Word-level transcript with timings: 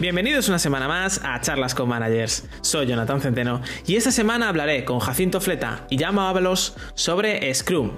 Bienvenidos 0.00 0.48
una 0.48 0.58
semana 0.58 0.88
más 0.88 1.20
a 1.22 1.38
Charlas 1.42 1.74
con 1.74 1.86
Managers. 1.86 2.48
Soy 2.62 2.86
Jonathan 2.86 3.20
Centeno 3.20 3.60
y 3.86 3.96
esta 3.96 4.10
semana 4.10 4.48
hablaré 4.48 4.86
con 4.86 4.98
Jacinto 4.98 5.42
Fleta 5.42 5.86
y 5.90 5.98
Jaume 5.98 6.22
Ábalos 6.22 6.74
sobre 6.94 7.52
Scrum. 7.52 7.90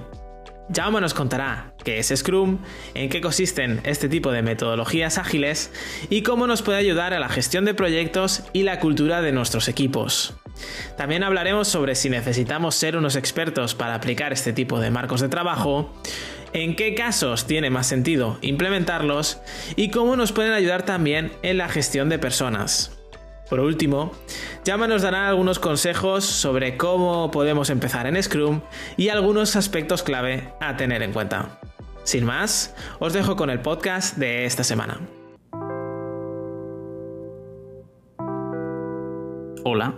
Jaume 0.75 0.99
nos 0.99 1.13
contará 1.13 1.73
qué 1.85 1.99
es 1.99 2.11
Scrum, 2.13 2.59
en 2.93 3.09
qué 3.09 3.21
consisten 3.21 3.79
este 3.85 4.09
tipo 4.09 4.33
de 4.33 4.41
metodologías 4.41 5.17
ágiles 5.17 5.71
y 6.09 6.23
cómo 6.23 6.45
nos 6.45 6.61
puede 6.61 6.79
ayudar 6.79 7.13
a 7.13 7.19
la 7.19 7.29
gestión 7.29 7.63
de 7.63 7.73
proyectos 7.73 8.43
y 8.51 8.63
la 8.63 8.81
cultura 8.81 9.21
de 9.21 9.31
nuestros 9.31 9.69
equipos. 9.69 10.33
También 10.97 11.23
hablaremos 11.23 11.69
sobre 11.69 11.95
si 11.95 12.09
necesitamos 12.09 12.75
ser 12.75 12.97
unos 12.97 13.15
expertos 13.15 13.75
para 13.75 13.95
aplicar 13.95 14.33
este 14.33 14.51
tipo 14.51 14.79
de 14.79 14.91
marcos 14.91 15.21
de 15.21 15.29
trabajo, 15.29 15.93
en 16.53 16.75
qué 16.75 16.95
casos 16.95 17.45
tiene 17.47 17.69
más 17.69 17.87
sentido 17.87 18.37
implementarlos 18.41 19.41
y 19.75 19.89
cómo 19.89 20.15
nos 20.15 20.31
pueden 20.31 20.53
ayudar 20.53 20.83
también 20.83 21.31
en 21.41 21.57
la 21.57 21.67
gestión 21.67 22.09
de 22.09 22.19
personas. 22.19 22.97
Por 23.49 23.59
último, 23.59 24.11
Yama 24.63 24.87
nos 24.87 25.01
dará 25.01 25.27
algunos 25.27 25.59
consejos 25.59 26.23
sobre 26.23 26.77
cómo 26.77 27.29
podemos 27.29 27.69
empezar 27.69 28.07
en 28.07 28.21
Scrum 28.21 28.61
y 28.97 29.09
algunos 29.09 29.55
aspectos 29.55 30.01
clave 30.01 30.53
a 30.59 30.77
tener 30.77 31.03
en 31.03 31.13
cuenta. 31.13 31.59
Sin 32.03 32.25
más, 32.25 32.75
os 32.99 33.13
dejo 33.13 33.35
con 33.35 33.49
el 33.49 33.59
podcast 33.59 34.17
de 34.17 34.45
esta 34.45 34.63
semana. 34.63 34.99
Hola, 39.65 39.95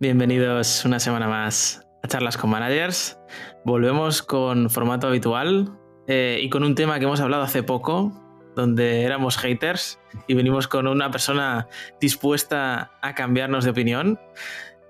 bienvenidos 0.00 0.84
una 0.84 1.00
semana 1.00 1.28
más 1.28 1.86
a 2.02 2.08
Charlas 2.08 2.36
con 2.36 2.50
Managers. 2.50 3.16
Volvemos 3.64 4.22
con 4.22 4.68
formato 4.68 5.06
habitual 5.06 5.72
eh, 6.06 6.38
y 6.42 6.50
con 6.50 6.64
un 6.64 6.74
tema 6.74 6.98
que 6.98 7.06
hemos 7.06 7.20
hablado 7.20 7.44
hace 7.44 7.62
poco, 7.62 8.12
donde 8.54 9.04
éramos 9.04 9.38
haters 9.38 9.98
y 10.26 10.34
venimos 10.34 10.68
con 10.68 10.86
una 10.86 11.10
persona 11.10 11.66
dispuesta 11.98 12.92
a 13.00 13.14
cambiarnos 13.14 13.64
de 13.64 13.70
opinión. 13.70 14.20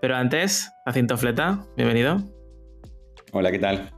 Pero 0.00 0.16
antes, 0.16 0.72
Jacinto 0.84 1.16
Fleta, 1.16 1.64
bienvenido. 1.76 2.16
Hola, 3.30 3.52
¿qué 3.52 3.60
tal? 3.60 3.92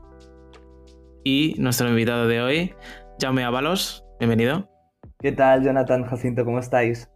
Y 1.23 1.55
nuestro 1.57 1.89
invitado 1.89 2.27
de 2.27 2.41
hoy, 2.43 2.75
Jaume 3.19 3.43
Ábalos, 3.45 4.05
bienvenido. 4.19 4.69
¿Qué 5.17 5.31
tal, 5.31 5.63
Jonathan, 5.63 6.03
Jacinto? 6.03 6.45
¿Cómo 6.45 6.59
estáis? 6.59 7.09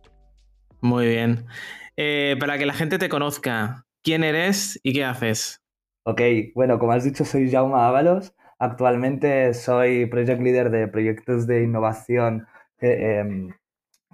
Muy 0.81 1.05
bien. 1.05 1.45
Eh, 1.95 2.37
para 2.39 2.57
que 2.57 2.65
la 2.65 2.73
gente 2.73 2.97
te 2.97 3.07
conozca, 3.07 3.85
¿quién 4.01 4.23
eres 4.23 4.79
y 4.81 4.93
qué 4.93 5.05
haces? 5.05 5.60
Ok, 6.03 6.19
bueno, 6.55 6.79
como 6.79 6.93
has 6.93 7.03
dicho, 7.03 7.25
soy 7.25 7.51
Jaume 7.51 7.75
Ábalos. 7.75 8.33
Actualmente 8.57 9.53
soy 9.53 10.07
project 10.07 10.41
leader 10.41 10.71
de 10.71 10.87
proyectos 10.87 11.45
de 11.45 11.61
innovación 11.63 12.47
em, 12.79 13.53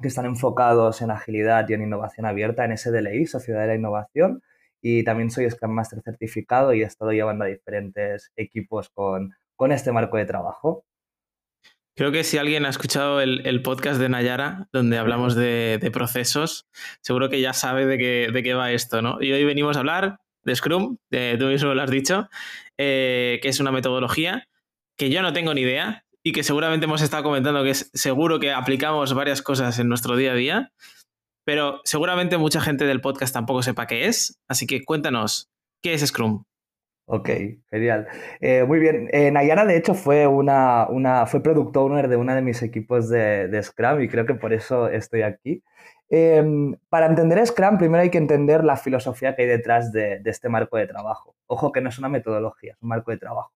que, 0.01 0.07
están 0.09 0.25
enfocados 0.25 1.01
en 1.01 1.11
agilidad 1.11 1.67
y 1.69 1.73
en 1.73 1.83
innovación 1.83 2.25
abierta 2.25 2.65
en 2.65 2.77
SDLI, 2.77 3.25
Sociedad 3.25 3.61
de 3.61 3.67
la 3.67 3.75
Innovación. 3.75 4.41
Y 4.81 5.03
también 5.05 5.31
soy 5.31 5.49
Scrum 5.49 5.71
Master 5.71 6.01
certificado 6.03 6.73
y 6.73 6.81
he 6.81 6.85
estado 6.85 7.11
llevando 7.11 7.45
a 7.45 7.47
diferentes 7.47 8.31
equipos 8.35 8.89
con, 8.89 9.33
con 9.55 9.71
este 9.71 9.93
marco 9.93 10.17
de 10.17 10.25
trabajo. 10.25 10.83
Creo 11.95 12.11
que 12.11 12.25
si 12.25 12.37
alguien 12.37 12.65
ha 12.65 12.69
escuchado 12.69 13.21
el, 13.21 13.61
podcast 13.63 13.99
de 13.99 14.09
Nayara, 14.09 14.67
donde 14.73 14.97
hablamos 14.97 15.35
de, 15.35 15.89
procesos, 15.93 16.67
seguro 17.01 17.29
que 17.29 17.41
ya 17.41 17.53
sabe 17.53 17.85
de 17.85 17.97
qué, 17.97 18.29
de 18.31 18.43
qué 18.43 18.53
va 18.53 18.71
esto, 18.71 19.01
¿no? 19.01 19.21
Y 19.21 19.31
hoy 19.31 19.45
venimos 19.45 19.77
a 19.77 19.79
hablar 19.79 20.19
de 20.47 20.55
Scrum, 20.55 20.97
tú 21.11 21.45
mismo 21.45 21.73
lo 21.73 21.81
has 21.81 21.91
dicho, 21.91 22.29
eh, 22.77 23.37
que 23.41 23.49
es 23.49 23.59
una 23.59 23.71
metodología 23.71 24.47
que 24.97 25.09
yo 25.09 25.21
no 25.21 25.33
tengo 25.33 25.53
ni 25.53 25.61
idea 25.61 26.05
y 26.23 26.31
que 26.31 26.41
seguramente 26.41 26.85
hemos 26.85 27.01
estado 27.01 27.23
comentando 27.23 27.63
que 27.63 27.71
es 27.71 27.91
seguro 27.93 28.39
que 28.39 28.53
aplicamos 28.53 29.13
varias 29.13 29.41
cosas 29.41 29.77
en 29.77 29.89
nuestro 29.89 30.15
día 30.15 30.31
a 30.31 30.35
día, 30.35 30.71
pero 31.45 31.81
seguramente 31.83 32.37
mucha 32.37 32.61
gente 32.61 32.85
del 32.85 33.01
podcast 33.01 33.33
tampoco 33.33 33.61
sepa 33.61 33.87
qué 33.87 34.07
es, 34.07 34.39
así 34.47 34.65
que 34.65 34.85
cuéntanos, 34.85 35.49
¿qué 35.83 35.93
es 35.93 36.07
Scrum? 36.07 36.45
Ok, 37.09 37.29
genial. 37.69 38.07
Eh, 38.41 38.63
muy 38.65 38.79
bien. 38.79 39.07
Eh, 39.13 39.31
Nayara, 39.31 39.65
de 39.65 39.77
hecho, 39.77 39.93
fue, 39.93 40.27
una, 40.27 40.87
una, 40.89 41.25
fue 41.25 41.41
product 41.41 41.75
owner 41.77 42.09
de 42.09 42.17
uno 42.17 42.35
de 42.35 42.41
mis 42.41 42.61
equipos 42.61 43.07
de, 43.09 43.47
de 43.47 43.63
Scrum 43.63 44.01
y 44.01 44.09
creo 44.09 44.25
que 44.25 44.33
por 44.33 44.51
eso 44.51 44.89
estoy 44.89 45.21
aquí. 45.21 45.63
Em, 46.09 46.75
para 46.89 47.05
entender 47.07 47.45
Scrum, 47.45 47.77
primero 47.77 48.01
hay 48.01 48.09
que 48.09 48.17
entender 48.17 48.63
la 48.63 48.77
filosofía 48.77 49.35
que 49.35 49.43
hay 49.43 49.47
detrás 49.47 49.91
de, 49.91 50.21
este 50.25 50.49
marco 50.49 50.77
de 50.77 50.87
trabajo. 50.87 51.35
Ojo 51.47 51.71
que 51.71 51.81
no 51.81 51.89
es 51.89 51.99
una 51.99 52.09
metodología, 52.09 52.73
es 52.73 52.81
un 52.81 52.89
marco 52.89 53.11
de 53.11 53.17
trabajo. 53.17 53.51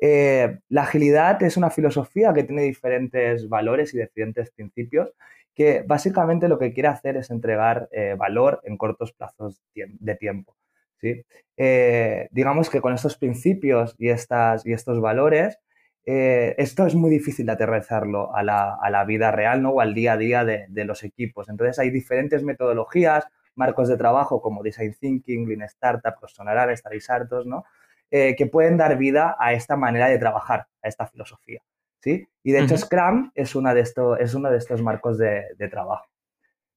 Eh, 0.00 0.58
la 0.68 0.82
agilidad 0.82 1.42
es 1.42 1.56
una 1.56 1.70
filosofía 1.70 2.32
que 2.32 2.44
tiene 2.44 2.62
diferentes 2.62 3.48
valores 3.48 3.92
y 3.92 3.98
diferentes 3.98 4.50
principios 4.52 5.12
que 5.54 5.84
básicamente 5.86 6.48
lo 6.48 6.58
que 6.58 6.72
quiere 6.72 6.88
hacer 6.88 7.16
es 7.16 7.30
entregar 7.30 7.88
eh, 7.92 8.14
valor 8.16 8.60
en 8.64 8.78
cortos 8.78 9.12
plazos 9.12 9.60
de 9.74 10.14
tiempo. 10.14 10.56
¿sí? 11.00 11.24
Eh, 11.56 12.28
digamos 12.30 12.70
que 12.70 12.80
con 12.80 12.94
estos 12.94 13.16
principios 13.16 13.94
y, 13.98 14.08
estas, 14.08 14.64
y 14.64 14.72
estos 14.72 15.00
valores 15.00 15.58
eh, 16.06 16.54
esto 16.58 16.86
es 16.86 16.94
muy 16.94 17.10
difícil 17.10 17.46
de 17.46 17.52
aterrizarlo 17.52 18.34
a 18.34 18.42
la, 18.42 19.04
vida 19.06 19.30
real 19.30 19.62
¿no? 19.62 19.70
o 19.70 19.80
al 19.80 19.94
día 19.94 20.14
a 20.14 20.16
día 20.16 20.44
de, 20.44 20.84
los 20.84 21.04
equipos. 21.04 21.48
Entonces 21.48 21.78
hay 21.78 21.90
diferentes 21.90 22.42
metodologías, 22.42 23.26
marcos 23.54 23.88
de 23.88 23.96
trabajo 23.96 24.40
como 24.40 24.62
Design 24.62 24.94
Thinking, 24.98 25.48
Lean 25.48 25.62
Startup, 25.62 26.14
los 26.20 26.32
sonarán, 26.32 26.70
estaréis 26.70 27.10
hartos, 27.10 27.46
¿no? 27.46 27.64
Eh, 28.10 28.34
que 28.34 28.46
pueden 28.46 28.76
dar 28.76 28.96
vida 28.96 29.36
a 29.38 29.52
esta 29.52 29.76
manera 29.76 30.08
de 30.08 30.18
trabajar, 30.18 30.66
a 30.82 30.88
esta 30.88 31.06
filosofía. 31.06 31.62
¿sí? 32.00 32.26
Y 32.42 32.52
de 32.52 32.60
hecho 32.60 32.76
Scrum 32.76 33.30
es, 33.34 33.54
una 33.54 33.72
de 33.72 33.82
esto, 33.82 34.16
es 34.16 34.34
uno 34.34 34.50
de 34.50 34.58
estos 34.58 34.82
marcos 34.82 35.16
de, 35.16 35.44
trabajo. 35.70 36.06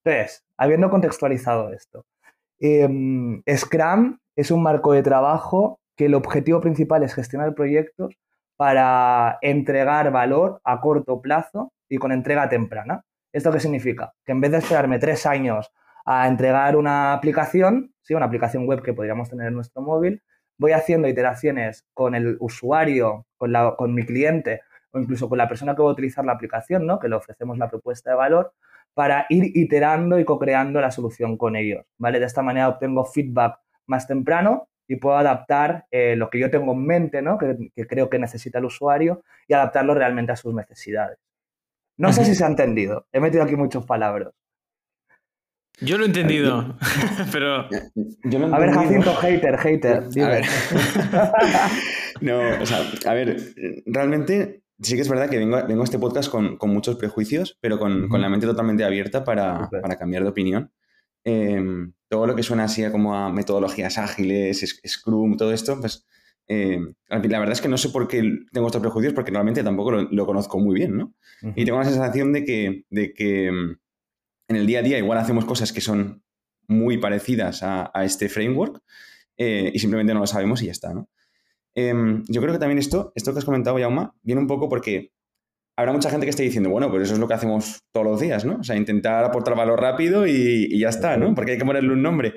Entonces, 0.03 0.45
habiendo 0.57 0.89
contextualizado 0.89 1.73
esto, 1.73 2.05
em, 2.59 3.41
Scrum 3.49 4.19
es 4.35 4.51
un 4.51 4.61
marco 4.61 4.93
de 4.93 5.01
trabajo 5.01 5.79
que 5.95 6.05
el 6.05 6.13
objetivo 6.13 6.61
principal 6.61 7.03
es 7.03 7.15
gestionar 7.15 7.55
proyectos 7.55 8.19
para 8.55 9.39
entregar 9.41 10.11
valor 10.11 10.61
a 10.63 10.79
corto 10.79 11.21
plazo 11.21 11.73
y 11.89 11.97
con 11.97 12.11
entrega 12.11 12.49
temprana. 12.49 13.03
¿Esto 13.31 13.51
qué 13.51 13.59
significa? 13.59 14.13
Que 14.25 14.31
en 14.31 14.41
vez 14.41 14.51
de 14.51 14.57
esperarme 14.59 14.99
tres 14.99 15.25
años 15.25 15.71
a 16.05 16.27
entregar 16.27 16.75
una 16.75 17.13
aplicación, 17.13 17.93
¿sí? 18.01 18.13
una 18.13 18.25
aplicación 18.25 18.67
web 18.67 18.81
que 18.81 18.93
podríamos 18.93 19.29
tener 19.29 19.47
en 19.47 19.55
nuestro 19.55 19.81
móvil, 19.81 20.21
voy 20.57 20.73
haciendo 20.73 21.07
iteraciones 21.07 21.85
con 21.93 22.15
el 22.15 22.37
usuario, 22.39 23.25
con, 23.37 23.51
la, 23.51 23.75
con 23.75 23.93
mi 23.93 24.05
cliente 24.05 24.61
o 24.91 24.99
incluso 24.99 25.27
con 25.27 25.37
la 25.37 25.47
persona 25.47 25.75
que 25.75 25.81
va 25.81 25.89
a 25.89 25.93
utilizar 25.93 26.23
la 26.23 26.33
aplicación, 26.33 26.85
¿no? 26.85 26.99
que 26.99 27.09
le 27.09 27.15
ofrecemos 27.15 27.57
la 27.57 27.69
propuesta 27.69 28.11
de 28.11 28.15
valor, 28.15 28.53
para 28.93 29.25
ir 29.29 29.57
iterando 29.57 30.19
y 30.19 30.25
co-creando 30.25 30.79
la 30.79 30.91
solución 30.91 31.35
con 31.37 31.55
ellos. 31.55 31.83
¿vale? 31.97 32.19
De 32.19 32.25
esta 32.25 32.43
manera 32.43 32.69
obtengo 32.69 33.05
feedback 33.05 33.59
más 33.87 34.07
temprano 34.07 34.67
y 34.87 34.97
puedo 34.97 35.17
adaptar 35.17 35.85
eh, 35.91 36.15
lo 36.15 36.29
que 36.29 36.39
yo 36.39 36.49
tengo 36.49 36.73
en 36.73 36.85
mente, 36.85 37.21
¿no? 37.21 37.37
que, 37.37 37.71
creo 37.87 38.09
que 38.09 38.19
necesita 38.19 38.59
el 38.59 38.65
usuario, 38.65 39.23
y 39.47 39.53
adaptarlo 39.53 39.93
realmente 39.93 40.31
a 40.31 40.35
sus 40.35 40.53
necesidades. 40.53 41.17
No 41.97 42.11
sé 42.11 42.25
si 42.25 42.35
se 42.35 42.43
ha 42.43 42.47
entendido. 42.47 43.07
He 43.11 43.19
metido 43.19 43.43
aquí 43.43 43.55
muchos 43.55 43.85
palabras. 43.85 44.33
Yo 45.79 45.97
lo 45.97 46.03
he 46.03 46.07
entendido, 46.07 46.77
pero... 47.31 47.65
a 47.65 48.59
ver, 48.59 48.71
Jacinto, 48.71 49.15
hater, 49.15 49.57
hater. 49.57 50.03
no, 52.21 52.39
o 52.61 52.65
sea, 52.65 52.79
a 53.05 53.13
ver, 53.13 53.37
realmente 53.85 54.63
sí 54.79 54.95
que 54.95 55.01
es 55.01 55.09
verdad 55.09 55.29
que 55.29 55.37
vengo, 55.37 55.65
vengo 55.67 55.81
a 55.81 55.85
este 55.85 55.99
podcast 55.99 56.29
con, 56.29 56.57
muchos 56.61 56.95
prejuicios, 56.97 57.57
pero 57.59 57.79
con, 57.79 58.09
la 58.09 58.29
mente 58.29 58.45
totalmente 58.45 58.83
abierta 58.83 59.23
para, 59.23 59.69
para 59.69 59.97
cambiar 59.97 60.23
de 60.23 60.29
opinión. 60.29 60.71
Em, 61.23 61.93
todo 62.13 62.27
lo 62.27 62.35
que 62.35 62.43
suena 62.43 62.65
así 62.65 62.83
como 62.91 63.15
a 63.15 63.31
metodologías 63.31 63.97
ágiles, 63.97 64.79
Scrum, 64.87 65.35
todo 65.35 65.51
esto, 65.51 65.79
pues 65.79 66.05
em, 66.45 66.93
la 67.09 67.17
verdad 67.17 67.53
es 67.53 67.59
que 67.61 67.67
no 67.67 67.75
sé 67.75 67.89
por 67.89 68.07
qué 68.07 68.21
tengo 68.51 68.67
estos 68.67 68.83
prejuicios 68.83 69.15
porque 69.15 69.31
realmente 69.31 69.63
tampoco 69.63 69.93
lo, 69.93 70.25
conozco 70.27 70.59
muy 70.59 70.75
bien, 70.75 70.95
¿no? 70.95 71.15
Y 71.55 71.65
tengo 71.65 71.79
la 71.79 71.85
sensación 71.85 72.31
de 72.31 72.45
que, 72.45 72.85
de 72.91 73.15
que 73.15 73.47
em, 73.47 73.77
en 74.47 74.55
el 74.55 74.67
día 74.67 74.77
a 74.77 74.81
día 74.83 74.99
igual 74.99 75.17
hacemos 75.17 75.43
cosas 75.45 75.73
que 75.73 75.81
son 75.81 76.21
muy 76.67 76.99
parecidas 76.99 77.63
a, 77.63 77.91
este 78.03 78.29
framework 78.29 78.83
eh, 79.37 79.71
y 79.73 79.79
simplemente 79.79 80.13
no 80.13 80.19
lo 80.19 80.27
sabemos 80.27 80.61
y 80.61 80.67
ya 80.67 80.71
está, 80.71 80.93
¿no? 80.93 81.09
yo 81.75 82.41
creo 82.41 82.53
que 82.53 82.59
también 82.59 82.77
esto, 82.77 83.11
esto 83.15 83.33
que 83.33 83.39
has 83.39 83.45
comentado, 83.45 83.79
Yauma, 83.79 84.13
viene 84.21 84.39
un 84.39 84.45
poco 84.45 84.69
porque 84.69 85.13
habrá 85.75 85.91
mucha 85.91 86.09
gente 86.09 86.25
que 86.25 86.31
esté 86.31 86.43
diciendo, 86.43 86.69
bueno, 86.69 86.89
pues 86.89 87.03
eso 87.03 87.13
es 87.13 87.19
lo 87.19 87.27
que 87.27 87.33
hacemos 87.33 87.79
todos 87.91 88.05
los 88.05 88.19
días, 88.19 88.45
¿no? 88.45 88.57
O 88.57 88.63
sea, 88.63 88.75
intentar 88.75 89.23
aportar 89.23 89.55
valor 89.55 89.79
rápido 89.79 90.27
y, 90.27 90.77
ya 90.77 90.89
está, 90.89 91.17
¿no? 91.17 91.33
Porque 91.33 91.53
hay 91.53 91.57
que 91.57 91.65
ponerle 91.65 91.93
un 91.93 92.01
nombre. 92.01 92.33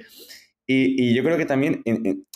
Y, 0.66 1.14
yo 1.14 1.22
creo 1.22 1.36
que 1.36 1.46
también 1.46 1.82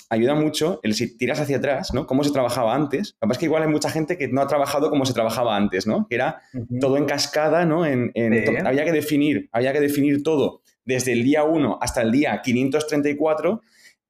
ayuda 0.08 0.34
mucho 0.34 0.80
el 0.82 0.94
si 0.94 1.16
tiras 1.16 1.40
hacia 1.40 1.56
atrás, 1.56 1.92
¿no? 1.94 2.06
Cómo 2.06 2.22
se 2.22 2.32
trabajaba 2.32 2.74
antes. 2.74 3.14
Lo 3.20 3.26
que 3.26 3.28
pasa 3.28 3.32
es 3.32 3.38
que 3.38 3.44
igual 3.46 3.62
hay 3.62 3.68
mucha 3.68 3.90
gente 3.90 4.18
que 4.18 4.28
no 4.28 4.40
ha 4.40 4.46
trabajado 4.46 4.90
como 4.90 5.06
se 5.06 5.14
trabajaba 5.14 5.56
antes, 5.56 5.86
¿no? 5.86 6.06
Que 6.08 6.16
era 6.16 6.42
todo 6.80 6.96
en 6.96 7.06
cascada, 7.06 7.64
¿no? 7.64 7.86
En, 7.86 8.12
había 8.66 8.84
que 8.84 8.92
definir, 8.92 9.48
había 9.52 9.72
que 9.72 9.80
definir 9.80 10.22
todo 10.22 10.62
desde 10.84 11.12
el 11.12 11.24
día 11.24 11.44
1 11.44 11.78
hasta 11.80 12.02
el 12.02 12.12
día 12.12 12.40
534 12.42 13.62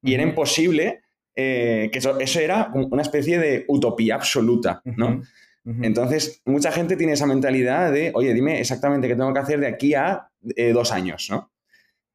y 0.03 0.13
era 0.13 0.23
imposible 0.23 1.01
eh, 1.35 1.89
que 1.91 1.99
eso, 1.99 2.39
era 2.39 2.71
una 2.73 3.01
especie 3.01 3.39
de 3.39 3.65
utopía 3.67 4.15
absoluta, 4.15 4.81
¿no? 4.83 5.21
Entonces, 5.63 6.41
mucha 6.45 6.71
gente 6.71 6.95
tiene 6.95 7.13
esa 7.13 7.27
mentalidad 7.27 7.91
de, 7.91 8.11
oye, 8.15 8.33
dime 8.33 8.59
exactamente 8.59 9.07
qué 9.07 9.15
tengo 9.15 9.31
que 9.31 9.39
hacer 9.39 9.59
de 9.59 9.67
aquí 9.67 9.93
a 9.93 10.27
eh, 10.55 10.73
dos 10.73 10.91
años, 10.91 11.27
¿no? 11.29 11.51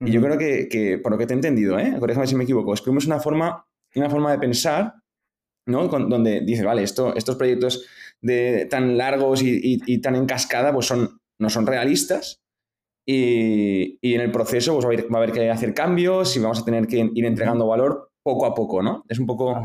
Y 0.01 0.11
yo 0.11 0.21
creo 0.21 0.37
que, 0.37 1.01
por 1.03 1.13
lo 1.13 1.19
que 1.19 1.27
te 1.27 1.33
he 1.33 1.37
entendido, 1.37 1.79
¿eh? 1.79 1.95
corrígeme 1.99 2.27
si 2.27 2.35
me 2.35 2.45
equivoco, 2.45 2.77
Scrum 2.77 2.99
es 2.99 3.07
una 3.07 3.19
forma, 3.19 3.67
una 3.95 4.11
forma 4.11 4.33
de 4.33 4.39
pensar, 4.39 4.95
¿no? 5.67 5.89
donde 5.89 6.41
dices, 6.41 6.65
vale, 6.65 6.83
esto, 6.83 7.15
estos 7.15 7.37
proyectos 7.37 7.87
de, 8.21 8.67
tan 8.67 8.99
largos 8.99 9.41
y, 9.43 10.01
tan 10.01 10.17
en 10.17 10.27
cascada, 10.27 10.73
pues 10.73 10.87
son, 10.87 11.19
no 11.39 11.49
son 11.49 11.67
realistas. 11.67 12.43
Y, 13.07 13.99
en 14.03 14.21
el 14.21 14.33
proceso 14.33 14.75
pues 14.75 14.85
va, 14.85 15.15
a 15.15 15.23
haber, 15.23 15.33
que 15.33 15.49
hacer 15.49 15.73
cambios 15.73 16.37
y 16.37 16.41
vamos 16.41 16.61
a 16.61 16.65
tener 16.65 16.87
que 16.87 17.11
ir 17.15 17.25
entregando 17.25 17.67
valor 17.67 18.11
poco 18.23 18.45
a 18.45 18.55
poco, 18.55 18.83
¿no? 18.83 19.05
Es 19.09 19.19
un 19.19 19.27
poco 19.27 19.57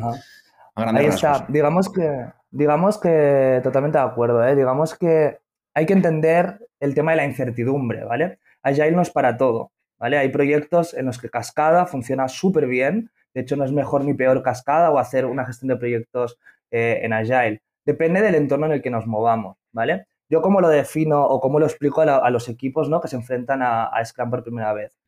Ahí 0.75 1.05
está. 1.07 1.45
Digamos 1.49 1.91
que, 1.91 2.07
digamos 2.51 2.99
que 2.99 3.61
totalmente 3.63 3.97
de 3.97 4.03
acuerdo, 4.03 4.45
¿eh? 4.45 4.55
Digamos 4.55 4.97
que 4.97 5.39
hay 5.73 5.85
que 5.85 5.93
entender 5.93 6.59
el 6.79 6.93
tema 6.93 7.11
de 7.11 7.17
la 7.17 7.25
incertidumbre, 7.25 8.03
¿vale? 8.03 8.39
Agile 8.61 8.91
no 8.91 9.01
es 9.01 9.09
para 9.09 9.37
todo, 9.37 9.71
¿vale? 9.97 10.17
Hay 10.17 10.29
proyectos 10.29 10.93
en 10.93 11.05
los 11.05 11.17
que 11.19 11.29
Cascada 11.29 11.85
funciona 11.85 12.27
súper 12.27 12.67
bien. 12.67 13.11
De 13.33 13.41
hecho, 13.41 13.55
no 13.55 13.63
es 13.63 13.71
mejor 13.71 14.03
ni 14.03 14.13
peor 14.13 14.43
Cascada 14.43 14.91
o 14.91 14.99
hacer 14.99 15.25
una 15.25 15.45
gestión 15.45 15.69
de 15.69 15.77
proyectos 15.77 16.37
eh, 16.71 16.99
en 17.03 17.13
Agile. 17.13 17.61
Depende 17.85 18.21
del 18.21 18.35
entorno 18.35 18.67
en 18.67 18.73
el 18.73 18.81
que 18.81 18.89
nos 18.91 19.07
movamos, 19.07 19.57
¿vale? 19.71 20.05
Yo 20.29 20.41
cómo 20.41 20.61
lo 20.61 20.69
defino 20.69 21.25
o 21.25 21.41
cómo 21.41 21.59
lo 21.59 21.65
explico 21.65 22.01
a, 22.01 22.29
los 22.29 22.47
equipos 22.47 22.89
¿no? 22.89 23.01
que 23.01 23.09
se 23.09 23.17
enfrentan 23.17 23.61
a, 23.61 23.87
a 23.87 24.05
Scrum 24.05 24.29
por 24.29 24.43
primera 24.43 24.71
vez. 24.71 25.00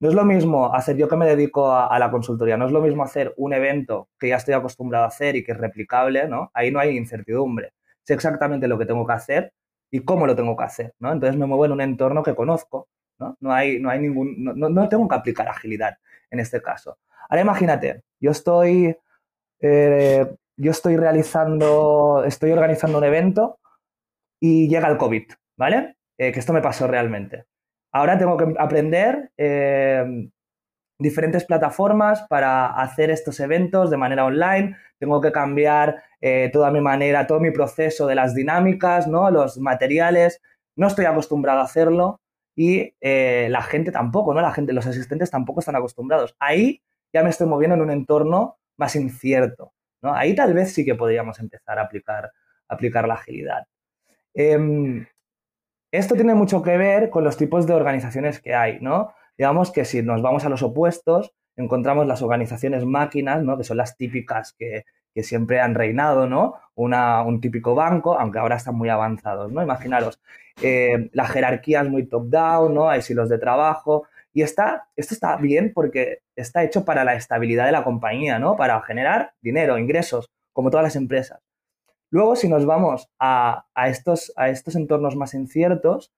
No 0.00 0.08
es 0.08 0.14
lo 0.14 0.24
mismo 0.24 0.72
hacer, 0.72 0.96
yo 0.96 1.08
que 1.08 1.16
me 1.16 1.26
dedico 1.26 1.72
a, 1.72 1.98
la 1.98 2.10
consultoría, 2.10 2.56
no 2.56 2.66
es 2.66 2.72
lo 2.72 2.80
mismo 2.80 3.02
hacer 3.02 3.34
un 3.36 3.52
evento 3.52 4.08
que 4.18 4.28
ya 4.28 4.36
estoy 4.36 4.54
acostumbrado 4.54 5.04
a 5.04 5.08
hacer 5.08 5.34
y 5.34 5.42
que 5.42 5.52
es 5.52 5.58
replicable, 5.58 6.28
¿no? 6.28 6.50
Ahí 6.54 6.70
no 6.70 6.78
hay 6.78 6.96
incertidumbre. 6.96 7.72
Sé 8.04 8.14
exactamente 8.14 8.68
lo 8.68 8.78
que 8.78 8.86
tengo 8.86 9.04
que 9.04 9.12
hacer 9.12 9.52
y 9.90 10.00
cómo 10.00 10.26
lo 10.26 10.36
tengo 10.36 10.56
que 10.56 10.64
hacer, 10.64 10.94
¿no? 11.00 11.12
Entonces 11.12 11.36
me 11.36 11.46
muevo 11.46 11.64
en 11.66 11.72
un 11.72 11.80
entorno 11.80 12.22
que 12.22 12.36
conozco, 12.36 12.88
¿no? 13.18 13.36
No 13.40 13.52
hay, 13.52 13.80
no 13.80 13.90
hay 13.90 13.98
ningún, 13.98 14.36
no, 14.38 14.68
no 14.68 14.88
tengo 14.88 15.08
que 15.08 15.16
aplicar 15.16 15.48
agilidad 15.48 15.98
en 16.30 16.38
este 16.40 16.62
caso. 16.62 16.98
Ahora 17.28 17.42
imagínate, 17.42 18.02
yo 18.20 18.30
estoy, 18.30 18.96
eh, 19.60 20.26
yo 20.56 20.70
estoy 20.70 20.96
realizando, 20.96 22.22
estoy 22.24 22.52
organizando 22.52 22.98
un 22.98 23.04
evento 23.04 23.58
y 24.40 24.68
llega 24.68 24.88
el 24.88 24.96
COVID, 24.96 25.24
¿vale? 25.56 25.96
Eh, 26.16 26.32
que 26.32 26.38
esto 26.38 26.52
me 26.52 26.62
pasó 26.62 26.86
realmente. 26.86 27.47
Ahora 27.92 28.18
tengo 28.18 28.36
que 28.36 28.54
aprender 28.58 29.30
eh, 29.36 30.30
diferentes 30.98 31.44
plataformas 31.44 32.22
para 32.28 32.66
hacer 32.66 33.10
estos 33.10 33.40
eventos 33.40 33.90
de 33.90 33.96
manera 33.96 34.24
online. 34.24 34.76
Tengo 34.98 35.20
que 35.20 35.32
cambiar 35.32 36.02
eh, 36.20 36.50
toda 36.52 36.70
mi 36.70 36.80
manera, 36.80 37.26
todo 37.26 37.40
mi 37.40 37.50
proceso 37.50 38.06
de 38.06 38.14
las 38.14 38.34
dinámicas, 38.34 39.06
¿no? 39.06 39.30
los 39.30 39.58
materiales. 39.58 40.42
No 40.76 40.88
estoy 40.88 41.06
acostumbrado 41.06 41.60
a 41.60 41.64
hacerlo 41.64 42.20
y 42.56 42.94
eh, 43.00 43.48
la 43.50 43.62
gente 43.62 43.92
tampoco, 43.92 44.34
¿no? 44.34 44.40
La 44.40 44.52
gente, 44.52 44.72
los 44.72 44.86
asistentes 44.86 45.30
tampoco 45.30 45.60
están 45.60 45.76
acostumbrados. 45.76 46.34
Ahí 46.40 46.82
ya 47.12 47.22
me 47.22 47.30
estoy 47.30 47.46
moviendo 47.46 47.76
en 47.76 47.82
un 47.82 47.90
entorno 47.90 48.58
más 48.76 48.96
incierto. 48.96 49.72
¿no? 50.02 50.14
Ahí 50.14 50.34
tal 50.34 50.54
vez 50.54 50.72
sí 50.72 50.84
que 50.84 50.94
podríamos 50.94 51.38
empezar 51.40 51.78
a 51.78 51.82
aplicar, 51.82 52.30
aplicar 52.68 53.06
la 53.06 53.14
agilidad. 53.14 53.64
Em, 54.34 55.06
esto 55.90 56.14
tiene 56.14 56.34
mucho 56.34 56.62
que 56.62 56.76
ver 56.76 57.10
con 57.10 57.24
los 57.24 57.36
tipos 57.36 57.66
de 57.66 57.74
organizaciones 57.74 58.40
que 58.40 58.54
hay, 58.54 58.78
¿no? 58.80 59.12
Digamos 59.36 59.70
que 59.70 59.84
si 59.84 60.02
nos 60.02 60.20
vamos 60.20 60.44
a 60.44 60.48
los 60.48 60.62
opuestos, 60.62 61.32
encontramos 61.56 62.06
las 62.06 62.22
organizaciones 62.22 62.84
máquinas, 62.84 63.42
¿no? 63.42 63.56
Que 63.56 63.64
son 63.64 63.76
las 63.76 63.96
típicas 63.96 64.54
que, 64.58 64.84
siempre 65.20 65.58
han 65.60 65.74
reinado, 65.74 66.28
¿no? 66.28 66.54
un 66.76 67.40
típico 67.40 67.74
banco, 67.74 68.16
aunque 68.16 68.38
ahora 68.38 68.54
están 68.54 68.76
muy 68.76 68.88
avanzados, 68.88 69.50
¿no? 69.50 69.60
Imaginaros, 69.60 70.20
eh, 70.62 71.10
la 71.12 71.26
jerarquía 71.26 71.80
es 71.80 71.88
muy 71.88 72.06
top-down, 72.06 72.72
¿no? 72.72 72.88
Hay 72.88 73.02
silos 73.02 73.28
de 73.28 73.38
trabajo. 73.38 74.06
Y 74.32 74.42
está, 74.42 74.86
esto 74.94 75.14
está 75.14 75.36
bien 75.36 75.72
porque 75.74 76.20
está 76.36 76.62
hecho 76.62 76.84
para 76.84 77.02
la 77.02 77.14
estabilidad 77.14 77.66
de 77.66 77.72
la 77.72 77.82
compañía, 77.82 78.38
¿no? 78.38 78.54
Para 78.54 78.80
generar 78.82 79.32
dinero, 79.40 79.76
ingresos, 79.76 80.30
como 80.52 80.70
todas 80.70 80.84
las 80.84 80.94
empresas. 80.94 81.40
Luego, 82.10 82.36
si 82.36 82.48
nos 82.48 82.64
vamos 82.64 83.08
a, 83.18 83.64
estos, 83.86 84.32
a 84.36 84.48
estos, 84.48 84.76
entornos 84.76 85.16
más 85.16 85.34
inciertos, 85.34 86.12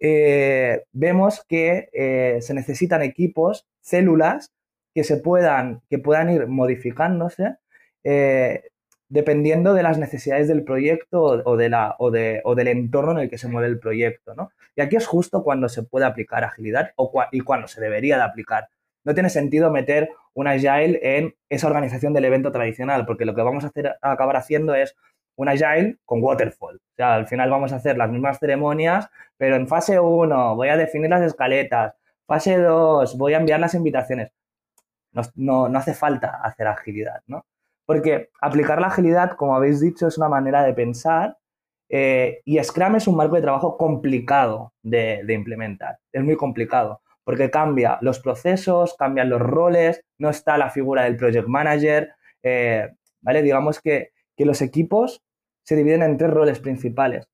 eh, 0.00 0.84
vemos 0.92 1.44
que 1.48 1.88
eh, 1.92 2.38
se 2.42 2.54
necesitan 2.54 3.02
equipos, 3.02 3.66
células, 3.80 4.52
que 4.94 5.04
se 5.04 5.16
puedan, 5.16 5.82
que 5.88 5.98
puedan 5.98 6.30
ir 6.30 6.46
modificándose 6.48 7.56
eh, 8.04 8.64
dependiendo 9.08 9.74
de 9.74 9.82
las 9.82 9.98
necesidades 9.98 10.48
del 10.48 10.64
proyecto 10.64 11.22
o, 11.22 11.56
de 11.56 11.68
la, 11.68 11.96
o, 11.98 12.10
del 12.10 12.68
entorno 12.68 13.12
en 13.12 13.18
el 13.18 13.30
que 13.30 13.36
se 13.36 13.46
mueve 13.46 13.68
el 13.68 13.78
proyecto. 13.78 14.34
Y 14.74 14.80
aquí 14.80 14.96
es 14.96 15.06
justo 15.06 15.42
cuando 15.44 15.68
se 15.68 15.82
puede 15.82 16.06
aplicar 16.06 16.44
agilidad 16.44 16.92
o 16.96 17.12
y 17.30 17.40
cuando 17.40 17.68
se 17.68 17.82
debería 17.82 18.16
de 18.16 18.22
aplicar. 18.22 18.68
No 19.04 19.12
tiene 19.12 19.28
sentido 19.28 19.70
meter 19.70 20.08
un 20.32 20.46
agile 20.46 20.98
en 21.02 21.34
esa 21.50 21.66
organización 21.66 22.14
del 22.14 22.24
evento 22.24 22.52
tradicional, 22.52 23.04
porque 23.04 23.26
lo 23.26 23.34
que 23.34 23.42
vamos 23.42 23.64
a, 23.64 23.66
hacer, 23.66 23.96
a 24.00 24.12
acabar 24.12 24.36
haciendo 24.36 24.74
es 24.74 24.96
un 25.36 25.48
agile 25.48 25.98
con 26.04 26.22
waterfall. 26.22 26.80
Al 26.98 27.26
final 27.26 27.50
vamos 27.50 27.72
a 27.72 27.76
hacer 27.76 27.96
las 27.96 28.10
mismas 28.10 28.38
ceremonias, 28.38 29.08
pero 29.36 29.56
en 29.56 29.68
fase 29.68 29.98
1 29.98 30.56
voy 30.56 30.68
a 30.68 30.76
definir 30.76 31.10
las 31.10 31.22
escaletas, 31.22 31.94
fase 32.26 32.58
2 32.58 33.16
voy 33.18 33.34
a 33.34 33.38
enviar 33.38 33.60
las 33.60 33.74
invitaciones. 33.74 34.32
No, 35.34 35.66
hace 35.76 35.94
falta 35.94 36.40
hacer 36.42 36.66
agilidad, 36.66 37.22
¿no? 37.26 37.44
Porque 37.84 38.30
aplicar 38.40 38.80
la 38.80 38.86
agilidad, 38.86 39.32
como 39.32 39.54
habéis 39.56 39.80
dicho, 39.80 40.06
es 40.08 40.16
una 40.16 40.28
manera 40.28 40.62
de 40.62 40.72
pensar 40.72 41.36
eh, 41.94 42.40
y 42.46 42.62
Scrum 42.62 42.96
es 42.96 43.06
un 43.06 43.16
marco 43.16 43.36
de 43.36 43.42
trabajo 43.42 43.76
complicado 43.76 44.72
de, 44.82 45.24
implementar. 45.28 45.98
Es 46.10 46.24
muy 46.24 46.36
complicado 46.36 47.02
porque 47.22 47.50
cambia 47.50 47.98
los 48.00 48.18
procesos, 48.18 48.96
cambian 48.98 49.28
los 49.28 49.40
roles, 49.40 50.02
no 50.18 50.30
está 50.30 50.56
la 50.56 50.70
figura 50.70 51.04
del 51.04 51.16
project 51.16 51.46
manager, 51.46 52.14
eh, 52.42 52.88
¿vale? 53.20 53.42
Digamos 53.42 53.80
que, 53.80 54.10
los 54.44 54.62
equipos 54.62 55.22
se 55.64 55.76
dividen 55.76 56.02
en 56.02 56.16
tres 56.16 56.30
roles 56.30 56.60
principales. 56.60 57.28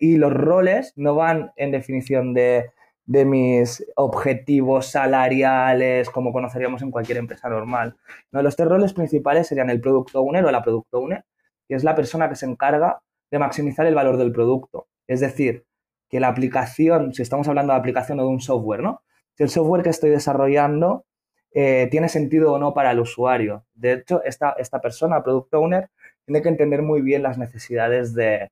Y 0.00 0.16
los 0.16 0.32
roles 0.32 0.92
no 0.96 1.14
van 1.14 1.52
en 1.56 1.70
definición 1.70 2.34
de, 2.34 2.70
mis 3.06 3.84
objetivos 3.96 4.86
salariales, 4.86 6.10
como 6.10 6.32
conoceríamos 6.32 6.82
en 6.82 6.90
cualquier 6.90 7.18
empresa 7.18 7.48
normal. 7.48 7.96
No, 8.30 8.42
los 8.42 8.56
tres 8.56 8.68
roles 8.68 8.92
principales 8.92 9.48
serían 9.48 9.70
el 9.70 9.80
producto 9.80 10.20
owner 10.20 10.44
o 10.44 10.50
la 10.50 10.62
producto 10.62 10.98
owner, 10.98 11.24
que 11.68 11.74
es 11.74 11.84
la 11.84 11.94
persona 11.94 12.28
que 12.28 12.36
se 12.36 12.46
encarga 12.46 13.00
de 13.30 13.38
maximizar 13.38 13.86
el 13.86 13.94
valor 13.94 14.18
del 14.18 14.32
producto. 14.32 14.88
Es 15.06 15.20
decir, 15.20 15.64
que 16.08 16.20
la 16.20 16.28
aplicación, 16.28 17.14
si 17.14 17.22
estamos 17.22 17.48
hablando 17.48 17.72
de 17.72 17.78
aplicación 17.78 18.20
o 18.20 18.24
de 18.24 18.28
un 18.28 18.40
software, 18.40 18.82
¿no? 18.82 19.02
Si 19.34 19.42
el 19.42 19.48
software 19.48 19.82
que 19.82 19.90
estoy 19.90 20.10
desarrollando 20.10 21.06
eh, 21.54 21.88
tiene 21.90 22.08
sentido 22.08 22.52
o 22.52 22.58
no 22.58 22.74
para 22.74 22.90
el 22.92 23.00
usuario. 23.00 23.64
De 23.74 23.94
hecho, 23.94 24.22
esta, 24.22 24.54
esta 24.58 24.80
persona, 24.80 25.22
product 25.22 25.54
owner, 25.54 25.90
tiene 26.26 26.42
que 26.42 26.48
entender 26.48 26.82
muy 26.82 27.00
bien 27.02 27.22
las 27.22 27.38
necesidades 27.38 28.14
de, 28.14 28.50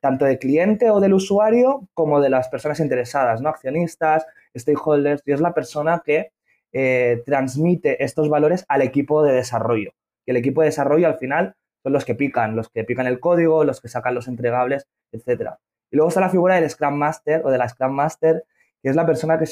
tanto 0.00 0.24
del 0.24 0.38
cliente 0.38 0.90
o 0.90 1.00
del 1.00 1.14
usuario 1.14 1.88
como 1.94 2.20
de 2.20 2.30
las 2.30 2.48
personas 2.48 2.80
interesadas, 2.80 3.40
¿no? 3.40 3.48
Accionistas, 3.48 4.26
stakeholders, 4.56 5.22
y 5.26 5.32
es 5.32 5.40
la 5.40 5.54
persona 5.54 6.02
que 6.04 6.32
eh, 6.72 7.22
transmite 7.26 8.02
estos 8.02 8.28
valores 8.28 8.64
al 8.68 8.82
equipo 8.82 9.22
de 9.22 9.32
desarrollo. 9.32 9.92
Y 10.26 10.30
el 10.30 10.36
equipo 10.36 10.60
de 10.60 10.68
desarrollo 10.68 11.06
al 11.06 11.18
final 11.18 11.54
son 11.82 11.92
los 11.92 12.04
que 12.04 12.14
pican, 12.14 12.56
los 12.56 12.68
que 12.68 12.84
pican 12.84 13.06
el 13.06 13.20
código, 13.20 13.64
los 13.64 13.80
que 13.80 13.88
sacan 13.88 14.14
los 14.14 14.28
entregables, 14.28 14.86
etc. 15.10 15.52
Y 15.90 15.96
luego 15.96 16.08
está 16.08 16.20
la 16.20 16.30
figura 16.30 16.54
del 16.56 16.70
Scrum 16.70 16.94
Master 16.94 17.42
o 17.44 17.50
de 17.50 17.58
la 17.58 17.68
Scrum 17.68 17.92
Master, 17.92 18.44
que 18.82 18.88
es 18.88 18.96
la 18.96 19.06
persona 19.06 19.38
que 19.38 19.46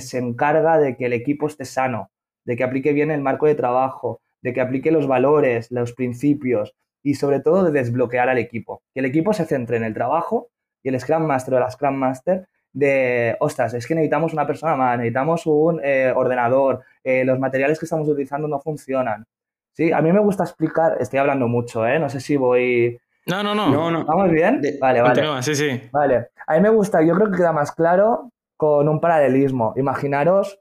se 0.00 0.18
encarga 0.18 0.78
de 0.78 0.96
que 0.96 1.06
el 1.06 1.12
equipo 1.12 1.46
esté 1.46 1.64
sano, 1.64 2.10
de 2.44 2.56
que 2.56 2.64
aplique 2.64 2.92
bien 2.92 3.10
el 3.10 3.20
marco 3.20 3.46
de 3.46 3.54
trabajo, 3.54 4.20
de 4.42 4.52
que 4.52 4.60
aplique 4.60 4.90
los 4.90 5.06
valores, 5.06 5.70
los 5.70 5.92
principios 5.92 6.74
y 7.02 7.14
sobre 7.14 7.40
todo 7.40 7.64
de 7.64 7.72
desbloquear 7.72 8.28
al 8.28 8.38
equipo. 8.38 8.82
Que 8.94 9.00
el 9.00 9.06
equipo 9.06 9.32
se 9.32 9.44
centre 9.44 9.76
en 9.76 9.84
el 9.84 9.94
trabajo 9.94 10.48
y 10.82 10.88
el 10.88 11.00
Scrum 11.00 11.24
Master 11.24 11.54
o 11.54 11.60
la 11.60 11.70
Scrum 11.70 11.94
Master 11.94 12.46
de, 12.72 13.36
ostras, 13.40 13.74
es 13.74 13.86
que 13.86 13.94
necesitamos 13.94 14.32
una 14.32 14.46
persona 14.46 14.76
más, 14.76 14.96
necesitamos 14.96 15.46
un 15.46 15.80
eh, 15.82 16.12
ordenador, 16.14 16.84
eh, 17.02 17.24
los 17.24 17.38
materiales 17.38 17.78
que 17.78 17.86
estamos 17.86 18.08
utilizando 18.08 18.46
no 18.46 18.60
funcionan. 18.60 19.26
Sí, 19.72 19.92
a 19.92 20.00
mí 20.02 20.12
me 20.12 20.20
gusta 20.20 20.44
explicar, 20.44 20.96
estoy 21.00 21.18
hablando 21.18 21.48
mucho, 21.48 21.86
¿eh? 21.86 21.98
No 21.98 22.08
sé 22.08 22.20
si 22.20 22.36
voy... 22.36 22.98
No, 23.26 23.42
no, 23.42 23.54
no. 23.54 23.90
no, 23.90 24.04
¿Vamos 24.04 24.30
bien? 24.30 24.60
vale, 24.80 25.02
vale. 25.02 25.42
sí, 25.42 25.54
sí. 25.54 25.80
Vale. 25.92 26.28
A 26.46 26.54
mí 26.54 26.60
me 26.60 26.70
gusta, 26.70 27.02
yo 27.02 27.14
creo 27.14 27.30
que 27.30 27.38
queda 27.38 27.52
más 27.52 27.72
claro 27.72 28.30
con 28.56 28.88
un 28.88 29.00
paralelismo. 29.00 29.74
Imaginaros 29.76 30.58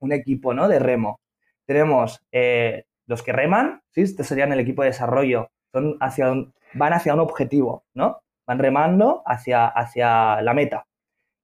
un 0.00 0.12
equipo, 0.12 0.54
¿no? 0.54 0.68
De 0.68 0.78
remo. 0.78 1.20
Tenemos 1.66 2.20
eh, 2.32 2.84
los 3.10 3.24
que 3.24 3.32
reman, 3.32 3.82
¿sí? 3.90 4.02
Este 4.02 4.22
serían 4.22 4.52
el 4.52 4.60
equipo 4.60 4.82
de 4.82 4.90
desarrollo, 4.90 5.50
son 5.72 5.96
hacia 6.00 6.32
van 6.74 6.92
hacia 6.92 7.14
un 7.14 7.20
objetivo, 7.20 7.84
¿no? 7.92 8.22
Van 8.46 8.60
remando 8.60 9.22
hacia, 9.26 9.66
hacia 9.66 10.40
la 10.42 10.54
meta. 10.54 10.86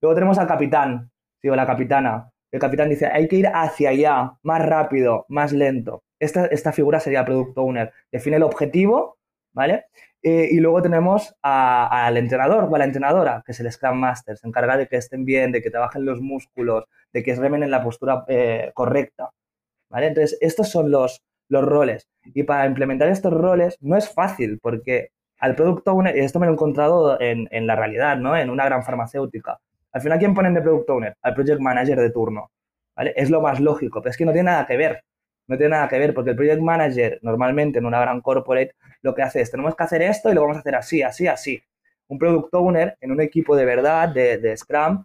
Luego 0.00 0.14
tenemos 0.14 0.38
al 0.38 0.46
capitán, 0.46 1.10
digo, 1.42 1.56
la 1.56 1.66
capitana. 1.66 2.30
El 2.52 2.60
capitán 2.60 2.88
dice, 2.88 3.06
hay 3.06 3.26
que 3.26 3.36
ir 3.36 3.48
hacia 3.52 3.90
allá, 3.90 4.34
más 4.44 4.64
rápido, 4.64 5.26
más 5.28 5.52
lento. 5.52 6.04
Esta, 6.20 6.46
esta 6.46 6.72
figura 6.72 7.00
sería 7.00 7.24
Product 7.24 7.58
Owner. 7.58 7.92
Define 8.12 8.36
el 8.36 8.44
objetivo, 8.44 9.18
¿vale? 9.52 9.86
Eh, 10.22 10.48
y 10.52 10.60
luego 10.60 10.82
tenemos 10.82 11.34
al 11.42 12.16
entrenador 12.16 12.68
o 12.70 12.74
a 12.76 12.78
la 12.78 12.84
entrenadora, 12.84 13.42
que 13.44 13.50
es 13.50 13.60
el 13.60 13.72
Scrum 13.72 13.98
Master, 13.98 14.36
se 14.36 14.46
encarga 14.46 14.76
de 14.76 14.86
que 14.86 14.96
estén 14.96 15.24
bien, 15.24 15.50
de 15.50 15.62
que 15.62 15.70
trabajen 15.70 16.04
los 16.04 16.20
músculos, 16.20 16.84
de 17.12 17.24
que 17.24 17.34
remen 17.34 17.64
en 17.64 17.72
la 17.72 17.82
postura 17.82 18.24
eh, 18.28 18.70
correcta, 18.74 19.30
¿vale? 19.90 20.08
Entonces, 20.08 20.38
estos 20.40 20.68
son 20.68 20.90
los, 20.90 21.22
los 21.48 21.64
roles. 21.64 22.08
Y 22.24 22.42
para 22.42 22.66
implementar 22.66 23.08
estos 23.08 23.32
roles 23.32 23.76
no 23.80 23.96
es 23.96 24.12
fácil, 24.12 24.58
porque 24.60 25.10
al 25.38 25.54
producto 25.54 25.92
owner, 25.92 26.16
y 26.16 26.20
esto 26.20 26.40
me 26.40 26.46
lo 26.46 26.52
he 26.52 26.54
encontrado 26.54 27.20
en, 27.20 27.48
en 27.50 27.66
la 27.66 27.76
realidad, 27.76 28.16
¿no? 28.16 28.36
En 28.36 28.50
una 28.50 28.64
gran 28.64 28.84
farmacéutica. 28.84 29.58
Al 29.92 30.00
final, 30.00 30.18
¿quién 30.18 30.34
ponen 30.34 30.54
de 30.54 30.62
product 30.62 30.90
owner? 30.90 31.16
Al 31.22 31.34
project 31.34 31.60
manager 31.60 32.00
de 32.00 32.10
turno, 32.10 32.50
¿vale? 32.94 33.12
Es 33.16 33.30
lo 33.30 33.40
más 33.40 33.60
lógico, 33.60 34.00
pero 34.00 34.10
es 34.10 34.16
que 34.16 34.24
no 34.24 34.32
tiene 34.32 34.50
nada 34.50 34.66
que 34.66 34.76
ver 34.76 35.02
no 35.46 35.56
tiene 35.56 35.70
nada 35.70 35.88
que 35.88 35.98
ver, 35.98 36.14
porque 36.14 36.30
el 36.30 36.36
project 36.36 36.60
manager 36.60 37.18
normalmente 37.22 37.78
en 37.78 37.86
una 37.86 38.00
gran 38.00 38.20
corporate 38.20 38.74
lo 39.02 39.14
que 39.14 39.22
hace 39.22 39.40
es, 39.40 39.50
tenemos 39.50 39.74
que 39.76 39.84
hacer 39.84 40.02
esto 40.02 40.30
y 40.30 40.34
lo 40.34 40.42
vamos 40.42 40.56
a 40.56 40.60
hacer 40.60 40.74
así, 40.74 41.02
así, 41.02 41.26
así. 41.26 41.62
Un 42.08 42.18
product 42.18 42.52
owner 42.54 42.96
en 43.00 43.12
un 43.12 43.20
equipo 43.20 43.56
de 43.56 43.64
verdad, 43.64 44.08
de, 44.08 44.56
Scrum, 44.56 45.04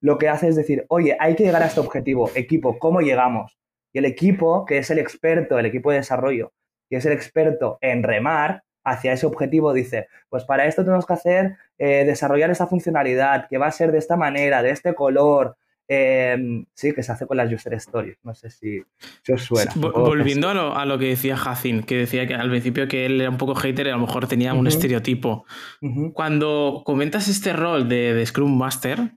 lo 0.00 0.18
que 0.18 0.28
hace 0.28 0.48
es 0.48 0.56
decir, 0.56 0.84
oye, 0.88 1.16
hay 1.18 1.34
que 1.34 1.44
llegar 1.44 1.62
a 1.62 1.66
este 1.66 1.80
objetivo, 1.80 2.30
equipo, 2.34 2.78
¿cómo 2.78 3.00
llegamos? 3.00 3.58
Y 3.94 3.98
el 3.98 4.04
equipo, 4.04 4.66
que 4.66 4.78
es 4.78 4.90
el 4.90 4.98
experto, 4.98 5.58
el 5.58 5.66
equipo 5.66 5.90
de 5.90 5.98
desarrollo, 5.98 6.52
que 6.90 6.96
es 6.96 7.06
el 7.06 7.12
experto 7.12 7.78
en 7.80 8.02
remar 8.02 8.64
hacia 8.84 9.12
ese 9.12 9.24
objetivo, 9.24 9.72
dice, 9.72 10.08
pues 10.28 10.44
para 10.44 10.66
esto 10.66 10.84
tenemos 10.84 11.06
que 11.06 11.12
hacer, 11.12 11.56
eh, 11.78 12.04
desarrollar 12.04 12.50
esta 12.50 12.66
funcionalidad, 12.66 13.46
que 13.48 13.56
va 13.56 13.68
a 13.68 13.72
ser 13.72 13.92
de 13.92 13.98
esta 13.98 14.16
manera, 14.16 14.62
de 14.62 14.70
este 14.70 14.94
color, 14.94 15.56
Em, 15.86 16.64
sí, 16.74 16.94
que 16.94 17.02
se 17.02 17.12
hace 17.12 17.26
con 17.26 17.36
las 17.36 17.52
user 17.52 17.74
stories. 17.74 18.16
No 18.22 18.34
sé 18.34 18.48
si, 18.48 18.80
os 19.30 19.42
suena. 19.42 19.72
volviendo 19.76 20.48
a 20.48 20.84
lo, 20.86 20.98
que 20.98 21.08
decía 21.08 21.36
Jacin, 21.36 21.82
que 21.82 21.96
decía 21.96 22.26
que 22.26 22.34
al 22.34 22.48
principio 22.48 22.88
que 22.88 23.04
él 23.04 23.20
era 23.20 23.28
un 23.28 23.36
poco 23.36 23.54
hater 23.54 23.86
y 23.86 23.90
a 23.90 23.94
lo 23.94 24.00
mejor 24.00 24.26
tenía 24.26 24.54
un 24.54 24.66
estereotipo. 24.66 25.44
Cuando 26.14 26.82
comentas 26.84 27.28
este 27.28 27.52
rol 27.52 27.88
de, 27.88 28.24
Scrum 28.24 28.56
Master, 28.56 29.12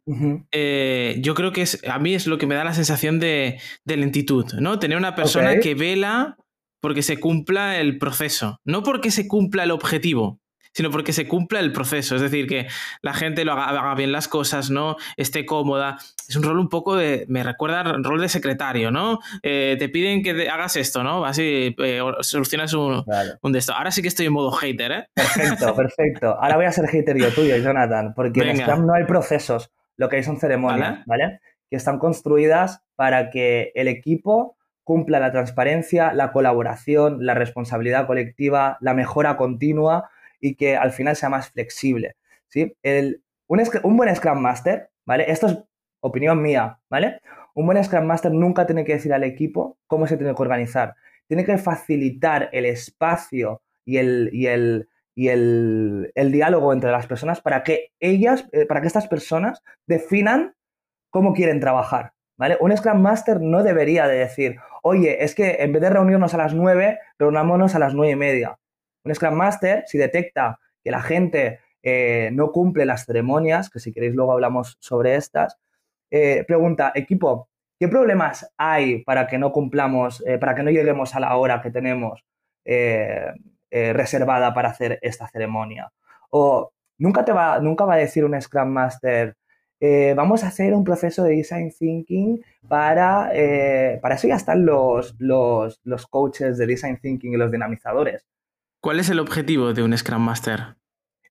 eh, 0.51 1.17
yo 1.21 1.35
creo 1.35 1.51
que 1.53 1.61
es, 1.61 1.81
a 1.87 1.99
mí 1.99 2.13
es 2.13 2.27
lo 2.27 2.37
que 2.37 2.47
me 2.47 2.55
da 2.55 2.63
la 2.63 2.73
sensación 2.73 3.19
de, 3.19 3.59
lentitud, 3.85 4.45
¿no? 4.59 4.79
Tener 4.79 4.97
una 4.97 5.15
persona 5.15 5.59
que 5.59 5.73
vela 5.75 6.37
porque 6.81 7.01
se 7.01 7.19
cumpla 7.19 7.79
el 7.79 7.97
proceso, 7.97 8.59
no 8.65 8.83
porque 8.83 9.09
se 9.09 9.27
cumpla 9.27 9.63
el 9.63 9.71
objetivo 9.71 10.39
sino 10.77 10.91
porque 10.91 11.11
se 11.11 11.27
cumpla 11.27 11.59
el 11.59 11.71
proceso. 11.71 12.15
Es 12.15 12.21
decir, 12.21 12.45
que 12.45 12.67
la 13.01 13.15
gente 13.15 13.43
lo 13.43 13.53
haga, 13.53 13.95
bien 13.95 14.11
las 14.11 14.27
cosas, 14.27 14.69
¿no? 14.69 14.95
Esté 15.17 15.43
cómoda. 15.43 15.97
Es 16.29 16.35
un 16.35 16.43
rol 16.43 16.59
un 16.59 16.69
poco 16.69 16.95
de. 16.95 17.25
Me 17.29 17.41
recuerda 17.41 17.81
al 17.81 18.03
rol 18.03 18.21
de 18.21 18.29
secretario, 18.29 18.91
¿no? 18.91 19.17
Eh, 19.41 19.75
te 19.79 19.89
piden 19.89 20.21
que 20.21 20.47
hagas 20.47 20.75
esto, 20.75 21.01
¿no? 21.01 21.25
Así 21.25 21.75
eh, 21.79 21.99
solucionas 22.19 22.75
un, 22.75 23.03
de 23.05 23.57
esto. 23.57 23.73
Ahora 23.73 23.89
sí 23.89 24.03
que 24.03 24.07
estoy 24.07 24.27
en 24.27 24.33
modo 24.33 24.51
hater, 24.51 24.91
¿eh? 24.91 25.07
Perfecto, 25.15 25.75
perfecto. 25.75 26.37
Ahora 26.39 26.57
voy 26.57 26.65
a 26.65 26.71
ser 26.71 26.85
hater 26.85 27.17
yo 27.17 27.33
tuyo, 27.33 27.57
Jonathan, 27.57 28.13
porque 28.13 28.41
en 28.41 28.57
Scrum 28.57 28.85
no 28.85 28.93
hay 28.93 29.05
procesos. 29.05 29.71
Lo 29.95 30.09
que 30.09 30.17
hay 30.17 30.23
son 30.23 30.39
ceremonias, 30.39 30.99
¿vale? 31.07 31.39
Que 31.71 31.75
están 31.75 31.97
construidas 31.97 32.83
para 32.95 33.31
que 33.31 33.71
el 33.73 33.87
equipo 33.87 34.57
cumpla 34.83 35.19
la 35.19 35.31
transparencia, 35.31 36.13
la 36.13 36.31
colaboración, 36.31 37.25
la 37.25 37.33
responsabilidad 37.33 38.05
colectiva, 38.05 38.77
la 38.79 38.93
mejora 38.93 39.37
continua 39.37 40.11
y 40.39 40.55
que 40.55 40.75
al 40.75 40.91
final 40.91 41.15
sea 41.15 41.29
más 41.29 41.49
flexible. 41.49 42.15
¿sí? 42.47 42.75
El, 42.83 43.23
un, 43.47 43.97
buen 43.97 44.15
Scrum 44.15 44.39
Master, 44.39 44.89
¿vale? 45.05 45.31
Esto 45.31 45.47
es 45.47 45.57
opinión 46.01 46.41
mía, 46.41 46.79
¿vale? 46.89 47.21
Un 47.53 47.65
buen 47.65 47.83
Scrum 47.83 48.05
Master 48.05 48.31
nunca 48.31 48.65
tiene 48.65 48.85
que 48.85 48.93
decir 48.93 49.13
al 49.13 49.23
equipo 49.23 49.77
cómo 49.87 50.07
se 50.07 50.17
tiene 50.17 50.35
que 50.35 50.41
organizar. 50.41 50.95
Tiene 51.27 51.45
que 51.45 51.57
facilitar 51.57 52.49
el 52.51 52.65
espacio 52.65 53.61
y 53.85 53.97
el, 53.97 54.29
y 54.31 54.47
el, 54.47 54.89
y 55.15 55.29
el, 55.29 56.11
el 56.13 56.31
diálogo 56.31 56.73
entre 56.73 56.91
las 56.91 57.07
personas 57.07 57.41
para 57.41 57.63
que 57.63 57.91
ellas, 57.99 58.47
eh, 58.51 58.65
para 58.65 58.81
que 58.81 58.87
estas 58.87 59.07
personas 59.07 59.63
definan 59.87 60.55
cómo 61.09 61.33
quieren 61.33 61.59
trabajar. 61.59 62.13
¿Vale? 62.37 62.55
Un 62.59 62.75
Scrum 62.77 63.01
Master 63.01 63.41
no 63.41 63.63
debería 63.63 64.07
de 64.07 64.19
decir, 64.19 64.57
oye, 64.83 65.23
es 65.23 65.33
que 65.33 65.57
en 65.59 65.73
vez 65.73 65.81
de 65.81 65.89
reunirnos 65.89 66.35
a 66.35 66.37
las 66.37 66.53
9, 66.53 66.99
reunámonos 67.17 67.73
a 67.73 67.79
las 67.79 67.95
nueve 67.95 68.13
y 68.13 68.15
media. 68.15 68.59
Un 69.03 69.15
Scrum 69.15 69.35
Master, 69.35 69.83
si 69.87 69.97
detecta 69.97 70.59
que 70.83 70.91
la 70.91 71.01
gente 71.01 71.59
eh, 71.83 72.31
no 72.33 72.51
cumple 72.51 72.85
las 72.85 73.05
ceremonias, 73.05 73.69
que 73.69 73.79
si 73.79 73.93
queréis 73.93 74.13
luego 74.13 74.33
hablamos 74.33 74.77
sobre 74.79 75.15
estas, 75.15 75.57
eh, 76.11 76.43
pregunta, 76.45 76.91
equipo, 76.95 77.49
¿qué 77.79 77.87
problemas 77.87 78.51
hay 78.57 79.03
para 79.03 79.27
que 79.27 79.37
no 79.37 79.51
cumplamos, 79.51 80.23
eh, 80.25 80.37
para 80.37 80.55
que 80.55 80.63
no 80.63 80.71
lleguemos 80.71 81.15
a 81.15 81.19
la 81.19 81.37
hora 81.37 81.61
que 81.61 81.71
tenemos 81.71 82.25
reservada 83.69 84.53
para 84.53 84.69
hacer 84.69 84.99
esta 85.01 85.27
ceremonia? 85.29 85.91
O 86.29 86.71
nunca, 86.97 87.23
te 87.23 87.31
va, 87.31 87.59
nunca 87.59 87.85
va 87.85 87.93
a 87.93 87.97
decir 87.97 88.25
un 88.25 88.39
Scrum 88.41 88.67
Master, 88.67 89.37
vamos 90.15 90.43
a 90.43 90.47
hacer 90.47 90.73
un 90.73 90.83
proceso 90.83 91.23
de 91.23 91.35
design 91.35 91.71
thinking 91.71 92.43
para, 92.67 93.31
para 94.01 94.15
eso 94.15 94.27
ya 94.27 94.35
están 94.35 94.65
los, 94.65 95.15
los, 95.19 95.79
los 95.85 96.07
coaches 96.07 96.57
de 96.57 96.65
design 96.65 96.97
thinking 96.97 97.33
y 97.33 97.37
los 97.37 97.51
dinamizadores. 97.51 98.25
¿Cuál 98.79 98.99
es 98.99 99.09
el 99.09 99.19
objetivo 99.19 99.73
de 99.73 99.83
un 99.83 99.97
Scrum 99.97 100.21
Master? 100.21 100.75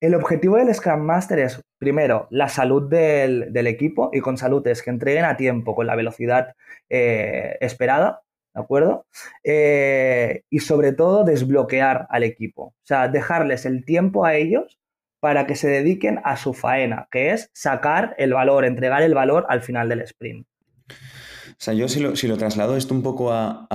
El 0.01 0.15
objetivo 0.15 0.57
del 0.57 0.73
Scrum 0.73 0.99
Master 0.99 1.39
es, 1.39 1.61
primero, 1.79 2.27
la 2.29 2.49
salud 2.49 2.89
del, 2.89 3.67
equipo 3.67 4.09
y 4.13 4.19
con 4.19 4.37
salud 4.37 4.65
es 4.67 4.83
que 4.83 4.89
entreguen 4.89 5.25
a 5.25 5.37
tiempo 5.37 5.73
con 5.73 5.87
la 5.87 5.95
velocidad 5.95 6.55
eh, 6.89 7.57
esperada, 7.61 8.21
¿de 8.53 8.61
acuerdo? 8.61 9.07
Eh, 9.43 10.43
y 10.49 10.59
sobre 10.59 10.91
todo 10.91 11.23
desbloquear 11.23 12.05
al 12.09 12.23
equipo, 12.23 12.63
o 12.63 12.75
sea, 12.83 13.07
dejarles 13.07 13.65
el 13.65 13.85
tiempo 13.85 14.25
a 14.25 14.35
ellos 14.35 14.77
para 15.19 15.47
que 15.47 15.55
se 15.55 15.67
dediquen 15.67 16.19
a 16.25 16.37
su 16.37 16.53
faena, 16.53 17.07
que 17.11 17.31
es 17.31 17.49
sacar 17.53 18.13
el 18.19 18.33
valor, 18.33 18.65
entregar 18.65 19.01
el 19.01 19.15
valor 19.15 19.47
al 19.49 19.61
final 19.61 19.89
del 19.89 20.01
sprint. 20.01 20.45
O 20.89 21.55
sea, 21.57 21.73
yo 21.73 21.87
si 21.87 21.99
lo, 22.01 22.37
traslado 22.37 22.77
esto 22.77 22.93
un 22.93 23.01
poco 23.01 23.31
a, 23.31 23.65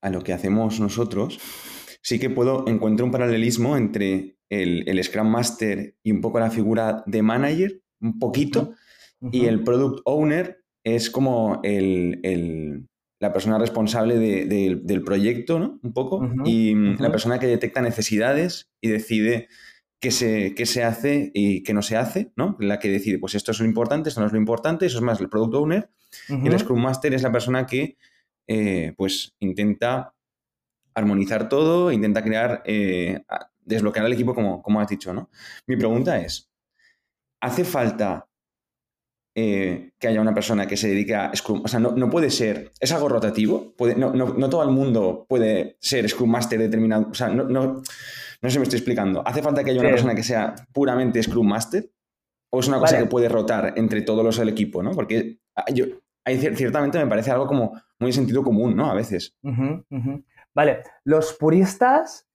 a 0.00 0.10
lo 0.10 0.22
que 0.22 0.32
hacemos 0.32 0.80
nosotros, 0.80 1.38
sí 2.08 2.18
que 2.18 2.30
puedo, 2.30 2.66
encuentro 2.66 3.04
un 3.04 3.12
paralelismo 3.12 3.76
entre 3.76 4.38
el, 4.48 5.04
Scrum 5.04 5.28
Master 5.28 5.94
y 6.02 6.10
un 6.10 6.22
poco 6.22 6.40
la 6.40 6.50
figura 6.50 7.02
de 7.04 7.20
manager, 7.20 7.82
un 8.00 8.18
poquito, 8.18 8.72
y 9.30 9.44
el 9.44 9.62
Product 9.62 10.00
Owner 10.06 10.64
es 10.84 11.10
como 11.10 11.60
la 11.62 13.32
persona 13.34 13.58
responsable 13.58 14.16
del 14.16 15.04
proyecto, 15.04 15.58
¿no? 15.58 15.78
Un 15.82 15.92
poco, 15.92 16.26
y 16.46 16.74
la 16.96 17.10
persona 17.10 17.38
que 17.38 17.46
detecta 17.46 17.82
necesidades 17.82 18.70
y 18.80 18.88
decide 18.88 19.48
qué 20.00 20.10
se, 20.10 20.54
qué 20.54 20.64
se 20.64 20.84
hace 20.84 21.30
y 21.34 21.62
qué 21.62 21.74
no 21.74 21.82
se 21.82 21.98
hace, 21.98 22.32
¿no? 22.36 22.56
La 22.58 22.78
que 22.78 22.88
decide, 22.88 23.18
pues 23.18 23.34
esto 23.34 23.50
es 23.50 23.60
lo 23.60 23.66
importante, 23.66 24.08
esto 24.08 24.22
no 24.22 24.28
es 24.28 24.32
lo 24.32 24.38
importante, 24.38 24.86
eso 24.86 24.96
es 24.96 25.04
más 25.04 25.20
el 25.20 25.28
Product 25.28 25.54
Owner, 25.56 25.90
y 26.30 26.48
el 26.48 26.58
Scrum 26.58 26.80
Master 26.80 27.12
es 27.12 27.22
la 27.22 27.32
persona 27.32 27.66
que, 27.66 27.98
eh, 28.46 28.94
pues, 28.96 29.34
intenta 29.40 30.14
armonizar 30.94 31.48
todo, 31.48 31.92
intenta 31.92 32.22
crear, 32.22 32.62
eh, 32.64 33.22
desbloquear 33.64 34.06
al 34.06 34.12
equipo 34.12 34.34
como, 34.34 34.62
como 34.62 34.80
has 34.80 34.88
dicho, 34.88 35.12
¿no? 35.12 35.30
Mi 35.66 35.76
pregunta 35.76 36.18
es, 36.18 36.50
¿hace 37.40 37.64
falta 37.64 38.28
eh, 39.34 39.92
que 39.98 40.08
haya 40.08 40.20
una 40.20 40.34
persona 40.34 40.66
que 40.66 40.76
se 40.76 40.88
dedique 40.88 41.14
a 41.14 41.34
Scrum? 41.34 41.62
O 41.64 41.68
sea, 41.68 41.78
no, 41.78 42.10
puede 42.10 42.30
ser, 42.30 42.72
es 42.80 42.92
algo 42.92 43.08
rotativo, 43.08 43.74
puede, 43.76 43.94
no, 43.94 44.10
todo 44.48 44.62
el 44.62 44.70
mundo 44.70 45.26
puede 45.28 45.76
ser 45.80 46.08
Scrum 46.08 46.30
Master 46.30 46.58
determinado, 46.58 47.08
o 47.10 47.14
sea, 47.14 47.28
no, 47.28 47.44
no, 47.44 47.82
sé 47.84 48.50
si 48.50 48.58
me 48.58 48.64
estoy 48.64 48.78
explicando. 48.78 49.26
¿Hace 49.26 49.42
falta 49.42 49.62
que 49.62 49.70
haya 49.70 49.80
una 49.80 49.90
persona 49.90 50.14
que 50.14 50.22
sea 50.22 50.54
puramente 50.72 51.22
Scrum 51.22 51.46
Master? 51.46 51.90
¿O 52.50 52.60
es 52.60 52.68
una 52.68 52.78
cosa 52.78 52.98
que 52.98 53.06
puede 53.06 53.28
rotar 53.28 53.74
entre 53.76 54.00
todos 54.02 54.24
los 54.24 54.38
del 54.38 54.48
equipo, 54.48 54.82
¿no? 54.82 54.92
Porque 54.92 55.38
ah, 55.54 55.66
yo, 55.72 55.84
ciertamente 56.26 56.98
me 56.98 57.06
parece 57.06 57.30
algo 57.30 57.46
como 57.46 57.80
muy 57.98 58.12
sentido 58.12 58.42
común, 58.42 58.74
¿no? 58.74 58.90
A 58.90 58.94
veces. 58.94 59.36
Vale, 60.54 60.82
los 61.04 61.34
puristas 61.34 62.26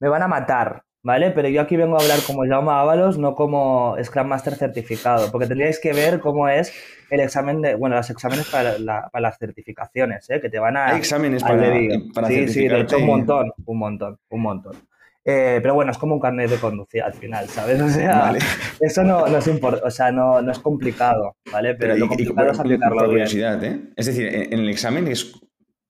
me 0.00 0.08
van 0.08 0.22
a 0.22 0.28
matar, 0.28 0.84
¿vale? 1.02 1.30
Pero 1.30 1.48
yo 1.48 1.60
aquí 1.60 1.76
vengo 1.76 1.96
a 1.96 2.02
hablar 2.02 2.18
como 2.26 2.44
Jaume 2.46 2.72
Ábalos, 2.72 3.18
no 3.18 3.34
como 3.34 3.96
Scrum 4.02 4.26
Master 4.26 4.54
certificado, 4.54 5.30
porque 5.30 5.46
tendríais 5.46 5.80
que 5.80 5.92
ver 5.92 6.20
cómo 6.20 6.48
es 6.48 6.72
el 7.10 7.20
examen 7.20 7.60
de, 7.60 7.74
bueno, 7.74 7.96
los 7.96 8.10
exámenes 8.10 8.48
para, 8.48 8.78
las 8.78 9.38
certificaciones, 9.38 10.28
¿eh? 10.30 10.40
Que 10.40 10.48
te 10.48 10.58
van 10.58 10.76
a... 10.76 10.86
Hay 10.86 10.98
exámenes 10.98 11.42
para, 11.42 11.72
para 12.14 12.28
Sí, 12.28 12.48
sí, 12.48 12.68
de 12.68 12.80
hecho 12.80 12.98
un 12.98 13.06
montón, 13.06 13.52
un 13.64 13.78
montón, 13.78 14.18
un 14.28 14.42
montón. 14.42 14.76
Eh, 15.22 15.58
pero 15.60 15.74
bueno, 15.74 15.92
es 15.92 15.98
como 15.98 16.14
un 16.14 16.20
carnet 16.20 16.48
de 16.48 16.56
conducir 16.56 17.02
al 17.02 17.12
final, 17.12 17.46
¿sabes? 17.48 17.80
O 17.82 17.88
sea, 17.88 18.32
eso 18.80 19.04
no, 19.04 19.26
no 19.26 19.38
es 19.38 19.48
o 19.48 19.90
sea, 19.90 20.10
no, 20.10 20.40
no, 20.40 20.50
es 20.50 20.58
complicado, 20.58 21.36
¿vale? 21.52 21.74
Pero, 21.74 21.96
lo 21.96 22.08
complicado 22.08 22.50
es 22.50 22.58
aplicarlo 22.58 23.06
curiosidad, 23.06 23.62
¿eh? 23.62 23.80
Es 23.96 24.06
decir, 24.06 24.26
en 24.32 24.60
el 24.60 24.68
examen 24.70 25.08
es 25.08 25.38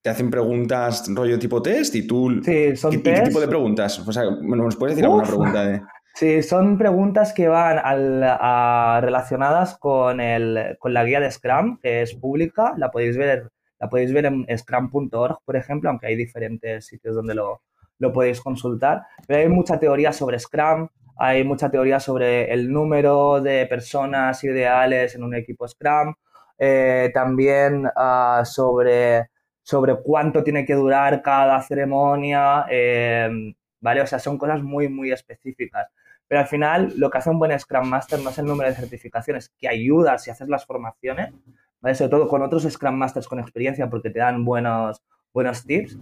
te 0.02 0.10
hacen 0.10 0.30
preguntas 0.30 1.04
rollo 1.08 1.38
tipo 1.38 1.60
test 1.60 1.94
y 1.94 2.06
tú... 2.06 2.40
Sí, 2.42 2.76
son 2.76 2.90
¿qué, 2.90 3.02
¿qué 3.02 3.20
tipo 3.22 3.40
de 3.40 3.48
preguntas? 3.48 3.98
O 3.98 4.12
sea, 4.12 4.24
bueno, 4.24 4.64
¿nos 4.64 4.76
puedes 4.76 4.96
decir 4.96 5.04
alguna 5.04 5.26
pregunta 5.26 5.64
de...? 5.64 5.82
Sí, 6.14 6.42
son 6.42 6.76
preguntas 6.76 7.32
que 7.32 7.48
van 7.48 7.78
al, 7.78 9.00
relacionadas 9.00 9.78
con, 9.78 10.20
el, 10.20 10.76
con 10.78 10.92
la 10.92 11.04
guía 11.04 11.20
de 11.20 11.30
Scrum, 11.30 11.78
que 11.80 12.02
es 12.02 12.14
pública, 12.14 12.74
la 12.76 12.90
podéis 12.90 13.16
ver, 13.16 13.50
la 13.78 13.88
podéis 13.88 14.12
ver 14.12 14.26
en 14.26 14.44
scrum.org, 14.58 15.38
por 15.44 15.56
ejemplo, 15.56 15.88
aunque 15.88 16.08
hay 16.08 16.16
diferentes 16.16 16.84
sitios 16.84 17.14
donde 17.14 17.34
lo, 17.34 17.62
lo 18.00 18.12
podéis 18.12 18.40
consultar. 18.40 19.02
Pero 19.26 19.40
hay 19.40 19.48
mucha 19.48 19.78
teoría 19.78 20.12
sobre 20.12 20.38
Scrum, 20.38 20.88
hay 21.16 21.44
mucha 21.44 21.70
teoría 21.70 22.00
sobre 22.00 22.52
el 22.52 22.70
número 22.70 23.40
de 23.40 23.66
personas 23.66 24.42
ideales 24.42 25.14
en 25.14 25.22
un 25.22 25.34
equipo 25.34 25.68
Scrum, 25.68 26.12
eh, 26.58 27.10
también 27.14 27.86
ah, 27.96 28.42
sobre, 28.44 29.30
sobre 29.62 29.96
cuánto 30.02 30.42
tiene 30.42 30.64
que 30.64 30.74
durar 30.74 31.22
cada 31.22 31.60
ceremonia, 31.62 32.66
em, 32.68 33.54
¿vale? 33.80 34.00
O 34.02 34.06
sea, 34.06 34.18
son 34.18 34.38
cosas 34.38 34.62
muy, 34.62 34.88
muy 34.88 35.12
específicas. 35.12 35.88
Pero 36.28 36.40
al 36.40 36.46
final, 36.46 36.92
lo 36.96 37.10
que 37.10 37.18
hace 37.18 37.30
un 37.30 37.38
buen 37.38 37.58
Scrum 37.58 37.88
Master 37.88 38.20
no 38.20 38.30
es 38.30 38.38
el 38.38 38.46
número 38.46 38.70
de 38.70 38.76
certificaciones, 38.76 39.52
que 39.58 39.68
ayuda 39.68 40.18
si 40.18 40.30
haces 40.30 40.48
las 40.48 40.64
formaciones, 40.64 41.32
¿vale? 41.80 41.94
Sobre 41.94 42.10
todo 42.10 42.28
con 42.28 42.42
otros 42.42 42.62
Scrum 42.62 42.94
Masters 42.94 43.26
con 43.26 43.40
experiencia 43.40 43.90
porque 43.90 44.10
te 44.10 44.20
dan 44.20 44.44
buenos, 44.44 45.02
buenos 45.32 45.64
tips. 45.64 45.98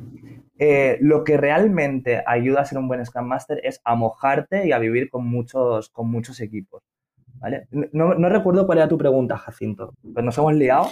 Eh, 0.59 0.99
lo 1.01 1.25
que 1.25 1.37
realmente 1.37 2.23
ayuda 2.27 2.61
a 2.61 2.65
ser 2.65 2.79
un 2.79 2.89
buen 2.89 3.05
Scrum 3.05 3.27
Master 3.27 3.61
es 3.63 3.81
a 3.85 3.95
mojarte 3.95 4.67
y 4.67 4.73
a 4.73 4.79
vivir 4.79 5.09
con 5.09 5.27
muchos, 5.27 5.89
con 5.89 6.11
muchos 6.11 6.41
equipos. 6.41 6.83
¿vale? 7.41 7.67
No, 7.71 8.15
no 8.15 8.29
recuerdo 8.29 8.67
cuál 8.67 8.79
era 8.79 8.89
tu 8.89 8.99
pregunta, 8.99 9.37
Jacinto. 9.37 9.95
Pues 10.13 10.25
nos 10.25 10.37
hemos 10.39 10.55
liado. 10.55 10.89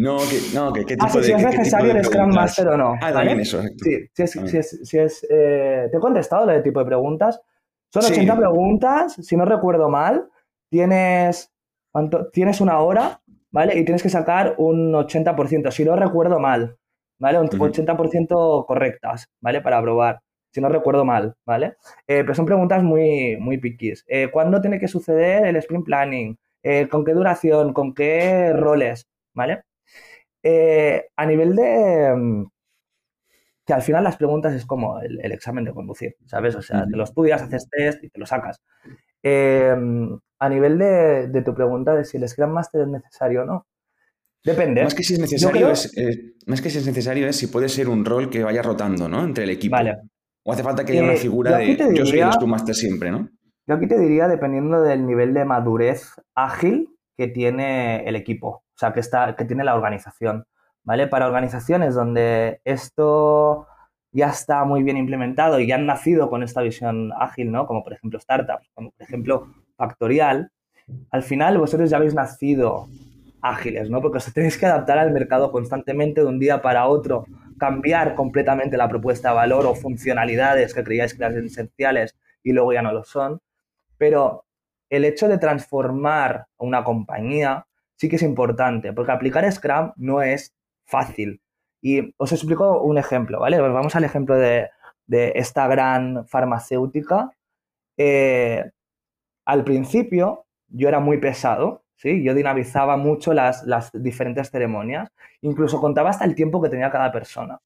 No, 0.00 0.18
que, 0.18 0.54
no, 0.54 0.72
que 0.72 0.84
qué 0.84 0.96
ah, 0.98 1.06
tipo 1.06 1.18
de, 1.18 1.24
si 1.24 1.32
es 1.32 1.42
necesario 1.42 1.92
el 1.92 2.04
Scrum 2.04 2.34
Master 2.34 2.68
o 2.68 2.76
no. 2.76 2.94
Ah, 3.00 3.12
también 3.12 3.40
eso. 3.40 3.62
Sí, 3.62 4.08
si 4.14 4.22
es, 4.22 4.30
si 4.30 4.56
es, 4.56 4.80
si 4.82 4.98
es 4.98 5.26
eh, 5.30 5.88
te 5.90 5.96
he 5.96 6.00
contestado 6.00 6.46
lo 6.46 6.52
de 6.52 6.62
tipo 6.62 6.80
de 6.80 6.86
preguntas. 6.86 7.40
Son 7.92 8.04
80 8.04 8.36
preguntas, 8.36 9.16
si 9.20 9.36
no 9.36 9.44
recuerdo 9.44 9.88
mal. 9.88 10.28
Tienes, 10.70 11.52
¿cuánto? 11.90 12.30
tienes 12.30 12.60
una 12.60 12.78
hora, 12.78 13.20
¿vale? 13.50 13.76
Y 13.78 13.84
tienes 13.84 14.02
que 14.02 14.08
sacar 14.08 14.54
un 14.58 14.92
80%, 14.92 15.70
si 15.72 15.84
no 15.84 15.96
recuerdo 15.96 16.38
mal. 16.38 16.76
¿vale? 17.20 17.38
Un 17.38 17.48
80% 17.48 18.66
correctas, 18.66 19.28
¿vale? 19.40 19.60
Para 19.60 19.80
probar, 19.80 20.20
si 20.50 20.60
no 20.60 20.68
recuerdo 20.68 21.04
mal, 21.04 21.36
¿vale? 21.46 21.76
Eh, 22.08 22.22
pero 22.22 22.34
son 22.34 22.46
preguntas 22.46 22.82
muy, 22.82 23.36
muy 23.38 23.58
piquis. 23.58 24.04
Eh, 24.08 24.28
¿Cuándo 24.32 24.60
tiene 24.60 24.80
que 24.80 24.88
suceder 24.88 25.46
el 25.46 25.56
sprint 25.56 25.84
planning? 25.84 26.36
Eh, 26.62 26.88
¿Con 26.88 27.04
qué 27.04 27.12
duración? 27.12 27.72
¿Con 27.72 27.94
qué 27.94 28.52
roles? 28.52 29.06
¿Vale? 29.34 29.62
A 30.42 31.26
nivel 31.26 31.56
de... 31.56 32.14
Mm, 32.16 32.46
que 33.66 33.74
al 33.74 33.82
final 33.82 34.02
las 34.02 34.16
preguntas 34.16 34.52
es 34.54 34.66
como 34.66 35.00
el, 35.00 35.32
examen 35.32 35.64
de 35.64 35.72
conducir, 35.72 36.16
¿sabes? 36.26 36.56
O 36.56 36.62
sea, 36.62 36.86
te 36.86 36.96
lo 36.96 37.04
estudias, 37.04 37.42
haces 37.42 37.68
test 37.70 38.02
y 38.02 38.08
te 38.08 38.18
lo 38.18 38.26
sacas. 38.26 38.60
a 39.22 40.48
nivel 40.48 40.78
de, 40.78 41.28
de, 41.28 41.42
tu 41.42 41.54
pregunta 41.54 41.94
de 41.94 42.04
si 42.04 42.16
el 42.16 42.28
Scrum 42.28 42.50
Master 42.50 42.82
es 42.82 42.88
necesario 42.88 43.42
o 43.42 43.44
no, 43.44 43.66
Depende. 44.44 44.84
Más 44.84 44.94
que 44.94 45.02
si 45.02 45.14
es 45.14 45.20
necesario, 45.20 45.70
es, 45.70 45.96
eh, 45.96 46.34
más 46.46 46.62
que 46.62 46.70
si 46.70 46.78
es 46.78 46.86
necesario 46.86 47.28
es 47.28 47.36
si 47.36 47.48
puede 47.48 47.68
ser 47.68 47.88
un 47.88 48.04
rol 48.04 48.30
que 48.30 48.42
vaya 48.42 48.62
rotando, 48.62 49.08
¿no? 49.08 49.22
Entre 49.22 49.44
el 49.44 49.50
equipo. 49.50 49.76
Vale. 49.76 49.96
O 50.42 50.52
hace 50.52 50.62
falta 50.62 50.84
que 50.84 50.92
haya 50.92 51.02
una 51.02 51.14
eh, 51.14 51.18
figura 51.18 51.58
de 51.58 51.76
yo 51.94 52.06
soy 52.06 52.20
el 52.20 52.32
Scrum 52.32 52.50
Master 52.50 52.74
siempre, 52.74 53.10
¿no? 53.10 53.28
Yo 53.66 53.74
aquí 53.74 53.86
te 53.86 53.98
diría, 53.98 54.26
dependiendo 54.26 54.82
del 54.82 55.06
nivel 55.06 55.34
de 55.34 55.44
madurez 55.44 56.14
ágil 56.34 56.88
que 57.16 57.28
tiene 57.28 58.08
el 58.08 58.16
equipo, 58.16 58.64
sea, 58.80 58.92
que, 58.92 59.00
está, 59.00 59.36
que 59.36 59.44
tiene 59.44 59.64
la 59.64 59.74
organización, 59.74 60.46
¿vale? 60.82 61.06
Para 61.06 61.26
organizaciones 61.26 61.94
donde 61.94 62.60
esto 62.64 63.66
ya 64.12 64.28
está 64.28 64.64
muy 64.64 64.82
bien 64.82 64.96
implementado 64.96 65.60
y 65.60 65.66
ya 65.66 65.76
han 65.76 65.86
nacido 65.86 66.30
con 66.30 66.42
esta 66.42 66.62
visión 66.62 67.12
ágil, 67.18 67.52
¿no? 67.52 67.66
Como 67.66 67.84
por 67.84 67.92
ejemplo 67.92 68.18
startups, 68.18 68.70
como 68.74 68.90
por 68.90 69.02
ejemplo 69.02 69.46
Factorial, 69.76 70.50
al 71.10 71.22
final 71.22 71.58
vosotros 71.58 71.90
ya 71.90 71.98
habéis 71.98 72.14
nacido 72.14 72.86
ágiles, 73.42 73.90
¿no? 73.90 74.00
Porque 74.00 74.18
os 74.18 74.32
tenéis 74.32 74.58
que 74.58 74.66
adaptar 74.66 74.98
al 74.98 75.12
mercado 75.12 75.52
constantemente 75.52 76.22
de 76.22 76.26
un 76.26 76.38
día 76.38 76.60
para 76.60 76.86
otro, 76.86 77.24
cambiar 77.58 78.14
completamente 78.14 78.76
la 78.76 78.88
propuesta 78.88 79.30
de 79.30 79.36
valor 79.36 79.66
o 79.66 79.74
funcionalidades 79.74 80.74
que 80.74 80.84
creíais 80.84 81.14
que 81.14 81.22
eran 81.22 81.44
esenciales 81.44 82.16
y 82.42 82.52
luego 82.52 82.72
ya 82.72 82.82
no 82.82 82.92
lo 82.92 83.04
son. 83.04 83.40
Pero 83.98 84.44
el 84.88 85.04
hecho 85.04 85.28
de 85.28 85.38
transformar 85.38 86.46
una 86.58 86.82
compañía 86.82 87.66
sí 88.00 88.08
que 88.08 88.16
es 88.16 88.22
importante, 88.22 88.94
porque 88.94 89.12
aplicar 89.12 89.50
Scrum 89.52 89.92
no 89.96 90.22
es 90.22 90.54
fácil. 90.86 91.42
Y 91.82 92.14
os 92.16 92.32
explico 92.32 92.80
un 92.82 92.96
ejemplo, 92.96 93.40
¿vale? 93.40 93.60
Vamos 93.60 93.94
al 93.94 94.04
ejemplo 94.04 94.36
de, 94.36 94.70
esta 95.06 95.66
gran 95.68 96.26
farmacéutica. 96.26 97.30
Eh, 97.98 98.64
al 99.44 99.64
principio 99.64 100.46
yo 100.68 100.88
era 100.88 101.00
muy 101.00 101.18
pesado 101.18 101.82
¿sí? 102.00 102.22
Yo 102.22 102.34
dinamizaba 102.34 102.96
mucho 102.96 103.34
las, 103.34 103.62
diferentes 103.92 104.50
ceremonias, 104.50 105.10
incluso 105.42 105.80
contaba 105.80 106.10
hasta 106.10 106.24
el 106.24 106.34
tiempo 106.34 106.62
que 106.62 106.70
tenía 106.70 106.90
cada 106.90 107.12
persona, 107.12 107.60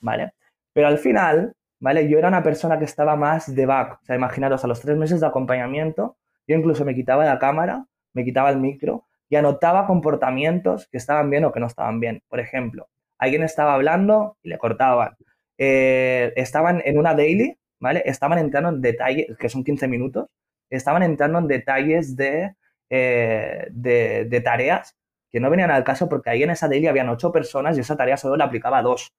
¿vale? 0.00 0.32
Pero 0.72 0.88
al 0.88 0.98
final, 0.98 1.54
¿vale? 1.80 2.08
Yo 2.08 2.18
era 2.18 2.28
una 2.28 2.42
persona 2.42 2.78
que 2.78 2.86
estaba 2.86 3.14
más 3.16 3.54
de 3.54 3.66
back, 3.66 4.00
o 4.02 4.04
sea, 4.06 4.16
imaginaros, 4.16 4.64
a 4.64 4.68
los 4.68 4.80
tres 4.80 4.96
meses 4.96 5.20
de 5.20 5.26
acompañamiento, 5.26 6.16
yo 6.46 6.56
incluso 6.56 6.84
me 6.86 6.94
quitaba 6.94 7.26
la 7.26 7.38
cámara, 7.38 7.86
me 8.14 8.24
quitaba 8.24 8.50
el 8.50 8.58
micro 8.58 9.04
y 9.34 9.36
anotaba 9.36 9.88
comportamientos 9.88 10.86
que 10.86 10.96
estaban 10.96 11.28
bien 11.28 11.44
o 11.44 11.50
que 11.50 11.58
no 11.58 11.66
estaban 11.66 11.98
bien. 11.98 12.22
Por 12.28 12.38
ejemplo, 12.38 12.88
alguien 13.18 13.42
estaba 13.42 13.74
hablando 13.74 14.36
y 14.44 14.50
le 14.50 14.58
cortaban. 14.58 15.16
Eh, 15.58 16.32
estaban 16.36 16.80
en 16.84 16.98
una 16.98 17.14
daily, 17.14 17.58
¿vale? 17.80 18.04
Estaban 18.06 18.38
entrando 18.38 18.68
en 18.68 18.80
detalles, 18.80 19.36
que 19.36 19.48
son 19.48 19.64
15 19.64 19.88
minutos, 19.88 20.28
estaban 20.70 21.02
entrando 21.02 21.40
en 21.40 21.48
detalles 21.48 22.14
de 22.14 22.54
eh, 22.90 23.66
de, 23.72 24.40
tareas 24.44 24.94
que 25.32 25.40
no 25.40 25.50
venían 25.50 25.72
al 25.72 25.82
caso 25.82 26.08
porque 26.08 26.30
ahí 26.30 26.44
en 26.44 26.50
esa 26.50 26.68
daily 26.68 26.86
habían 26.86 27.08
ocho 27.08 27.32
personas 27.32 27.76
y 27.76 27.80
esa 27.80 27.96
tarea 27.96 28.16
solo 28.16 28.36
la 28.36 28.44
aplicaba 28.44 28.78
a 28.78 28.82
dos, 28.82 29.12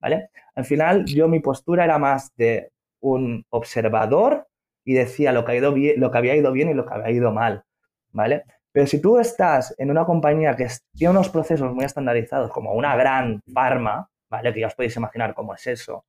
¿vale? 0.00 0.30
Al 0.54 0.64
final 0.64 1.04
yo 1.04 1.28
mi 1.28 1.40
postura 1.40 1.84
era 1.84 1.98
más 1.98 2.34
de 2.36 2.70
un 3.00 3.44
observador 3.50 4.48
y 4.82 4.94
decía 4.94 5.32
lo 5.32 5.44
que, 5.44 5.52
ha 5.52 5.56
ido 5.56 5.74
bien, 5.74 6.00
lo 6.00 6.10
que 6.10 6.16
había 6.16 6.36
ido 6.36 6.52
bien 6.52 6.70
y 6.70 6.74
lo 6.74 6.86
que 6.86 6.94
había 6.94 7.10
ido 7.10 7.32
mal, 7.32 7.64
¿vale? 8.12 8.44
Pero 8.72 8.86
si 8.86 9.00
tú 9.00 9.18
estás 9.18 9.74
en 9.78 9.90
una 9.90 10.04
compañía 10.04 10.54
que 10.54 10.68
tiene 10.94 11.12
unos 11.12 11.28
procesos 11.28 11.72
muy 11.74 11.84
estandarizados, 11.84 12.50
como 12.50 12.72
una 12.74 12.96
gran 12.96 13.40
farma, 13.52 14.10
¿vale? 14.30 14.52
Que 14.52 14.60
ya 14.60 14.66
os 14.66 14.74
podéis 14.74 14.96
imaginar 14.96 15.34
cómo 15.34 15.54
es 15.54 15.66
eso, 15.66 16.04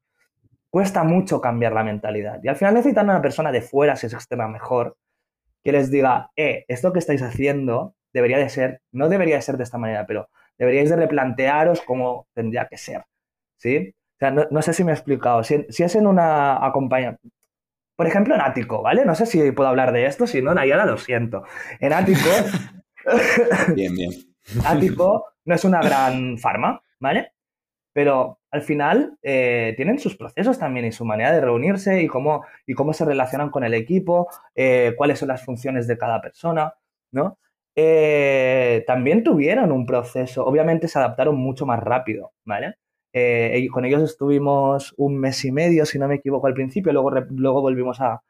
cuesta 0.69 1.03
mucho 1.03 1.41
cambiar 1.41 1.73
la 1.73 1.83
mentalidad. 1.83 2.39
Y 2.43 2.47
al 2.47 2.55
final 2.55 2.73
necesitan 2.73 3.09
una 3.09 3.21
persona 3.21 3.51
de 3.51 3.61
fuera, 3.61 3.95
si 3.95 4.07
es 4.07 4.13
externa 4.13 4.47
mejor, 4.47 4.97
que 5.63 5.71
les 5.71 5.91
diga, 5.91 6.31
eh, 6.35 6.65
esto 6.67 6.93
que 6.93 6.99
estáis 6.99 7.21
haciendo 7.21 7.95
debería 8.13 8.37
de 8.37 8.49
ser, 8.49 8.81
no 8.91 9.09
debería 9.09 9.35
de 9.35 9.41
ser 9.41 9.57
de 9.57 9.63
esta 9.63 9.77
manera, 9.77 10.05
pero 10.05 10.29
deberíais 10.57 10.89
de 10.89 10.95
replantearos 10.95 11.81
cómo 11.81 12.27
tendría 12.33 12.67
que 12.67 12.77
ser, 12.77 13.03
¿sí? 13.57 13.95
O 14.15 14.19
sea, 14.19 14.31
no, 14.31 14.61
sé 14.61 14.73
si 14.73 14.83
me 14.83 14.91
he 14.91 14.95
explicado. 14.95 15.43
Si, 15.43 15.65
es 15.69 15.95
en 15.95 16.05
una 16.05 16.65
acompaña, 16.65 17.17
por 17.99 18.07
ejemplo, 18.07 18.33
en 18.33 18.39
Ático, 18.39 18.81
¿vale? 18.81 19.03
No 19.03 19.13
sé 19.13 19.25
si 19.25 19.51
puedo 19.51 19.67
hablar 19.67 19.91
de 19.91 20.05
esto, 20.05 20.25
si 20.25 20.41
no, 20.41 20.53
Nayara, 20.53 20.85
lo 20.85 20.97
siento. 20.97 21.43
En 21.81 21.91
Ático... 21.91 22.29
bien, 23.75 23.93
bien. 23.93 24.09
Ático 24.65 25.25
no 25.43 25.53
es 25.53 25.65
una 25.65 25.81
gran 25.81 26.37
farma, 26.37 26.81
¿vale? 27.01 27.33
Pero 27.91 28.39
al 28.51 28.61
final 28.61 29.17
eh, 29.21 29.73
tienen 29.75 29.99
sus 29.99 30.15
procesos 30.15 30.57
también 30.57 30.85
y 30.85 30.93
su 30.93 31.03
manera 31.03 31.33
de 31.33 31.41
reunirse 31.41 32.01
y 32.01 32.07
cómo, 32.07 32.45
y 32.65 32.73
cómo 32.73 32.93
se 32.93 33.03
relacionan 33.03 33.49
con 33.49 33.65
el 33.65 33.73
equipo, 33.73 34.29
eh, 34.55 34.93
cuáles 34.95 35.19
son 35.19 35.27
las 35.27 35.43
funciones 35.43 35.85
de 35.85 35.97
cada 35.97 36.21
persona, 36.21 36.73
¿no? 37.11 37.37
Eh, 37.75 38.85
también 38.87 39.25
tuvieron 39.25 39.73
un 39.73 39.85
proceso, 39.85 40.45
obviamente 40.45 40.87
se 40.87 40.99
adaptaron 40.99 41.35
mucho 41.35 41.65
más 41.65 41.81
rápido, 41.81 42.31
¿vale? 42.45 42.75
Y 43.13 43.67
con 43.69 43.85
ellos 43.85 44.03
estuvimos 44.03 44.93
un 44.97 45.19
mes 45.19 45.43
y 45.45 45.51
medio, 45.51 45.85
si 45.85 45.99
no 45.99 46.07
me 46.07 46.15
equivoco, 46.15 46.47
al 46.47 46.53
principio, 46.53 46.93
luego, 46.93 47.11
luego 47.31 47.61
volvimos 47.61 47.99
a, 48.01 48.21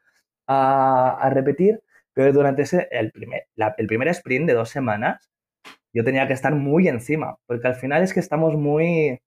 repetir, 1.32 1.82
pero 2.14 2.34
durante 2.34 2.64
ese, 2.64 2.88
el 2.92 3.12
primer, 3.12 3.48
el 3.78 3.88
primer 3.88 4.08
sprint 4.10 4.48
de 4.48 4.54
dos 4.54 4.70
semanas, 4.70 5.30
yo 5.94 6.04
tenía 6.04 6.28
que 6.28 6.34
estar 6.34 6.56
muy 6.56 6.88
encima, 6.88 7.38
porque 7.46 7.68
al 7.68 7.76
final 7.76 8.04
es 8.04 8.14
que 8.14 8.20
estamos 8.20 8.56
muy, 8.56 9.20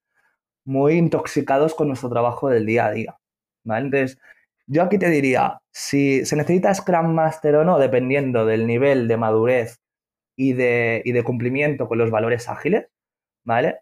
muy 0.65 0.95
intoxicados 0.95 1.75
con 1.75 1.89
nuestro 1.89 2.11
trabajo 2.11 2.49
del 2.49 2.67
día 2.67 2.87
a 2.87 2.93
día. 2.93 3.17
Entonces, 3.65 4.19
yo 4.67 4.83
aquí 4.83 4.99
te 4.99 5.09
diría, 5.11 5.61
si 5.73 6.25
se 6.25 6.37
necesita 6.37 6.75
Scrum 6.75 7.15
Master 7.15 7.57
o 7.57 7.65
no, 7.65 7.79
dependiendo 7.79 8.47
del 8.47 8.67
nivel 8.67 9.09
de 9.09 9.17
madurez 9.17 9.81
y 10.37 10.55
de, 10.55 11.03
de 11.05 11.25
cumplimiento 11.25 11.89
con 11.89 11.99
los 11.99 12.11
valores 12.11 12.49
ágiles, 12.49 12.87
¿vale? 13.45 13.81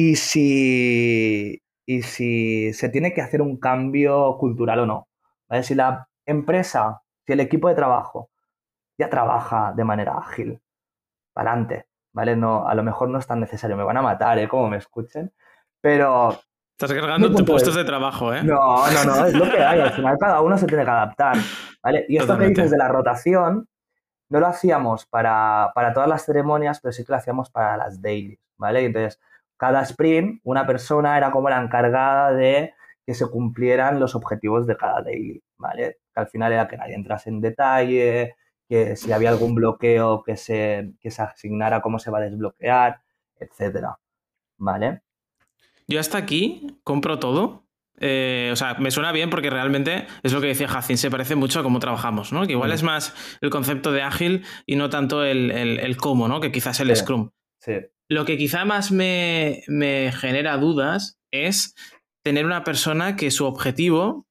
Y 0.00 0.14
si, 0.14 1.60
y 1.84 2.02
si 2.02 2.72
se 2.72 2.88
tiene 2.88 3.12
que 3.12 3.20
hacer 3.20 3.42
un 3.42 3.58
cambio 3.58 4.36
cultural 4.38 4.78
o 4.78 4.86
no. 4.86 5.08
¿vale? 5.48 5.64
Si 5.64 5.74
la 5.74 6.06
empresa, 6.24 7.02
si 7.26 7.32
el 7.32 7.40
equipo 7.40 7.68
de 7.68 7.74
trabajo 7.74 8.30
ya 8.96 9.10
trabaja 9.10 9.72
de 9.74 9.82
manera 9.82 10.16
ágil, 10.16 10.60
para 11.32 11.50
adelante, 11.50 11.88
¿vale? 12.12 12.36
No, 12.36 12.68
a 12.68 12.76
lo 12.76 12.84
mejor 12.84 13.08
no 13.08 13.18
es 13.18 13.26
tan 13.26 13.40
necesario, 13.40 13.76
me 13.76 13.82
van 13.82 13.96
a 13.96 14.02
matar, 14.02 14.38
¿eh? 14.38 14.46
Como 14.46 14.70
me 14.70 14.76
escuchen, 14.76 15.32
pero... 15.80 16.38
Estás 16.80 16.92
cargando 16.92 17.32
tus 17.32 17.42
puestos 17.42 17.74
de 17.74 17.84
trabajo, 17.84 18.32
¿eh? 18.32 18.44
No, 18.44 18.88
no, 18.92 19.04
no, 19.04 19.26
es 19.26 19.34
lo 19.34 19.50
que 19.50 19.58
hay. 19.58 19.80
Al 19.80 19.94
final 19.94 20.16
cada 20.16 20.40
uno 20.42 20.56
se 20.58 20.66
tiene 20.66 20.84
que 20.84 20.90
adaptar, 20.90 21.36
¿vale? 21.82 22.06
Y 22.08 22.18
esto 22.18 22.38
que 22.38 22.46
dices 22.46 22.70
de 22.70 22.78
la 22.78 22.86
rotación, 22.86 23.66
no 24.28 24.38
lo 24.38 24.46
hacíamos 24.46 25.06
para, 25.06 25.72
todas 25.92 26.08
las 26.08 26.24
ceremonias, 26.24 26.78
pero 26.80 26.92
sí 26.92 27.04
que 27.04 27.10
lo 27.10 27.18
hacíamos 27.18 27.50
para 27.50 27.76
las 27.76 28.00
dailies, 28.00 28.38
¿vale? 28.56 28.84
Entonces, 28.84 29.18
cada 29.58 29.82
sprint, 29.82 30.40
una 30.44 30.66
persona 30.66 31.18
era 31.18 31.30
como 31.30 31.50
la 31.50 31.60
encargada 31.60 32.32
de 32.32 32.74
que 33.04 33.14
se 33.14 33.26
cumplieran 33.26 34.00
los 34.00 34.14
objetivos 34.14 34.66
de 34.66 34.76
cada 34.76 35.02
daily, 35.02 35.42
¿vale? 35.56 35.98
Que 36.14 36.20
al 36.20 36.28
final 36.28 36.52
era 36.52 36.68
que 36.68 36.76
nadie 36.76 36.94
entrase 36.94 37.30
en 37.30 37.40
detalle, 37.40 38.36
que 38.68 38.96
si 38.96 39.12
había 39.12 39.30
algún 39.30 39.54
bloqueo 39.54 40.22
que 40.22 40.36
se, 40.36 40.92
que 41.00 41.10
se 41.10 41.22
asignara 41.22 41.80
cómo 41.80 41.98
se 41.98 42.10
va 42.10 42.18
a 42.18 42.22
desbloquear, 42.22 43.00
etcétera, 43.40 43.98
¿vale? 44.58 45.00
Yo 45.86 45.98
hasta 45.98 46.18
aquí 46.18 46.80
compro 46.84 47.18
todo. 47.18 47.64
Eh, 48.00 48.50
o 48.52 48.56
sea, 48.56 48.74
me 48.74 48.92
suena 48.92 49.10
bien 49.10 49.28
porque 49.28 49.50
realmente 49.50 50.06
es 50.22 50.32
lo 50.32 50.40
que 50.40 50.46
decía 50.48 50.68
Jacin, 50.68 50.98
se 50.98 51.10
parece 51.10 51.34
mucho 51.34 51.58
a 51.58 51.62
cómo 51.64 51.80
trabajamos, 51.80 52.32
¿no? 52.32 52.46
Que 52.46 52.52
igual 52.52 52.70
es 52.70 52.84
más 52.84 53.14
el 53.40 53.50
concepto 53.50 53.90
de 53.90 54.02
ágil 54.02 54.44
y 54.66 54.76
no 54.76 54.88
tanto 54.88 55.24
el, 55.24 55.96
cómo, 55.96 56.28
¿no? 56.28 56.40
Que 56.40 56.52
quizás 56.52 56.78
el 56.78 56.94
Scrum. 56.94 57.30
Sí. 57.58 57.72
Lo 58.08 58.24
que 58.24 58.38
quizá 58.38 58.64
más 58.64 58.90
me, 58.90 59.62
genera 60.20 60.56
dudas 60.56 61.18
es 61.30 61.74
tener 62.24 62.46
una 62.46 62.64
persona 62.64 63.16
que 63.16 63.30
su 63.30 63.44
objetivo 63.44 64.26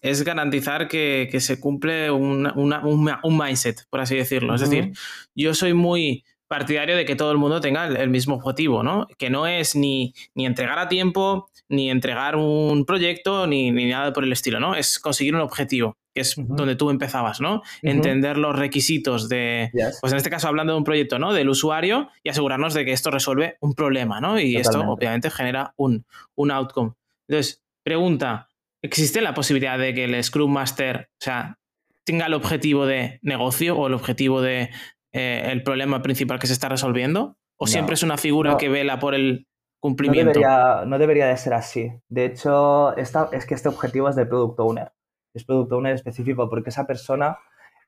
es 0.00 0.22
garantizar 0.22 0.88
que, 0.88 1.28
se 1.40 1.60
cumple 1.60 2.10
un, 2.10 2.46
un, 2.56 3.38
mindset, 3.38 3.86
por 3.90 4.00
así 4.00 4.16
decirlo. 4.16 4.54
Es 4.54 4.62
decir, 4.62 4.92
yo 5.34 5.54
soy 5.54 5.74
muy 5.74 6.24
partidario 6.48 6.96
de 6.96 7.04
que 7.04 7.14
todo 7.14 7.30
el 7.30 7.38
mundo 7.38 7.60
tenga 7.60 7.86
el, 7.86 8.08
mismo 8.08 8.34
objetivo, 8.34 8.82
¿no? 8.82 9.06
Que 9.18 9.30
no 9.30 9.46
es 9.46 9.76
ni, 9.76 10.14
ni, 10.34 10.46
entregar 10.46 10.78
a 10.78 10.88
tiempo, 10.88 11.50
ni 11.68 11.90
entregar 11.90 12.36
un 12.36 12.84
proyecto, 12.86 13.46
ni, 13.46 13.70
nada 13.70 14.12
por 14.12 14.24
el 14.24 14.32
estilo, 14.32 14.58
¿no? 14.58 14.74
Es 14.74 14.98
conseguir 14.98 15.34
un 15.34 15.42
objetivo, 15.42 15.96
que 16.18 16.22
es 16.22 16.34
donde 16.36 16.74
tú 16.74 16.90
empezabas, 16.90 17.40
¿no? 17.40 17.62
Entender 17.80 18.38
los 18.38 18.58
requisitos 18.58 19.28
de, 19.28 19.70
pues 20.00 20.12
en 20.12 20.16
este 20.16 20.30
caso 20.30 20.48
hablando 20.48 20.72
de 20.72 20.78
un 20.78 20.84
proyecto, 20.84 21.20
¿no? 21.20 21.32
Del 21.32 21.48
usuario 21.48 22.08
y 22.24 22.30
asegurarnos 22.30 22.74
de 22.74 22.84
que 22.84 22.92
esto 22.92 23.12
resuelve 23.12 23.56
un 23.60 23.74
problema, 23.74 24.20
¿no? 24.20 24.40
Y 24.40 24.56
esto 24.56 24.80
obviamente 24.80 25.30
genera 25.30 25.74
un, 25.76 26.04
un 26.34 26.50
outcome. 26.50 26.94
Entonces, 27.28 27.62
pregunta, 27.84 28.48
¿existe 28.82 29.20
la 29.20 29.32
posibilidad 29.32 29.78
de 29.78 29.94
que 29.94 30.06
el 30.06 30.24
Scrum 30.24 30.50
Master, 30.52 31.08
o 31.12 31.24
sea, 31.24 31.58
tenga 32.02 32.26
el 32.26 32.34
objetivo 32.34 32.84
de 32.84 33.20
negocio 33.22 33.76
o 33.76 33.86
el 33.86 33.94
objetivo 33.94 34.42
de 34.42 34.70
eh, 35.12 35.48
el 35.52 35.62
problema 35.62 36.02
principal 36.02 36.40
que 36.40 36.48
se 36.48 36.52
está 36.52 36.68
resolviendo? 36.68 37.36
¿O 37.56 37.68
siempre 37.68 37.94
es 37.94 38.02
una 38.02 38.16
figura 38.16 38.56
que 38.56 38.68
vela 38.68 38.98
por 38.98 39.14
el 39.14 39.46
cumplimiento? 39.78 40.40
No 40.86 40.98
debería, 40.98 41.26
de 41.26 41.36
ser 41.36 41.54
así. 41.54 41.92
De 42.08 42.24
hecho, 42.24 42.96
esta, 42.96 43.28
es 43.32 43.46
que 43.46 43.54
este 43.54 43.68
objetivo 43.68 44.08
es 44.08 44.16
del 44.16 44.26
Product 44.26 44.58
Owner. 44.58 44.92
Es 45.38 45.44
Product 45.44 45.72
Owner 45.72 45.94
específico 45.94 46.50
porque 46.50 46.70
esa 46.70 46.86
persona 46.86 47.38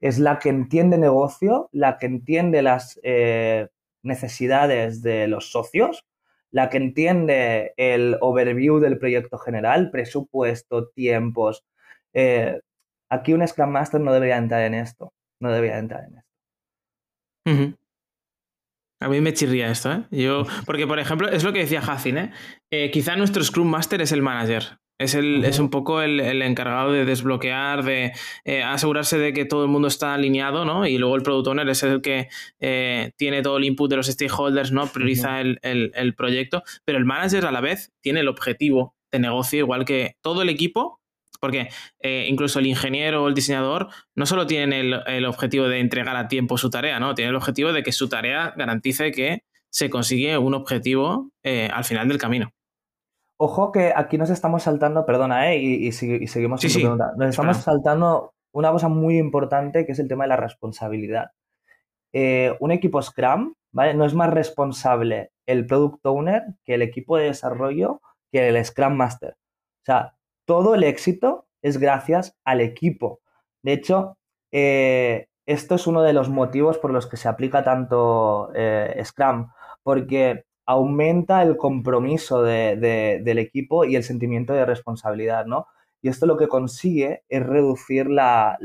es 0.00 0.18
la 0.18 0.38
que 0.38 0.48
entiende 0.48 0.98
negocio, 0.98 1.68
la 1.72 1.98
que 1.98 2.06
entiende 2.06 2.62
las 2.62 2.98
eh, 3.02 3.68
necesidades 4.02 5.02
de 5.02 5.26
los 5.28 5.50
socios, 5.50 6.06
la 6.50 6.70
que 6.70 6.78
entiende 6.78 7.74
el 7.76 8.16
overview 8.20 8.78
del 8.80 8.98
proyecto 8.98 9.38
general, 9.38 9.90
presupuesto, 9.90 10.88
tiempos. 10.88 11.64
Eh, 12.14 12.60
aquí 13.08 13.34
un 13.34 13.46
Scrum 13.46 13.70
Master 13.70 14.00
no 14.00 14.12
debería 14.12 14.38
entrar 14.38 14.62
en 14.62 14.74
esto. 14.74 15.12
No 15.38 15.52
debería 15.52 15.78
entrar 15.78 16.04
en 16.04 16.18
esto. 16.18 17.76
A 19.02 19.08
mí 19.08 19.20
me 19.20 19.32
chirría 19.32 19.70
esto, 19.70 19.92
¿eh? 19.92 20.04
Yo, 20.10 20.44
porque, 20.66 20.86
por 20.86 20.98
ejemplo, 20.98 21.28
es 21.28 21.42
lo 21.42 21.52
que 21.52 21.60
decía 21.60 21.80
Hacin, 21.80 22.18
¿eh? 22.18 22.90
quizá 22.92 23.16
nuestro 23.16 23.42
Scrum 23.42 23.68
Master 23.68 24.02
es 24.02 24.12
el 24.12 24.22
manager. 24.22 24.79
Es, 25.00 25.14
el, 25.14 25.46
es 25.46 25.58
un 25.58 25.70
poco 25.70 26.02
el, 26.02 26.20
encargado 26.42 26.92
de 26.92 27.06
desbloquear, 27.06 27.84
de 27.84 28.12
eh, 28.44 28.62
asegurarse 28.62 29.16
de 29.16 29.32
que 29.32 29.46
todo 29.46 29.64
el 29.64 29.70
mundo 29.70 29.88
está 29.88 30.12
alineado, 30.12 30.66
¿no? 30.66 30.86
Y 30.86 30.98
luego 30.98 31.16
el 31.16 31.22
Product 31.22 31.48
Owner 31.48 31.66
es 31.70 31.82
el 31.82 32.02
que 32.02 32.28
eh, 32.60 33.12
tiene 33.16 33.40
todo 33.40 33.56
el 33.56 33.64
input 33.64 33.88
de 33.88 33.96
los 33.96 34.08
stakeholders, 34.08 34.72
¿no? 34.72 34.86
Prioriza 34.88 35.40
el, 35.40 35.58
el, 35.62 36.14
proyecto. 36.14 36.62
Pero 36.84 36.98
el 36.98 37.06
manager 37.06 37.46
a 37.46 37.50
la 37.50 37.62
vez 37.62 37.90
tiene 38.02 38.20
el 38.20 38.28
objetivo 38.28 38.94
de 39.10 39.20
negocio, 39.20 39.60
igual 39.60 39.86
que 39.86 40.16
todo 40.20 40.42
el 40.42 40.50
equipo, 40.50 41.00
porque 41.40 41.70
eh, 42.00 42.26
incluso 42.28 42.58
el 42.58 42.66
ingeniero 42.66 43.24
o 43.24 43.28
el 43.28 43.34
diseñador 43.34 43.88
no 44.14 44.26
solo 44.26 44.46
tienen 44.46 44.92
el, 45.06 45.24
objetivo 45.24 45.66
de 45.66 45.80
entregar 45.80 46.16
a 46.16 46.28
tiempo 46.28 46.58
su 46.58 46.68
tarea, 46.68 47.00
¿no? 47.00 47.14
Tienen 47.14 47.30
el 47.30 47.36
objetivo 47.36 47.72
de 47.72 47.82
que 47.82 47.92
su 47.92 48.10
tarea 48.10 48.52
garantice 48.54 49.12
que 49.12 49.44
se 49.70 49.88
consigue 49.88 50.36
un 50.36 50.52
objetivo 50.52 51.30
al 51.42 51.84
final 51.84 52.06
del 52.06 52.18
camino. 52.18 52.52
Ojo 53.42 53.72
que 53.72 53.90
aquí 53.96 54.18
nos 54.18 54.29
estamos 54.29 54.64
saltando, 54.64 55.07
perdona, 55.07 55.50
¿eh? 55.50 55.57
y, 55.57 55.92
seguimos 55.92 56.61
sí, 56.61 56.68
pregunta. 56.74 57.14
Nos 57.16 57.31
estamos 57.31 57.57
saltando 57.57 58.35
una 58.53 58.70
cosa 58.70 58.88
muy 58.88 59.16
importante 59.16 59.87
que 59.87 59.92
es 59.92 59.98
el 59.98 60.09
tema 60.09 60.24
de 60.24 60.29
la 60.29 60.37
responsabilidad. 60.37 61.31
Eh, 62.12 62.55
un 62.61 62.70
equipo 62.70 63.00
Scrum, 63.00 63.55
¿vale? 63.72 63.94
No 63.94 64.05
es 64.05 64.12
más 64.12 64.29
responsable 64.29 65.33
el 65.46 65.66
Product 65.66 66.05
Owner 66.05 66.42
que 66.66 66.74
el 66.74 66.83
equipo 66.83 67.16
de 67.16 67.24
desarrollo 67.24 68.03
que 68.31 68.46
el 68.46 68.62
Scrum 68.62 68.92
Master. 68.92 69.31
O 69.31 69.85
sea, 69.87 70.16
todo 70.44 70.74
el 70.74 70.85
éxito 70.85 71.46
es 71.62 71.79
gracias 71.79 72.37
al 72.44 72.61
equipo. 72.61 73.20
De 73.62 73.72
hecho, 73.72 74.18
eh, 74.53 75.29
esto 75.46 75.76
es 75.76 75.87
uno 75.87 76.03
de 76.03 76.12
los 76.12 76.29
motivos 76.29 76.76
por 76.76 76.92
los 76.92 77.07
que 77.07 77.16
se 77.16 77.26
aplica 77.26 77.64
tanto 77.64 78.50
eh, 78.55 79.00
Scrum, 79.03 79.48
porque 79.83 80.44
aumenta 80.70 81.42
el 81.42 81.56
compromiso 81.56 82.42
del 82.42 83.38
equipo 83.38 83.85
y 83.85 83.96
el 83.96 84.04
sentimiento 84.04 84.52
de 84.52 84.64
responsabilidad, 84.64 85.44
¿no? 85.46 85.66
Y 86.00 86.09
esto 86.09 86.26
lo 86.26 86.37
que 86.37 86.46
consigue 86.46 87.24
es 87.28 87.44
reducir 87.44 88.09
la, 88.09 88.56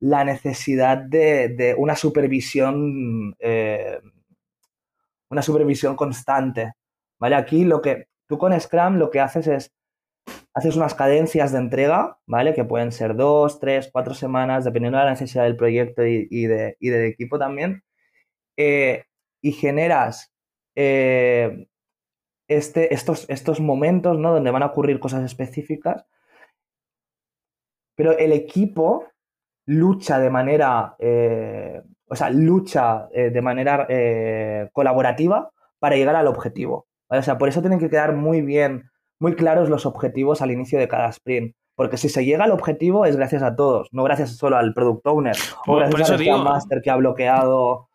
necesidad 0.00 0.96
de, 0.96 1.74
una 1.76 1.94
supervisión, 1.94 3.36
eh, 3.38 4.00
una 5.28 5.42
supervisión 5.42 5.94
constante, 5.94 6.72
¿vale? 7.18 7.36
Aquí 7.36 7.64
lo 7.64 7.82
que, 7.82 8.08
tú 8.26 8.38
con 8.38 8.58
Scrum 8.58 8.96
lo 8.96 9.10
que 9.10 9.20
haces 9.20 9.46
es 9.46 9.74
haces 10.54 10.74
unas 10.74 10.94
cadencias 10.94 11.52
de 11.52 11.58
entrega, 11.58 12.18
¿vale? 12.26 12.54
Que 12.54 12.64
pueden 12.64 12.92
ser 12.92 13.14
dos, 13.14 13.60
tres, 13.60 13.90
cuatro 13.92 14.14
semanas, 14.14 14.64
dependiendo 14.64 14.98
de 14.98 15.04
la 15.04 15.10
necesidad 15.10 15.44
del 15.44 15.56
proyecto 15.56 16.04
y, 16.04 16.46
del 16.46 17.04
equipo 17.04 17.38
también. 17.38 17.84
Eh, 18.56 19.04
y 19.42 19.52
generas 19.52 20.32
eh, 20.80 21.66
este, 22.48 22.94
estos, 22.94 23.28
estos 23.28 23.60
momentos, 23.60 24.18
¿no? 24.18 24.32
Donde 24.32 24.50
van 24.50 24.62
a 24.62 24.66
ocurrir 24.66 25.00
cosas 25.00 25.24
específicas. 25.24 26.06
Pero 27.96 28.16
el 28.16 28.32
equipo 28.32 29.06
lucha 29.66 30.20
de 30.20 30.30
manera, 30.30 30.94
eh, 31.00 31.82
o 32.08 32.14
sea, 32.14 32.30
lucha 32.30 33.08
de 33.08 33.42
manera 33.42 33.86
colaborativa 34.72 35.50
para 35.80 35.96
llegar 35.96 36.14
al 36.14 36.28
objetivo. 36.28 36.86
O 37.08 37.22
sea, 37.22 37.38
por 37.38 37.48
eso 37.48 37.60
tienen 37.60 37.80
que 37.80 37.90
quedar 37.90 38.14
muy 38.14 38.40
bien 38.40 38.88
muy 39.20 39.34
claros 39.34 39.68
los 39.68 39.86
objetivos 39.86 40.42
al 40.42 40.50
inicio 40.50 40.78
de 40.78 40.88
cada 40.88 41.08
sprint. 41.08 41.54
Porque 41.74 41.96
si 41.96 42.08
se 42.08 42.24
llega 42.24 42.44
al 42.44 42.50
objetivo 42.50 43.04
es 43.04 43.16
gracias 43.16 43.42
a 43.42 43.54
todos, 43.54 43.88
no 43.92 44.02
gracias 44.02 44.36
solo 44.36 44.56
al 44.56 44.74
product 44.74 45.06
owner 45.06 45.36
o 45.66 45.76
gracias 45.76 46.10
al 46.10 46.42
master 46.42 46.82
que 46.82 46.90
ha 46.90 46.96
bloqueado, 46.96 47.88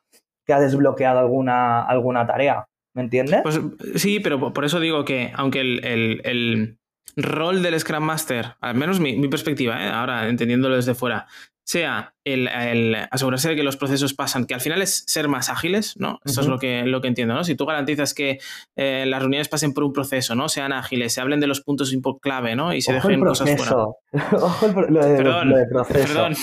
que 0.45 0.53
ha 0.53 0.59
desbloqueado 0.59 1.19
alguna, 1.19 1.83
alguna 1.83 2.25
tarea. 2.25 2.65
¿Me 2.93 3.03
entiendes? 3.03 3.41
Pues 3.43 3.59
sí, 3.95 4.19
pero 4.19 4.53
por 4.53 4.65
eso 4.65 4.79
digo 4.79 5.05
que 5.05 5.31
aunque 5.35 5.61
el, 5.61 6.77
rol 7.15 7.61
del 7.61 7.79
Scrum 7.79 8.03
Master, 8.03 8.55
al 8.59 8.75
menos 8.75 8.99
mi, 8.99 9.15
mi 9.15 9.27
perspectiva, 9.27 9.83
¿eh? 9.83 9.89
ahora 9.89 10.27
entendiéndolo 10.29 10.75
desde 10.75 10.95
fuera, 10.95 11.27
sea 11.65 12.13
el, 12.25 12.95
asegurarse 13.09 13.49
de 13.49 13.55
que 13.55 13.63
los 13.63 13.77
procesos 13.77 14.13
pasan, 14.13 14.45
que 14.45 14.53
al 14.53 14.61
final 14.61 14.81
es 14.81 15.03
ser 15.07 15.27
más 15.27 15.49
ágiles, 15.49 15.95
¿no? 15.97 16.19
Esto 16.25 16.41
es 16.41 16.47
lo 16.47 16.59
que, 16.59 16.83
lo 16.83 17.01
que 17.01 17.07
entiendo, 17.07 17.33
¿no? 17.33 17.43
Si 17.43 17.55
tú 17.55 17.65
garantizas 17.65 18.13
que 18.13 18.39
eh, 18.75 19.05
las 19.07 19.21
reuniones 19.21 19.47
pasen 19.47 19.73
por 19.73 19.83
un 19.83 19.93
proceso, 19.93 20.35
¿no? 20.35 20.49
Sean 20.49 20.73
ágiles, 20.73 21.13
se 21.13 21.21
hablen 21.21 21.39
de 21.39 21.47
los 21.47 21.61
puntos 21.61 21.95
clave, 22.21 22.55
¿no? 22.55 22.73
Y 22.73 22.81
se 22.81 22.93
dejen 22.93 23.21
cosas 23.21 23.55
fuera. 23.55 23.75
Ojo 24.33 24.67
lo, 24.67 25.05
de, 25.05 25.23
lo 25.23 25.57
de 25.57 25.65
proceso. 25.67 26.07
Perdón. 26.07 26.35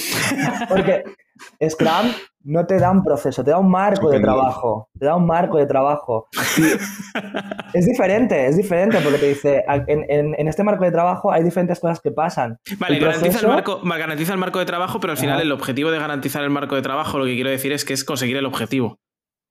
Porque 0.68 1.04
Scrum 1.70 2.12
no 2.42 2.66
te 2.66 2.78
da 2.78 2.90
un 2.90 3.02
proceso, 3.02 3.44
te 3.44 3.50
da 3.50 3.58
un 3.58 3.70
marco 3.70 4.10
de 4.10 4.20
trabajo. 4.20 4.88
Te 4.98 5.04
da 5.04 5.16
un 5.16 5.26
marco 5.26 5.58
de 5.58 5.66
trabajo. 5.66 6.28
es 7.74 7.86
diferente, 7.86 8.46
es 8.46 8.56
diferente 8.56 8.98
porque 9.02 9.18
te 9.18 9.28
dice, 9.28 9.64
en, 9.66 10.48
este 10.48 10.64
marco 10.64 10.84
de 10.84 10.90
trabajo 10.90 11.30
hay 11.32 11.42
diferentes 11.42 11.78
cosas 11.80 12.00
que 12.00 12.10
pasan. 12.10 12.58
Vale, 12.78 12.98
garantiza, 12.98 13.40
el 13.40 13.48
marco, 13.48 13.80
garantiza 13.82 14.32
el 14.32 14.38
marco 14.38 14.58
de 14.58 14.66
trabajo, 14.66 15.00
pero 15.00 15.12
al 15.12 15.18
final 15.18 15.40
el 15.40 15.52
objetivo 15.52 15.90
de 15.90 15.98
garantizar 15.98 16.42
el 16.42 16.50
marco 16.50 16.76
de 16.76 16.82
trabajo, 16.82 17.18
lo 17.18 17.26
que 17.26 17.34
quiero 17.34 17.50
decir 17.50 17.72
es 17.72 17.84
que 17.84 17.92
es 17.92 18.04
conseguir 18.04 18.36
el 18.36 18.46
objetivo. 18.46 18.98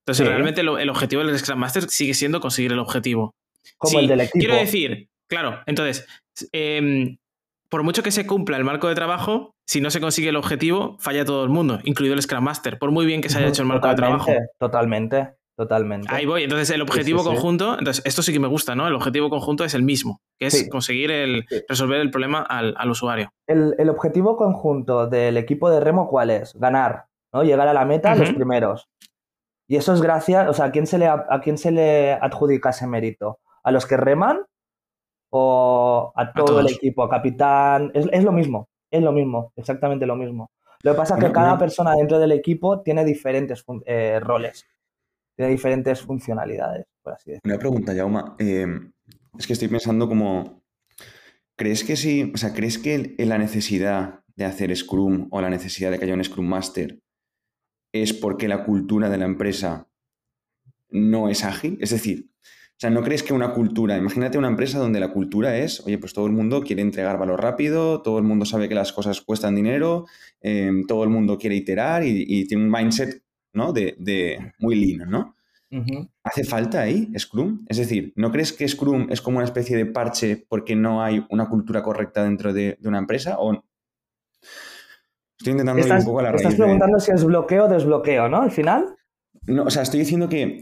Entonces, 0.05 0.27
realmente 0.27 0.61
el 0.61 0.89
objetivo 0.89 1.23
del 1.23 1.37
Scrum 1.37 1.59
Master 1.59 1.83
sigue 1.89 2.15
siendo 2.15 2.39
conseguir 2.39 2.71
el 2.71 2.79
objetivo. 2.79 3.35
Como 3.77 3.99
el 3.99 4.07
del 4.07 4.21
equipo. 4.21 4.39
Quiero 4.39 4.55
decir, 4.55 5.09
claro, 5.27 5.59
entonces, 5.67 6.07
em, 6.51 7.17
por 7.69 7.83
mucho 7.83 8.03
que 8.03 8.11
se 8.11 8.25
cumpla 8.25 8.57
el 8.57 8.63
marco 8.63 8.87
de 8.87 8.95
trabajo, 8.95 9.55
si 9.65 9.79
no 9.79 9.91
se 9.91 10.01
consigue 10.01 10.29
el 10.29 10.35
objetivo, 10.35 10.97
falla 10.99 11.23
todo 11.23 11.43
el 11.43 11.49
mundo, 11.49 11.79
incluido 11.83 12.15
el 12.15 12.21
Scrum 12.21 12.43
Master, 12.43 12.79
por 12.79 12.91
muy 12.91 13.05
bien 13.05 13.21
que 13.21 13.29
se 13.29 13.37
haya 13.37 13.47
hecho 13.47 13.61
el 13.61 13.67
marco 13.67 13.87
de 13.87 13.95
trabajo. 13.95 14.31
Totalmente, 14.57 15.35
totalmente. 15.55 16.07
Ahí 16.09 16.25
voy. 16.25 16.43
Entonces, 16.43 16.71
el 16.71 16.81
objetivo 16.81 17.23
conjunto, 17.23 17.77
entonces, 17.77 18.03
esto 18.05 18.23
sí 18.23 18.33
que 18.33 18.39
me 18.39 18.47
gusta, 18.47 18.75
¿no? 18.75 18.87
El 18.87 18.95
objetivo 18.95 19.29
conjunto 19.29 19.63
es 19.63 19.75
el 19.75 19.83
mismo, 19.83 20.21
que 20.39 20.47
es 20.47 20.67
conseguir 20.69 21.11
el, 21.11 21.45
resolver 21.67 22.01
el 22.01 22.09
problema 22.09 22.41
al, 22.41 22.89
usuario. 22.89 23.29
El, 23.45 23.89
objetivo 23.89 24.35
conjunto 24.35 25.07
del 25.07 25.37
equipo 25.37 25.69
de 25.69 25.79
remo, 25.79 26.09
¿cuál 26.09 26.31
es? 26.31 26.55
Ganar, 26.55 27.05
¿no? 27.31 27.43
Llegar 27.43 27.67
a 27.67 27.73
la 27.73 27.85
meta 27.85 28.15
los 28.15 28.33
primeros. 28.33 28.89
Y 29.67 29.75
eso 29.75 29.93
es 29.93 30.01
gracias, 30.01 30.49
o 30.49 30.53
sea, 30.53 30.65
¿a 30.65 30.71
quién, 30.71 30.87
se 30.87 30.97
le, 30.97 31.07
¿a 31.07 31.41
quién 31.43 31.59
se 31.59 31.69
le 31.69 32.13
adjudica 32.13 32.71
ese 32.71 32.87
mérito? 32.87 33.37
¿A 33.63 33.71
los 33.71 33.85
que 33.85 33.97
reman 33.97 34.45
o 35.29 36.11
a 36.15 36.33
todo 36.33 36.59
el 36.59 36.69
equipo, 36.69 37.03
a 37.03 37.09
capitán, 37.09 37.91
es, 37.93 38.23
lo 38.23 38.31
mismo, 38.31 38.69
es 38.89 39.01
lo 39.01 39.11
mismo, 39.11 39.53
exactamente 39.55 40.05
lo 40.05 40.15
mismo. 40.15 40.51
Lo 40.81 40.93
que 40.93 40.97
pasa 40.97 41.17
es 41.17 41.23
que 41.23 41.31
cada 41.31 41.57
persona 41.57 41.93
dentro 41.93 42.19
del 42.19 42.31
equipo 42.31 42.81
tiene 42.81 43.03
diferentes 43.03 43.63
eh, 43.85 44.19
roles, 44.21 44.65
tiene 45.35 45.51
diferentes 45.51 46.01
funcionalidades, 46.01 46.85
por 47.01 47.13
así 47.13 47.31
decirlo. 47.31 47.53
Una 47.53 47.59
pregunta, 47.59 47.93
Jauma. 47.93 48.35
Eh, 48.39 48.65
es 49.37 49.45
que 49.45 49.53
estoy 49.53 49.67
pensando 49.67 50.07
como, 50.07 50.63
¿crees 51.55 51.83
que 51.83 51.95
sí, 51.95 52.31
o 52.33 52.37
sea, 52.37 52.53
crees 52.53 52.77
que 52.77 53.15
la 53.19 53.37
necesidad 53.37 54.21
de 54.35 54.45
hacer 54.45 54.75
Scrum 54.75 55.27
o 55.31 55.41
la 55.41 55.49
necesidad 55.49 55.91
de 55.91 55.99
que 55.99 56.05
haya 56.05 56.13
un 56.13 56.23
Scrum 56.23 56.47
Master 56.47 56.99
es 57.91 58.13
porque 58.13 58.47
la 58.47 58.63
cultura 58.63 59.09
de 59.09 59.17
la 59.17 59.25
empresa 59.25 59.87
no 60.89 61.29
es 61.29 61.43
ágil? 61.43 61.77
Es 61.81 61.91
decir, 61.91 62.29
o 62.79 62.81
sea, 62.81 62.89
¿no 62.89 63.03
crees 63.03 63.23
que 63.23 63.33
una 63.33 63.51
cultura, 63.51 63.97
imagínate 63.97 64.37
una 64.37 64.47
empresa 64.47 64.79
donde 64.79 65.01
la 65.01 65.11
cultura 65.11 65.57
es, 65.57 65.85
oye, 65.85 65.97
pues 65.97 66.13
todo 66.13 66.27
el 66.27 66.31
mundo 66.31 66.61
quiere 66.61 66.81
entregar 66.81 67.19
valor 67.19 67.41
rápido, 67.41 68.01
todo 68.01 68.19
el 68.19 68.23
mundo 68.23 68.45
sabe 68.45 68.69
que 68.69 68.75
las 68.75 68.93
cosas 68.93 69.19
cuestan 69.19 69.53
dinero, 69.53 70.05
em, 70.39 70.85
todo 70.87 71.03
el 71.03 71.09
mundo 71.09 71.37
quiere 71.37 71.57
iterar 71.57 72.05
y, 72.05 72.47
tiene 72.47 72.63
un 72.63 72.71
mindset, 72.71 73.21
¿no? 73.51 73.73
De, 73.73 74.53
muy 74.59 74.75
lean, 74.75 75.09
¿no? 75.09 75.35
¿Hace 76.23 76.45
falta 76.45 76.79
ahí 76.79 77.11
Scrum? 77.19 77.65
Es 77.67 77.75
decir, 77.75 78.13
¿no 78.15 78.31
crees 78.31 78.53
que 78.53 78.65
Scrum 78.65 79.07
es 79.09 79.19
como 79.19 79.39
una 79.39 79.45
especie 79.45 79.75
de 79.75 79.85
parche 79.85 80.45
porque 80.47 80.77
no 80.77 81.03
hay 81.03 81.25
una 81.31 81.49
cultura 81.49 81.83
correcta 81.83 82.23
dentro 82.23 82.53
de, 82.53 82.77
una 82.85 82.99
empresa? 82.99 83.35
¿O 83.39 83.61
Estoy 85.37 85.51
intentando 85.51 85.85
ir 85.85 85.91
un 85.91 86.05
poco 86.05 86.19
a 86.19 86.23
la 86.23 86.31
raíz. 86.31 86.43
Estás 86.43 86.55
preguntando 86.55 86.97
si 86.97 87.11
es 87.11 87.25
bloqueo 87.25 87.65
o 87.65 87.67
desbloqueo, 87.67 88.29
¿no? 88.29 88.41
Al 88.41 88.51
final. 88.51 88.95
No, 89.47 89.63
o 89.63 89.69
sea, 89.69 89.83
estoy 89.83 89.99
diciendo 89.99 90.29
que, 90.29 90.61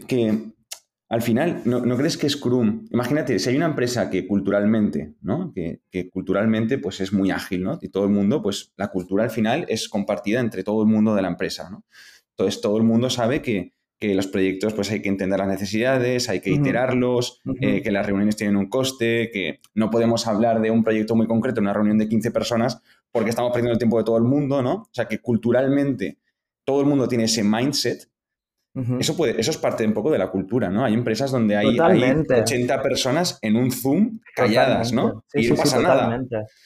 al 1.10 1.22
final, 1.22 1.62
¿no, 1.64 1.96
crees 1.96 2.18
que 2.18 2.28
Scrum? 2.28 2.86
Imagínate, 2.90 3.38
si 3.38 3.48
hay 3.48 3.56
una 3.56 3.66
empresa 3.66 4.10
que 4.10 4.26
culturalmente, 4.26 5.14
¿no? 5.22 5.54
Que, 5.54 5.80
culturalmente 6.10 6.76
pues 6.78 7.00
es 7.00 7.14
muy 7.14 7.30
ágil, 7.30 7.62
¿no? 7.62 7.78
Y 7.80 7.88
todo 7.88 8.04
el 8.04 8.10
mundo, 8.10 8.42
pues 8.42 8.74
la 8.76 8.88
cultura 8.88 9.24
al 9.24 9.30
final 9.30 9.64
es 9.68 9.88
compartida 9.88 10.40
entre 10.40 10.64
todo 10.64 10.82
el 10.82 10.88
mundo 10.88 11.14
de 11.14 11.22
la 11.22 11.28
empresa, 11.28 11.70
¿no? 11.70 11.84
Entonces 12.30 12.60
todo 12.60 12.76
el 12.76 12.82
mundo 12.82 13.08
sabe 13.08 13.40
que, 13.40 13.72
los 14.00 14.28
proyectos 14.28 14.74
pues 14.74 14.92
hay 14.92 15.02
que 15.02 15.08
entender 15.08 15.40
las 15.40 15.48
necesidades, 15.48 16.28
hay 16.28 16.38
que 16.38 16.50
iterarlos, 16.50 17.40
eh, 17.60 17.82
que 17.82 17.90
las 17.90 18.06
reuniones 18.06 18.36
tienen 18.36 18.56
un 18.56 18.68
coste, 18.68 19.28
que 19.32 19.58
no 19.74 19.90
podemos 19.90 20.28
hablar 20.28 20.60
de 20.60 20.70
un 20.70 20.84
proyecto 20.84 21.16
muy 21.16 21.26
concreto 21.26 21.58
en 21.58 21.64
una 21.64 21.72
reunión 21.72 21.98
de 21.98 22.08
15 22.08 22.30
personas 22.30 22.80
porque 23.10 23.30
estamos 23.30 23.50
perdiendo 23.50 23.72
el 23.72 23.78
tiempo 23.78 23.98
de 23.98 24.04
todo 24.04 24.16
el 24.16 24.22
mundo, 24.22 24.62
¿no? 24.62 24.74
O 24.74 24.88
sea, 24.92 25.06
que 25.06 25.18
culturalmente 25.18 26.18
todo 26.64 26.80
el 26.80 26.86
mundo 26.86 27.08
tiene 27.08 27.24
ese 27.24 27.42
mindset. 27.42 28.07
Eso, 28.98 29.16
puede, 29.16 29.40
eso 29.40 29.50
es 29.50 29.56
parte 29.56 29.86
un 29.86 29.92
poco 29.92 30.10
de 30.10 30.18
la 30.18 30.30
cultura, 30.30 30.68
¿no? 30.68 30.84
Hay 30.84 30.94
empresas 30.94 31.30
donde 31.30 31.56
hay, 31.56 31.78
80 31.78 32.82
personas 32.82 33.38
en 33.42 33.56
un 33.56 33.70
Zoom 33.70 34.20
calladas, 34.34 34.92
¿no? 34.92 35.24
y 35.34 35.48
no 35.48 35.56
pasa 35.56 35.80
nada. 35.80 36.20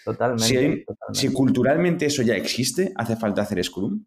Totalmente, 0.05 0.85
si, 1.13 1.33
culturalmente 1.33 2.07
eso 2.07 2.23
ya 2.23 2.35
existe, 2.35 2.93
¿hace 2.97 3.17
falta 3.17 3.43
hacer 3.43 3.63
Scrum? 3.65 4.05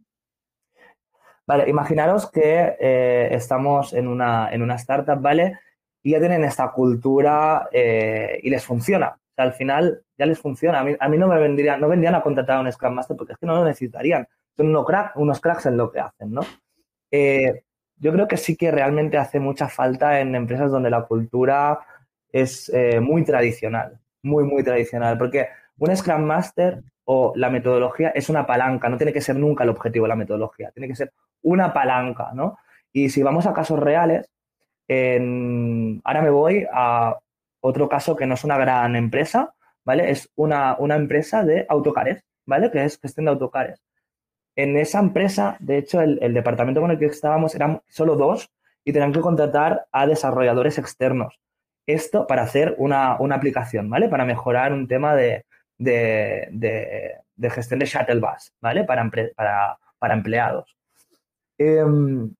Vale, 1.47 1.69
imaginaros 1.69 2.29
que 2.31 2.75
eh, 2.79 3.29
estamos 3.31 3.93
en 3.93 4.07
una, 4.07 4.49
en 4.51 4.61
una 4.61 4.75
startup, 4.75 5.21
¿vale? 5.21 5.59
Y 6.03 6.11
ya 6.11 6.19
tienen 6.19 6.43
esta 6.43 6.71
cultura 6.71 7.69
eh, 7.71 8.39
y 8.41 8.49
les 8.49 8.63
funciona 8.63 9.17
al 9.37 9.53
final 9.53 10.03
ya 10.17 10.25
les 10.25 10.39
funciona. 10.39 10.79
A 10.79 11.09
mí, 11.09 11.17
no 11.17 11.27
me 11.27 11.39
vendrían, 11.39 11.81
no 11.81 11.87
vendrían 11.87 12.15
a 12.15 12.21
contratar 12.21 12.57
a 12.57 12.61
un 12.61 12.71
Scrum 12.71 12.93
Master 12.93 13.17
porque 13.17 13.33
es 13.33 13.39
que 13.39 13.45
no 13.45 13.55
lo 13.55 13.65
necesitarían. 13.65 14.27
Son 14.55 14.67
unos, 14.67 14.85
crack, 14.85 15.15
unos 15.17 15.41
cracks 15.41 15.65
en 15.65 15.77
lo 15.77 15.91
que 15.91 15.99
hacen, 15.99 16.31
¿no? 16.31 16.41
Eh, 17.11 17.64
yo 17.97 18.11
creo 18.11 18.27
que 18.27 18.37
sí 18.37 18.55
que 18.55 18.71
realmente 18.71 19.17
hace 19.17 19.39
mucha 19.39 19.69
falta 19.69 20.19
en 20.19 20.35
empresas 20.35 20.71
donde 20.71 20.89
la 20.89 21.03
cultura 21.03 21.79
es 22.31 22.69
eh, 22.73 22.99
muy 22.99 23.23
tradicional, 23.23 23.99
muy, 24.21 24.43
muy 24.43 24.63
tradicional, 24.63 25.17
porque 25.17 25.47
un 25.77 25.95
Scrum 25.95 26.23
Master 26.23 26.83
o 27.05 27.33
la 27.35 27.49
metodología 27.49 28.09
es 28.09 28.29
una 28.29 28.45
palanca, 28.45 28.89
no 28.89 28.97
tiene 28.97 29.13
que 29.13 29.21
ser 29.21 29.35
nunca 29.35 29.63
el 29.63 29.69
objetivo 29.69 30.05
de 30.05 30.09
la 30.09 30.15
metodología, 30.15 30.71
tiene 30.71 30.87
que 30.87 30.95
ser 30.95 31.13
una 31.43 31.73
palanca, 31.73 32.31
¿no? 32.33 32.57
Y 32.91 33.09
si 33.09 33.21
vamos 33.23 33.45
a 33.45 33.53
casos 33.53 33.79
reales, 33.79 34.29
ahora 34.89 36.21
me 36.21 36.29
voy 36.29 36.65
a 36.71 37.17
otro 37.61 37.89
caso 37.89 38.15
que 38.15 38.25
no 38.25 38.35
es 38.35 38.43
una 38.43 38.57
gran 38.57 38.95
empresa, 38.95 39.53
¿vale? 39.83 40.09
Es 40.09 40.29
una, 40.35 40.77
empresa 40.79 41.43
de 41.43 41.65
autocares, 41.69 42.23
¿vale? 42.45 42.71
Que 42.71 42.83
es 42.83 42.99
gestión 42.99 43.25
de 43.25 43.31
autocares. 43.31 43.81
En 44.55 44.77
esa 44.77 44.99
empresa, 44.99 45.57
de 45.59 45.77
hecho, 45.77 46.01
el, 46.01 46.33
departamento 46.33 46.81
con 46.81 46.91
el 46.91 46.99
que 46.99 47.05
estábamos 47.05 47.55
eran 47.55 47.81
solo 47.87 48.15
dos 48.15 48.49
y 48.85 48.93
tenían 48.93 49.11
que 49.11 49.19
contratar 49.19 49.87
a 49.91 50.07
desarrolladores 50.07 50.77
externos. 50.77 51.39
Esto 51.85 52.25
para 52.25 52.43
hacer 52.43 52.75
una, 52.77 53.13
aplicación, 53.13 53.89
¿vale? 53.89 54.07
Para 54.07 54.25
mejorar 54.25 54.73
un 54.73 54.87
tema 54.87 55.15
de, 55.15 55.45
gestión 55.77 57.79
de 57.79 57.85
shuttle 57.85 58.19
bus, 58.19 58.53
¿vale? 58.61 58.85
Para, 58.85 59.09
para, 59.99 60.13
empleados. 60.13 60.75
Em, 61.57 62.33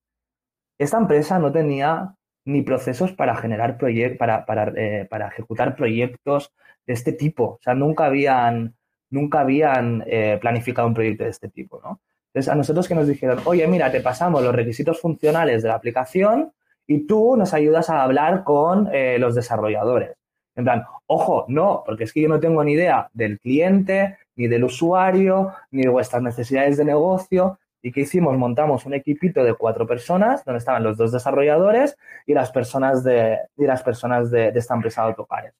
esta 0.78 0.98
empresa 0.98 1.40
no 1.40 1.52
tenía 1.52 2.16
ni 2.46 2.62
procesos 2.62 3.12
para 3.14 3.36
generar 3.36 3.78
proyectos, 3.78 4.20
para, 4.20 4.46
para, 4.46 4.72
eh, 4.76 5.08
para, 5.10 5.28
ejecutar 5.28 5.76
proyectos 5.76 6.54
de 6.86 6.94
este 6.94 7.12
tipo. 7.12 7.44
O 7.44 7.60
sea, 7.62 7.74
nunca 7.74 8.06
habían, 8.06 8.76
nunca 9.10 9.42
habían 9.42 10.04
eh, 10.08 10.38
planificado 10.42 10.88
un 10.88 10.94
proyecto 10.94 11.24
de 11.24 11.30
este 11.30 11.50
tipo, 11.50 11.80
¿no? 11.84 12.00
Entonces, 12.34 12.52
a 12.52 12.56
nosotros 12.56 12.88
que 12.88 12.96
nos 12.96 13.08
dijeron, 13.08 13.40
oye, 13.46 13.66
mira, 13.68 13.92
te 13.92 14.02
pasamos 14.02 14.44
los 14.44 14.54
requisitos 14.54 15.00
funcionales 15.00 15.64
de 15.64 15.70
la 15.70 15.76
aplicación 15.76 16.52
y 16.86 17.08
tú 17.08 17.36
nos 17.38 17.54
ayudas 17.54 17.90
a 17.90 18.04
hablar 18.04 18.44
con 18.44 18.90
eh, 18.94 19.18
los 19.20 19.36
desarrolladores. 19.36 20.18
En 20.56 20.64
plan, 20.64 20.84
ojo, 21.08 21.46
no, 21.48 21.84
porque 21.86 22.06
es 22.06 22.14
que 22.14 22.22
yo 22.22 22.30
no 22.30 22.40
tengo 22.40 22.64
ni 22.64 22.74
idea 22.74 23.10
del 23.14 23.40
cliente, 23.40 24.18
ni 24.36 24.48
del 24.48 24.64
usuario, 24.64 25.54
ni 25.72 25.84
de 25.84 25.90
vuestras 25.90 26.22
necesidades 26.22 26.78
de 26.78 26.86
negocio. 26.86 27.60
¿Y 27.82 27.92
qué 27.92 28.02
hicimos? 28.02 28.38
Montamos 28.38 28.86
un 28.86 28.94
equipito 28.94 29.44
de 29.44 29.54
cuatro 29.54 29.86
personas, 29.86 30.44
donde 30.46 30.60
estaban 30.60 30.84
los 30.84 30.98
dos 30.98 31.12
desarrolladores 31.12 31.98
y 32.26 32.34
las 32.34 32.52
personas 32.52 33.04
de, 33.04 33.40
y 33.58 33.66
las 33.66 33.84
personas 33.84 34.32
de, 34.32 34.50
esta 34.50 34.74
empresa 34.74 35.02
de 35.02 35.10
autocares. 35.10 35.54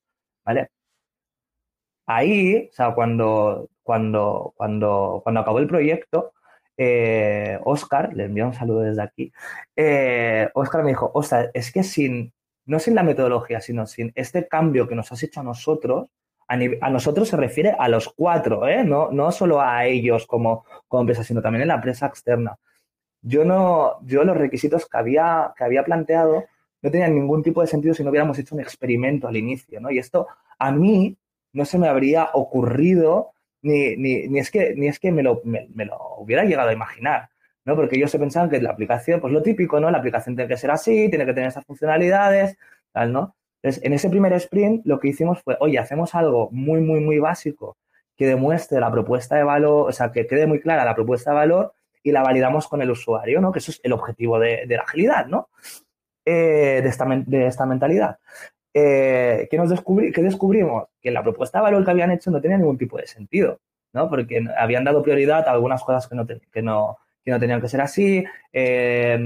¿Vale? 0.46 0.70
Ahí, 2.06 2.70
o 2.72 2.74
sea, 2.74 2.94
cuando, 2.94 3.70
cuando, 3.84 4.54
cuando, 4.58 5.22
cuando 5.24 5.42
acabó 5.42 5.60
el 5.60 5.68
proyecto, 5.68 6.34
eh, 6.78 7.60
Oscar, 7.64 8.14
le 8.14 8.26
envío 8.26 8.48
un 8.48 8.54
saludo 8.54 8.82
desde 8.82 9.02
aquí, 9.02 9.34
eh, 9.76 10.50
Oscar 10.54 10.84
me 10.84 10.90
dijo, 10.90 11.12
sea, 11.24 11.50
es 11.54 11.72
que 11.72 11.84
sin, 11.84 12.34
no 12.66 12.80
sin 12.80 12.96
la 12.96 13.04
metodología, 13.04 13.62
sino 13.62 13.86
sin 13.88 14.12
este 14.16 14.48
cambio 14.48 14.88
que 14.88 14.96
nos 14.96 15.12
has 15.12 15.24
hecho 15.24 15.40
a 15.40 15.44
nosotros, 15.44 16.10
a, 16.48 16.90
nosotros 16.90 17.28
se 17.30 17.38
refiere 17.38 17.76
a 17.78 17.88
los 17.90 18.10
cuatro, 18.10 18.68
¿eh? 18.68 18.84
no, 18.84 19.10
no 19.12 19.32
solo 19.32 19.62
a 19.62 19.86
ellos 19.86 20.28
como, 20.28 20.66
empresa, 20.92 21.24
sino 21.24 21.42
también 21.42 21.64
en 21.64 21.70
la 21.70 21.76
empresa 21.76 22.06
externa. 22.06 22.58
Yo 23.22 23.44
no, 23.44 24.00
yo 24.04 24.24
los 24.24 24.38
requisitos 24.38 24.88
que 24.88 24.98
había, 24.98 25.54
que 25.58 25.64
había 25.64 25.84
planteado 25.84 26.46
no 26.82 26.92
tenían 26.92 27.16
ningún 27.16 27.42
tipo 27.42 27.62
de 27.62 27.68
sentido 27.68 27.96
si 27.96 28.04
no 28.04 28.12
hubiéramos 28.12 28.38
hecho 28.38 28.54
un 28.54 28.62
experimento 28.62 29.28
al 29.28 29.36
inicio, 29.36 29.82
¿no? 29.82 29.90
Y 29.90 29.98
esto 29.98 30.28
a 30.60 30.72
mí 30.72 31.18
no 31.56 31.66
se 31.66 31.80
me 31.80 31.88
habría 31.88 32.30
ocurrido 32.34 33.32
ni, 33.62 33.96
ni, 33.96 34.40
es 34.40 34.52
que, 34.52 34.76
ni 34.76 34.88
es 34.88 35.00
que 35.00 35.12
me 35.12 35.24
lo, 35.24 35.42
me, 35.44 35.86
lo, 35.86 35.98
hubiera 36.18 36.44
llegado 36.44 36.70
a 36.70 36.74
imaginar, 36.74 37.30
¿no? 37.64 37.76
Porque 37.76 37.96
ellos 37.96 38.12
se 38.12 38.20
pensaban 38.20 38.50
que 38.50 38.62
la 38.62 38.72
aplicación, 38.72 39.20
pues 39.20 39.34
lo 39.34 39.42
típico, 39.42 39.80
¿no? 39.80 39.90
La 39.90 39.98
aplicación 39.98 40.36
tiene 40.36 40.48
que 40.48 40.58
ser 40.58 40.70
así, 40.70 41.10
tiene 41.10 41.26
que 41.26 41.34
tener 41.34 41.48
estas 41.48 41.66
funcionalidades, 41.66 42.58
tal, 42.92 43.12
¿no? 43.12 43.36
Entonces, 43.64 43.84
en 43.84 43.94
ese 43.94 44.10
primer 44.10 44.34
sprint 44.34 44.86
lo 44.86 45.00
que 45.00 45.08
hicimos 45.08 45.42
fue, 45.42 45.58
oye, 45.60 45.80
hacemos 45.80 46.14
algo 46.14 46.50
muy, 46.52 46.82
muy, 46.82 47.00
muy 47.00 47.18
básico 47.18 47.78
que 48.16 48.28
demuestre 48.28 48.80
la 48.80 48.92
propuesta 48.92 49.36
de 49.36 49.44
valor, 49.44 49.90
o 49.90 49.92
sea, 49.92 50.12
que 50.12 50.28
quede 50.28 50.46
muy 50.46 50.60
clara 50.60 50.86
la 50.86 50.94
propuesta 50.94 51.32
de 51.32 51.38
valor 51.38 51.74
y 52.04 52.12
la 52.12 52.22
validamos 52.22 52.68
con 52.68 52.82
el 52.84 52.92
usuario, 52.92 53.42
¿no? 53.42 53.52
Que 53.52 53.60
eso 53.60 53.72
es 53.72 53.82
el 53.84 53.94
objetivo 53.94 54.38
de, 54.38 54.68
la 54.68 54.84
agilidad, 54.84 55.26
¿no? 55.26 55.50
Eh, 56.24 56.82
de, 56.84 56.90
esta, 56.90 57.06
de, 57.06 57.48
esta, 57.48 57.66
mentalidad. 57.66 58.20
Eh, 58.78 59.48
¿qué, 59.50 59.58
nos 59.58 59.70
descubrí, 59.70 60.12
¿Qué 60.12 60.22
descubrimos? 60.22 60.90
Que 61.02 61.10
la 61.10 61.24
propuesta 61.24 61.60
de 61.60 61.64
valor 61.64 61.86
que 61.86 61.92
habían 61.92 62.12
hecho 62.12 62.30
no 62.30 62.42
tenía 62.42 62.58
ningún 62.58 62.78
tipo 62.78 62.98
de 62.98 63.08
sentido, 63.08 63.62
¿no? 63.94 64.10
Porque 64.10 64.44
habían 64.58 64.84
dado 64.84 65.02
prioridad 65.02 65.48
a 65.48 65.52
algunas 65.52 65.82
cosas 65.82 66.10
que 66.10 66.16
no, 66.16 66.28
que 66.28 66.62
no, 66.62 66.98
que 67.24 67.32
no 67.32 67.40
tenían 67.40 67.62
que 67.62 67.70
ser 67.70 67.80
así, 67.80 68.26
eh, 68.52 69.18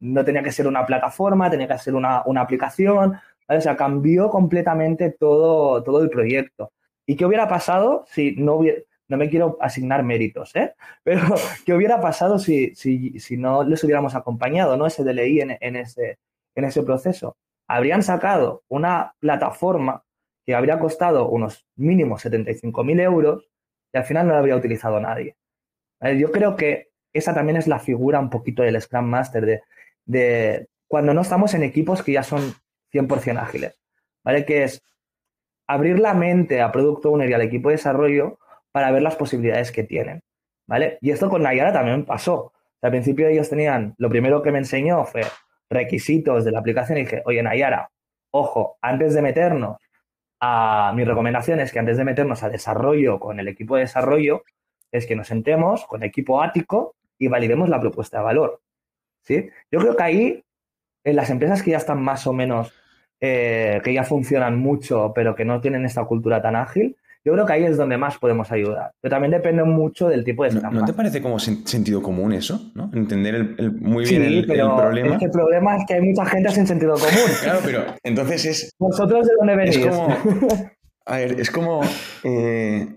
no 0.00 0.24
tenía 0.24 0.42
que 0.42 0.52
ser 0.52 0.66
una 0.66 0.86
plataforma, 0.86 1.50
tenía 1.50 1.68
que 1.68 1.76
ser 1.76 1.94
una, 1.94 2.22
una 2.24 2.40
aplicación, 2.40 3.18
o 3.46 3.60
sea, 3.60 3.76
cambió 3.76 4.30
completamente 4.30 5.10
todo, 5.10 5.82
todo 5.82 6.02
el 6.02 6.08
proyecto. 6.08 6.72
¿Y 7.04 7.14
qué 7.14 7.26
hubiera 7.26 7.46
pasado 7.46 8.06
si 8.08 8.36
no 8.36 8.54
hubiera, 8.54 8.80
no 9.08 9.18
me 9.18 9.28
quiero 9.28 9.58
asignar 9.60 10.02
méritos, 10.02 10.56
¿eh? 10.56 10.74
Pero 11.04 11.20
¿qué 11.66 11.74
hubiera 11.74 12.00
pasado 12.00 12.38
si, 12.38 12.74
si, 12.74 13.20
si 13.20 13.36
no 13.36 13.64
les 13.64 13.84
hubiéramos 13.84 14.14
acompañado, 14.14 14.78
¿no? 14.78 14.86
Ese 14.86 15.04
DLI 15.04 15.42
en, 15.42 15.58
en, 15.60 15.76
ese, 15.76 16.18
en 16.54 16.64
ese 16.64 16.82
proceso. 16.82 17.36
Habrían 17.68 18.02
sacado 18.02 18.64
una 18.68 19.14
plataforma 19.20 20.04
que 20.44 20.54
habría 20.54 20.78
costado 20.78 21.28
unos 21.28 21.66
mínimos 21.76 22.24
75.000 22.24 23.00
euros 23.02 23.50
y 23.92 23.98
al 23.98 24.04
final 24.04 24.26
no 24.26 24.32
la 24.32 24.38
habría 24.38 24.56
utilizado 24.56 24.98
nadie. 24.98 25.36
Yo 26.00 26.32
creo 26.32 26.56
que 26.56 26.88
esa 27.12 27.34
también 27.34 27.56
es 27.56 27.66
la 27.66 27.78
figura 27.78 28.18
un 28.18 28.30
poquito 28.30 28.62
del 28.62 28.80
Scrum 28.80 29.04
Master, 29.04 29.44
de, 29.44 29.62
de 30.06 30.68
cuando 30.86 31.12
no 31.12 31.20
estamos 31.20 31.54
en 31.54 31.62
equipos 31.62 32.02
que 32.02 32.12
ya 32.12 32.22
son 32.22 32.54
100% 32.92 33.38
ágiles, 33.38 33.78
¿vale? 34.24 34.44
Que 34.44 34.64
es, 34.64 34.82
abrir 35.66 35.98
la 35.98 36.14
mente 36.14 36.62
a 36.62 36.72
Product 36.72 37.04
Owner 37.06 37.28
y 37.28 37.34
al 37.34 37.42
equipo 37.42 37.68
de 37.68 37.76
desarrollo 37.76 38.38
para 38.72 38.90
ver 38.90 39.02
las 39.02 39.16
posibilidades 39.16 39.70
que 39.70 39.84
tienen, 39.84 40.22
¿vale? 40.66 40.98
Y 41.00 41.10
esto 41.10 41.28
con 41.28 41.42
Nayara 41.42 41.72
también 41.72 42.04
pasó. 42.04 42.52
al 42.80 42.90
principio 42.90 43.28
ellos 43.28 43.50
tenían, 43.50 43.94
lo 43.98 44.08
primero 44.08 44.42
que 44.42 44.52
me 44.52 44.58
enseñó 44.58 45.04
fue 45.04 45.22
requisitos 45.70 46.44
de 46.44 46.52
la 46.52 46.60
aplicación 46.60 46.98
y 46.98 47.02
dije, 47.02 47.22
oye 47.24 47.42
Nayara, 47.42 47.90
ojo, 48.30 48.78
antes 48.80 49.14
de 49.14 49.22
meternos 49.22 49.78
a, 50.40 50.92
mi 50.94 51.04
recomendación 51.04 51.60
es 51.60 51.72
que 51.72 51.78
antes 51.78 51.96
de 51.96 52.04
meternos 52.04 52.42
a 52.42 52.50
desarrollo 52.50 53.18
con 53.18 53.40
el 53.40 53.48
equipo 53.48 53.76
de 53.76 53.82
desarrollo, 53.82 54.44
es 54.90 55.06
que 55.06 55.16
nos 55.16 55.28
sentemos 55.28 55.84
con 55.86 56.02
equipo 56.02 56.42
ático 56.42 56.94
y 57.18 57.28
validemos 57.28 57.68
la 57.68 57.80
propuesta 57.80 58.18
de 58.18 58.24
valor. 58.24 58.60
¿sí? 59.22 59.50
Yo 59.70 59.80
creo 59.80 59.96
que 59.96 60.02
ahí, 60.02 60.44
en 61.04 61.16
las 61.16 61.30
empresas 61.30 61.62
que 61.62 61.72
ya 61.72 61.76
están 61.76 62.02
más 62.02 62.26
o 62.26 62.32
menos, 62.32 62.72
eh, 63.20 63.80
que 63.84 63.92
ya 63.92 64.04
funcionan 64.04 64.58
mucho, 64.58 65.12
pero 65.14 65.34
que 65.34 65.44
no 65.44 65.60
tienen 65.60 65.84
esta 65.84 66.04
cultura 66.04 66.40
tan 66.40 66.56
ágil, 66.56 66.96
yo 67.28 67.34
creo 67.34 67.44
que 67.44 67.52
ahí 67.52 67.64
es 67.64 67.76
donde 67.76 67.98
más 67.98 68.16
podemos 68.16 68.50
ayudar. 68.50 68.92
Pero 69.02 69.10
también 69.14 69.32
depende 69.32 69.62
mucho 69.64 70.08
del 70.08 70.24
tipo 70.24 70.44
de 70.44 70.52
Scrum 70.52 70.74
¿No, 70.74 70.84
te 70.86 70.94
parece 70.94 71.20
como 71.20 71.38
sentido 71.38 72.00
común 72.02 72.32
eso? 72.32 72.70
¿no? 72.74 72.90
Entender 72.94 73.34
el, 73.34 73.72
muy 73.72 74.06
bien 74.06 74.22
el, 74.22 74.46
problema. 74.46 75.12
Es 75.12 75.18
que 75.18 75.24
el 75.26 75.30
problema 75.30 75.76
es 75.76 75.84
que 75.86 75.94
hay 75.94 76.00
mucha 76.00 76.24
gente 76.24 76.50
sin 76.50 76.66
sentido 76.66 76.94
común. 76.94 77.10
claro, 77.42 77.60
pero 77.62 77.84
entonces 78.02 78.44
es. 78.46 78.70
¿Vosotros 78.78 79.26
de 79.26 79.32
dónde 79.38 79.56
venís? 79.56 79.76
Es 79.76 79.86
como. 79.86 80.08
A 81.04 81.16
ver, 81.16 81.38
es 81.38 81.50
como. 81.50 81.80
Eh, 82.24 82.88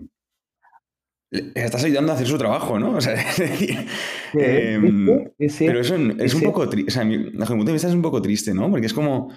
estás 1.54 1.84
ayudando 1.84 2.12
a 2.12 2.14
hacer 2.14 2.26
su 2.26 2.38
trabajo, 2.38 2.78
¿no? 2.78 2.96
O 2.96 3.00
sea, 3.00 3.12
es 3.30 3.36
decir. 3.36 3.86
Em, 4.32 5.30
pero 5.58 5.80
eso 5.80 5.96
es 5.96 6.34
un 6.34 6.42
poco 6.42 6.68
triste. 6.70 6.90
O 6.90 6.94
sea, 6.94 7.04
desde 7.04 7.18
mi 7.18 7.30
punto 7.30 7.66
de 7.66 7.72
vista 7.72 7.88
es 7.88 7.94
un 7.94 8.02
poco 8.02 8.22
triste, 8.22 8.54
¿no? 8.54 8.70
Porque 8.70 8.86
es 8.86 8.94
como. 8.94 9.30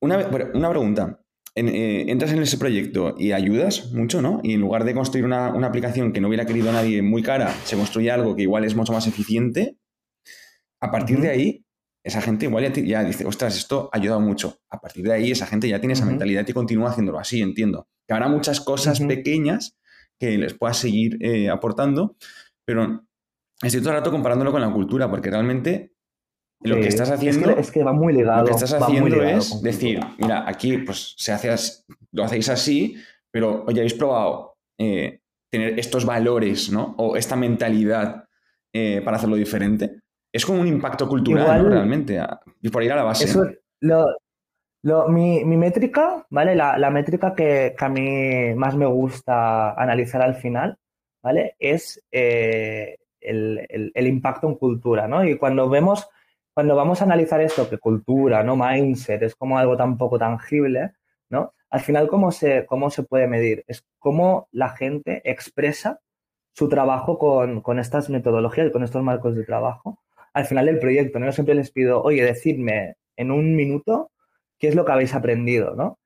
Una, 0.00 0.18
una 0.52 0.70
pregunta 0.70 1.21
eh, 1.54 2.06
entras 2.08 2.32
en 2.32 2.42
ese 2.42 2.56
proyecto 2.56 3.14
y 3.18 3.32
ayudas 3.32 3.92
mucho, 3.92 4.22
¿no? 4.22 4.40
Y 4.42 4.54
en 4.54 4.60
lugar 4.60 4.84
de 4.84 4.94
construir 4.94 5.26
una, 5.26 5.48
aplicación 5.48 6.12
que 6.12 6.20
no 6.20 6.28
hubiera 6.28 6.46
querido 6.46 6.72
nadie 6.72 7.02
muy 7.02 7.22
cara, 7.22 7.52
se 7.64 7.76
construye 7.76 8.10
algo 8.10 8.34
que 8.34 8.42
igual 8.42 8.64
es 8.64 8.74
mucho 8.74 8.92
más 8.92 9.06
eficiente. 9.06 9.76
A 10.80 10.90
partir 10.90 11.20
de 11.20 11.28
ahí, 11.28 11.64
esa 12.04 12.22
gente 12.22 12.46
igual 12.46 12.72
ya, 12.72 13.04
dice, 13.04 13.26
ostras, 13.26 13.56
esto 13.56 13.90
ha 13.92 13.98
ayudado 13.98 14.20
mucho. 14.20 14.58
A 14.70 14.80
partir 14.80 15.04
de 15.04 15.12
ahí, 15.12 15.30
esa 15.30 15.46
gente 15.46 15.68
ya 15.68 15.78
tiene 15.78 15.92
esa 15.92 16.06
mentalidad 16.06 16.46
y 16.48 16.52
continúa 16.52 16.90
haciéndolo 16.90 17.18
así, 17.18 17.42
entiendo. 17.42 17.86
Que 18.08 18.14
habrá 18.14 18.28
muchas 18.28 18.60
cosas 18.60 19.00
pequeñas 19.00 19.76
que 20.18 20.38
les 20.38 20.54
puedas 20.54 20.78
seguir 20.78 21.18
eh, 21.20 21.50
aportando, 21.50 22.16
pero 22.64 23.04
estoy 23.62 23.80
todo 23.80 23.90
el 23.90 23.98
rato 23.98 24.10
comparándolo 24.10 24.52
con 24.52 24.62
la 24.62 24.72
cultura, 24.72 25.10
porque 25.10 25.30
realmente 25.30 25.91
lo 26.64 26.76
que 26.76 26.88
estás 26.88 27.10
haciendo. 27.10 27.50
Es 27.50 27.70
que, 27.70 27.82
va 27.82 27.92
muy 27.92 28.12
ligado. 28.12 28.40
Lo 28.40 28.46
que 28.46 28.52
estás 28.52 28.74
haciendo 28.74 29.22
es 29.22 29.62
decir, 29.62 30.00
mira, 30.18 30.48
aquí 30.48 30.78
pues 30.78 31.14
se 31.16 31.32
hace 31.32 31.54
lo 32.12 32.24
hacéis 32.24 32.48
así, 32.48 32.96
pero 33.30 33.64
oye, 33.66 33.80
habéis 33.80 33.94
probado 33.94 34.56
eh, 34.78 35.20
tener 35.50 35.78
estos 35.78 36.04
valores, 36.04 36.70
¿no? 36.70 36.94
O 36.98 37.16
esta 37.16 37.36
mentalidad 37.36 38.24
eh, 38.72 39.00
para 39.04 39.16
hacerlo 39.16 39.36
diferente. 39.36 40.00
Es 40.32 40.46
como 40.46 40.60
un 40.60 40.66
impacto 40.66 41.08
cultural, 41.08 41.68
Realmente. 41.68 42.18
Y 42.60 42.70
por 42.70 42.82
ir 42.82 42.92
a 42.92 42.96
la 42.96 43.02
base. 43.02 43.24
Eso, 43.24 43.44
mi, 45.08 45.44
métrica, 45.44 46.26
¿vale? 46.30 46.54
La, 46.54 46.90
métrica 46.90 47.34
que, 47.34 47.74
a 47.78 47.88
mí 47.88 48.54
más 48.54 48.74
me 48.76 48.86
gusta 48.86 49.72
analizar 49.72 50.22
al 50.22 50.36
final, 50.36 50.78
¿vale? 51.22 51.54
Es 51.58 52.02
eh, 52.10 52.96
el, 53.20 53.92
el, 53.94 54.06
impacto 54.06 54.48
en 54.48 54.54
cultura, 54.54 55.06
¿no? 55.06 55.24
Y 55.24 55.36
cuando 55.36 55.68
vemos 55.68 56.08
cuando 56.54 56.76
vamos 56.76 57.00
a 57.00 57.04
analizar 57.04 57.40
esto, 57.40 57.68
que 57.68 57.78
cultura, 57.78 58.42
¿no? 58.42 58.56
Mindset, 58.56 59.22
es 59.22 59.34
como 59.34 59.58
algo 59.58 59.76
tan 59.76 59.96
poco 59.96 60.18
tangible, 60.18 60.92
¿no? 61.30 61.54
Al 61.70 61.80
final, 61.80 62.08
¿cómo 62.08 62.32
se, 62.32 62.66
cómo 62.66 62.90
se 62.90 63.02
puede 63.02 63.26
medir? 63.26 63.64
Es 63.66 63.84
cómo 63.98 64.48
la 64.52 64.70
gente 64.70 65.22
expresa 65.24 66.00
su 66.52 66.68
trabajo 66.68 67.18
con, 67.18 67.78
estas 67.78 68.10
metodologías, 68.10 68.70
con 68.70 68.84
estos 68.84 69.02
marcos 69.02 69.34
de 69.34 69.44
trabajo, 69.44 69.98
al 70.34 70.44
final 70.44 70.66
del 70.66 70.78
proyecto, 70.78 71.18
¿no? 71.18 71.26
Yo 71.26 71.32
siempre 71.32 71.54
les 71.54 71.70
pido, 71.70 72.02
oye, 72.02 72.22
decidme 72.24 72.96
en 73.16 73.30
un 73.30 73.56
minuto 73.56 74.10
qué 74.58 74.68
es 74.68 74.74
lo 74.74 74.84
que 74.84 74.92
habéis 74.92 75.14
aprendido, 75.14 75.74
¿no? 75.74 75.98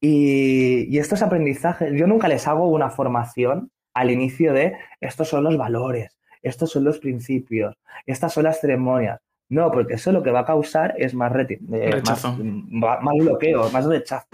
Y, 0.00 0.86
y 0.94 0.98
estos 0.98 1.22
aprendizajes, 1.22 1.92
yo 1.94 2.06
nunca 2.06 2.28
les 2.28 2.46
hago 2.46 2.68
una 2.68 2.90
formación 2.90 3.70
al 3.94 4.10
inicio 4.10 4.52
de 4.52 4.76
estos 5.00 5.28
son 5.28 5.44
los 5.44 5.56
valores, 5.56 6.18
estos 6.42 6.72
son 6.72 6.84
los 6.84 6.98
principios, 6.98 7.76
estas 8.04 8.34
son 8.34 8.44
las 8.44 8.60
ceremonias. 8.60 9.20
No, 9.48 9.70
porque 9.70 9.94
eso 9.94 10.12
lo 10.12 10.22
que 10.22 10.30
va 10.30 10.40
a 10.40 10.44
causar 10.44 10.94
es 10.96 11.14
más, 11.14 11.32
eh, 11.36 12.02
más, 12.04 13.14
bloqueo, 13.18 13.70
más 13.70 13.84
rechazo. 13.84 14.26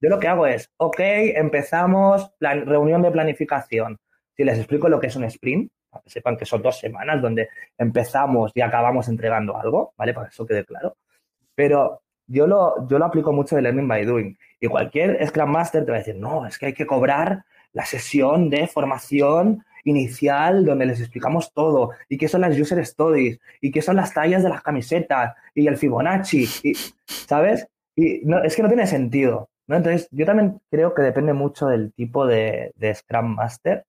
Yo 0.00 0.08
lo 0.08 0.18
que 0.18 0.28
hago 0.28 0.46
es, 0.46 0.70
ok, 0.76 0.98
empezamos 0.98 2.30
la 2.38 2.54
reunión 2.54 3.02
de 3.02 3.10
planificación. 3.10 3.98
Si 4.36 4.44
les 4.44 4.58
explico 4.58 4.88
lo 4.88 5.00
que 5.00 5.08
es 5.08 5.16
un 5.16 5.24
sprint, 5.24 5.70
para 5.90 6.02
que 6.02 6.10
sepan 6.10 6.36
que 6.36 6.46
son 6.46 6.62
dos 6.62 6.78
semanas 6.78 7.20
donde 7.20 7.48
empezamos 7.76 8.52
y 8.54 8.60
acabamos 8.60 9.08
entregando 9.08 9.56
algo, 9.56 9.92
¿vale? 9.96 10.14
Para 10.14 10.28
que 10.28 10.32
eso 10.32 10.46
quede 10.46 10.64
claro. 10.64 10.96
Pero 11.54 12.02
yo 12.26 12.46
lo, 12.46 12.86
yo 12.88 12.98
lo 12.98 13.06
aplico 13.06 13.32
mucho 13.32 13.56
de 13.56 13.62
Learning 13.62 13.88
by 13.88 14.04
Doing. 14.04 14.38
Y 14.60 14.68
cualquier 14.68 15.26
Scrum 15.26 15.50
Master 15.50 15.84
te 15.84 15.90
va 15.90 15.96
a 15.96 16.00
decir, 16.00 16.16
no, 16.16 16.46
es 16.46 16.58
que 16.58 16.66
hay 16.66 16.74
que 16.74 16.86
cobrar 16.86 17.44
la 17.72 17.84
sesión 17.84 18.50
de 18.50 18.66
formación 18.66 19.64
inicial 19.84 20.64
donde 20.64 20.86
les 20.86 21.00
explicamos 21.00 21.52
todo 21.52 21.90
y 22.08 22.18
qué 22.18 22.28
son 22.28 22.42
las 22.42 22.58
user 22.58 22.78
stories 22.80 23.38
y 23.60 23.70
qué 23.70 23.82
son 23.82 23.96
las 23.96 24.12
tallas 24.12 24.42
de 24.42 24.48
las 24.48 24.62
camisetas 24.62 25.34
y 25.54 25.66
el 25.66 25.76
Fibonacci, 25.76 26.48
y, 26.62 26.74
¿sabes? 27.06 27.66
Y 27.96 28.20
no, 28.24 28.42
es 28.42 28.56
que 28.56 28.62
no 28.62 28.68
tiene 28.68 28.86
sentido. 28.86 29.50
¿no? 29.66 29.76
Entonces, 29.76 30.08
yo 30.10 30.26
también 30.26 30.60
creo 30.70 30.94
que 30.94 31.02
depende 31.02 31.32
mucho 31.32 31.66
del 31.66 31.92
tipo 31.92 32.26
de, 32.26 32.72
Scrum 32.94 33.34
Master 33.34 33.84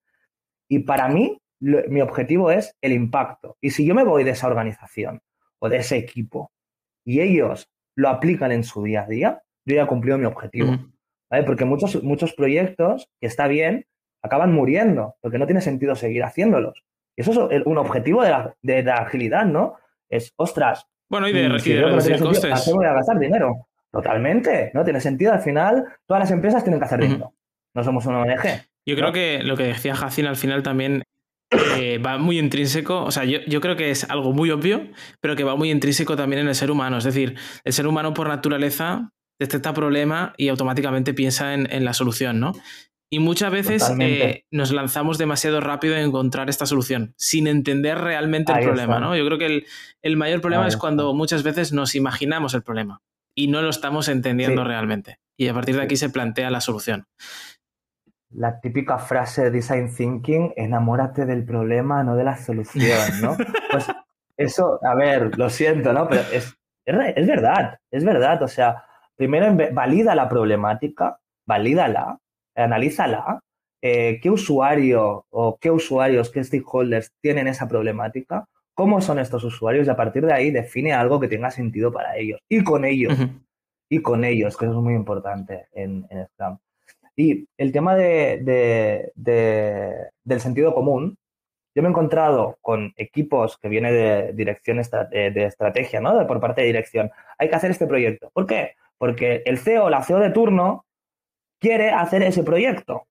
y 0.68 0.80
para 0.80 1.08
mí 1.08 1.40
mi 1.60 2.02
objetivo 2.02 2.52
es 2.52 2.76
el 2.82 2.94
impacto. 2.94 3.58
Y 3.62 3.72
si 3.72 3.86
yo 3.86 3.94
me 3.94 4.04
voy 4.04 4.24
de 4.24 4.32
esa 4.32 4.48
organización 4.48 5.22
o 5.60 5.70
de 5.70 5.78
ese 5.78 5.98
equipo 5.98 6.52
y 7.06 7.22
ellos 7.22 7.70
lo 7.96 8.10
aplican 8.10 8.52
en 8.52 8.64
su 8.64 8.84
día 8.84 9.04
a 9.04 9.08
día, 9.08 9.42
yo 9.66 9.76
ya 9.76 9.84
he 9.84 9.88
cumplido 9.88 10.18
mi 10.18 10.26
objetivo. 10.26 10.78
¿vale? 11.30 11.44
Porque 11.44 11.66
muchos, 11.66 12.02
muchos 12.04 12.34
proyectos, 12.34 13.10
que 13.20 13.28
está 13.28 13.48
bien, 13.48 13.86
acaban 14.22 14.54
muriendo, 14.54 15.16
porque 15.22 15.38
no 15.38 15.46
tiene 15.46 15.62
sentido 15.62 15.96
seguir 15.96 16.24
haciéndolos. 16.24 16.84
Y 17.16 17.22
eso 17.22 17.50
es 17.52 17.66
un 17.66 17.78
objetivo 17.78 18.24
de 18.24 18.30
la, 18.30 18.56
de 18.62 18.84
la 18.84 18.96
agilidad, 18.96 19.46
¿no? 19.46 19.76
Es, 20.10 20.34
ostras. 20.38 20.88
Bueno, 21.10 21.28
y 21.28 21.34
de, 21.34 21.50
mm, 21.50 21.60
si 21.60 21.76
reducir 21.76 22.20
costes. 22.20 22.72
voy 22.74 22.86
a 22.86 22.94
gastar 22.94 23.20
dinero? 23.20 23.68
Totalmente, 23.92 24.72
¿no? 24.74 24.84
Tiene 24.84 25.02
sentido. 25.02 25.34
Al 25.34 25.42
final, 25.42 25.86
todas 26.08 26.22
las 26.22 26.32
empresas 26.32 26.64
tienen 26.64 26.80
que 26.80 26.86
hacer 26.86 27.02
dinero. 27.02 27.34
No 27.74 27.84
somos 27.84 28.06
una 28.06 28.22
ONG. 28.22 28.44
Yo 28.86 28.96
creo 28.96 29.12
que 29.12 29.44
lo 29.44 29.58
que 29.58 29.64
decía 29.64 29.96
Jacin 29.96 30.26
al 30.26 30.36
final 30.36 30.64
también 30.64 31.04
eh, 31.78 31.98
va 31.98 32.18
muy 32.18 32.40
intrínseco, 32.40 33.04
o 33.04 33.12
sea, 33.12 33.26
yo, 33.26 33.40
yo, 33.46 33.60
creo 33.60 33.76
que 33.76 33.92
es 33.92 34.10
algo 34.10 34.32
muy 34.32 34.52
obvio, 34.52 34.88
pero 35.20 35.36
que 35.36 35.44
va 35.44 35.56
muy 35.56 35.70
intrínseco 35.70 36.16
también 36.16 36.42
en 36.44 36.48
el 36.48 36.56
ser 36.56 36.72
humano. 36.72 36.98
Es 36.98 37.04
decir, 37.04 37.36
el 37.66 37.74
ser 37.74 37.88
humano 37.88 38.14
por 38.14 38.30
naturaleza 38.30 39.12
detecta 39.38 39.74
problema 39.74 40.34
y 40.38 40.48
automáticamente 40.48 41.14
piensa 41.14 41.54
en, 41.54 41.72
en 41.72 41.84
la 41.84 41.94
solución, 41.94 42.40
¿no? 42.40 42.54
Y 43.14 43.20
muchas 43.20 43.52
veces 43.52 43.94
eh, 44.00 44.46
nos 44.52 44.72
lanzamos 44.72 45.18
demasiado 45.18 45.60
rápido 45.60 45.98
en 45.98 46.06
encontrar 46.06 46.50
esta 46.50 46.66
solución, 46.66 47.14
sin 47.18 47.46
entender 47.46 47.98
realmente 47.98 48.54
el 48.54 48.64
problema, 48.64 49.02
¿no? 49.02 49.18
Yo 49.18 49.26
creo 49.26 49.38
que 49.38 49.66
el, 50.02 50.16
mayor 50.16 50.40
problema 50.40 50.66
es 50.66 50.78
cuando 50.78 51.14
muchas 51.14 51.44
veces 51.44 51.74
nos 51.74 51.94
imaginamos 51.94 52.54
el 52.54 52.64
problema 52.64 53.02
y 53.36 53.50
no 53.50 53.62
lo 53.62 53.70
estamos 53.70 54.08
entendiendo 54.08 54.64
realmente. 54.64 55.20
Y 55.36 55.50
a 55.50 55.54
partir 55.54 55.76
de 55.76 55.82
aquí 55.82 55.98
se 55.98 56.10
plantea 56.10 56.50
la 56.52 56.62
solución. 56.62 57.06
La 58.30 58.62
típica 58.62 58.98
frase 58.98 59.44
de 59.44 59.52
design 59.52 59.94
thinking, 59.94 60.54
enamórate 60.56 61.26
del 61.26 61.44
problema, 61.44 62.06
no 62.06 62.16
de 62.16 62.24
la 62.24 62.38
solución, 62.38 63.22
¿no? 63.22 63.36
pues 63.72 63.88
eso, 64.38 64.80
a 64.86 64.96
ver, 64.96 65.38
lo 65.38 65.50
siento, 65.50 65.92
¿no? 65.92 66.08
Pero 66.08 66.22
es, 66.32 66.58
es 66.86 67.28
verdad, 67.28 67.78
es 67.92 68.06
verdad. 68.06 68.42
O 68.42 68.48
sea, 68.48 68.86
primero 69.18 69.54
valida 69.74 70.16
la 70.16 70.30
problemática, 70.30 71.20
valídala, 71.46 72.22
analízala, 72.62 73.40
eh, 73.82 74.20
qué 74.22 74.30
usuario 74.30 75.26
o 75.30 75.58
qué 75.60 75.72
usuarios, 75.72 76.30
qué 76.30 76.44
stakeholders 76.44 77.12
tienen 77.22 77.48
esa 77.48 77.68
problemática, 77.68 78.46
cómo 78.76 79.02
son 79.02 79.20
estos 79.20 79.44
usuarios 79.44 79.88
y 79.88 79.90
a 79.90 79.96
partir 79.96 80.26
de 80.26 80.34
ahí 80.34 80.52
define 80.52 80.94
algo 80.94 81.20
que 81.20 81.28
tenga 81.28 81.52
sentido 81.52 81.92
para 81.92 82.18
ellos. 82.18 82.40
Y 82.48 82.64
con 82.64 82.86
ellos, 82.86 83.18
y 83.90 84.02
con 84.02 84.24
ellos, 84.24 84.56
que 84.56 84.66
eso 84.66 84.76
es 84.76 84.84
muy 84.84 84.94
importante 84.94 85.68
en, 85.74 86.06
en 86.10 86.28
Scrum. 86.28 86.58
Y 87.16 87.48
el 87.58 87.72
tema 87.72 87.96
de, 87.96 89.12
del 90.24 90.40
sentido 90.40 90.74
común, 90.74 91.18
yo 91.74 91.82
me 91.82 91.88
he 91.88 91.92
encontrado 91.92 92.58
con 92.62 92.94
equipos 92.98 93.58
que 93.58 93.70
vienen 93.70 93.94
de 93.94 94.34
dirección 94.34 94.78
de 94.78 95.46
estrategia, 95.46 96.02
¿no? 96.02 96.28
por 96.28 96.40
parte 96.40 96.62
de 96.62 96.68
dirección. 96.68 97.12
Hay 97.38 97.50
que 97.50 97.56
hacer 97.56 97.72
este 97.72 97.88
proyecto. 97.88 98.30
¿Por 98.34 98.46
qué? 98.46 98.76
Porque 98.98 99.42
el 99.46 99.58
CEO 99.58 99.90
la 99.90 100.04
CEO 100.04 100.20
de 100.20 100.32
turno 100.32 100.86
quiere 101.62 101.92
hacer 101.92 102.24
ese 102.24 102.44
proyecto. 102.44 103.08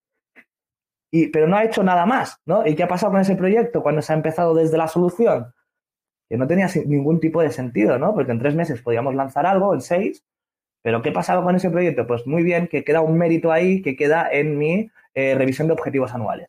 Y, 1.11 1.29
pero 1.29 1.49
no 1.49 1.57
ha 1.57 1.65
hecho 1.65 1.83
nada 1.83 2.05
más, 2.05 2.39
¿no? 2.45 2.67
¿Y 2.67 2.75
qué 2.75 2.83
ha 2.83 2.89
pasado 2.89 3.13
con 3.13 3.23
ese 3.23 3.37
proyecto 3.37 3.83
cuando 3.83 4.03
se 4.03 4.13
ha 4.13 4.17
empezado 4.17 4.55
desde 4.55 4.77
la 4.77 4.89
solución? 4.89 5.55
Que 6.29 6.37
no 6.37 6.47
tenía 6.47 6.69
ningún 6.85 7.19
tipo 7.19 7.41
de 7.41 7.51
sentido, 7.51 7.99
¿no? 7.99 8.15
Porque 8.15 8.33
en 8.33 8.39
tres 8.39 8.55
meses 8.55 8.83
podíamos 8.83 9.15
lanzar 9.15 9.47
algo, 9.47 9.73
en 9.73 9.81
seis, 9.81 10.23
¿Pero 10.83 11.03
qué 11.03 11.13
pasaba 11.13 11.43
con 11.43 11.55
ese 11.57 11.69
proyecto? 11.71 12.07
Pues 12.07 12.27
muy 12.27 12.43
bien, 12.43 12.67
que 12.67 12.85
queda 12.85 13.03
un 13.03 13.19
mérito 13.19 13.53
ahí 13.53 13.83
que 13.83 13.97
queda 13.97 14.27
en 14.31 14.57
mi 14.57 14.91
eh, 15.15 15.35
revisión 15.35 15.69
de 15.69 15.75
objetivos 15.75 16.15
anuales. 16.15 16.49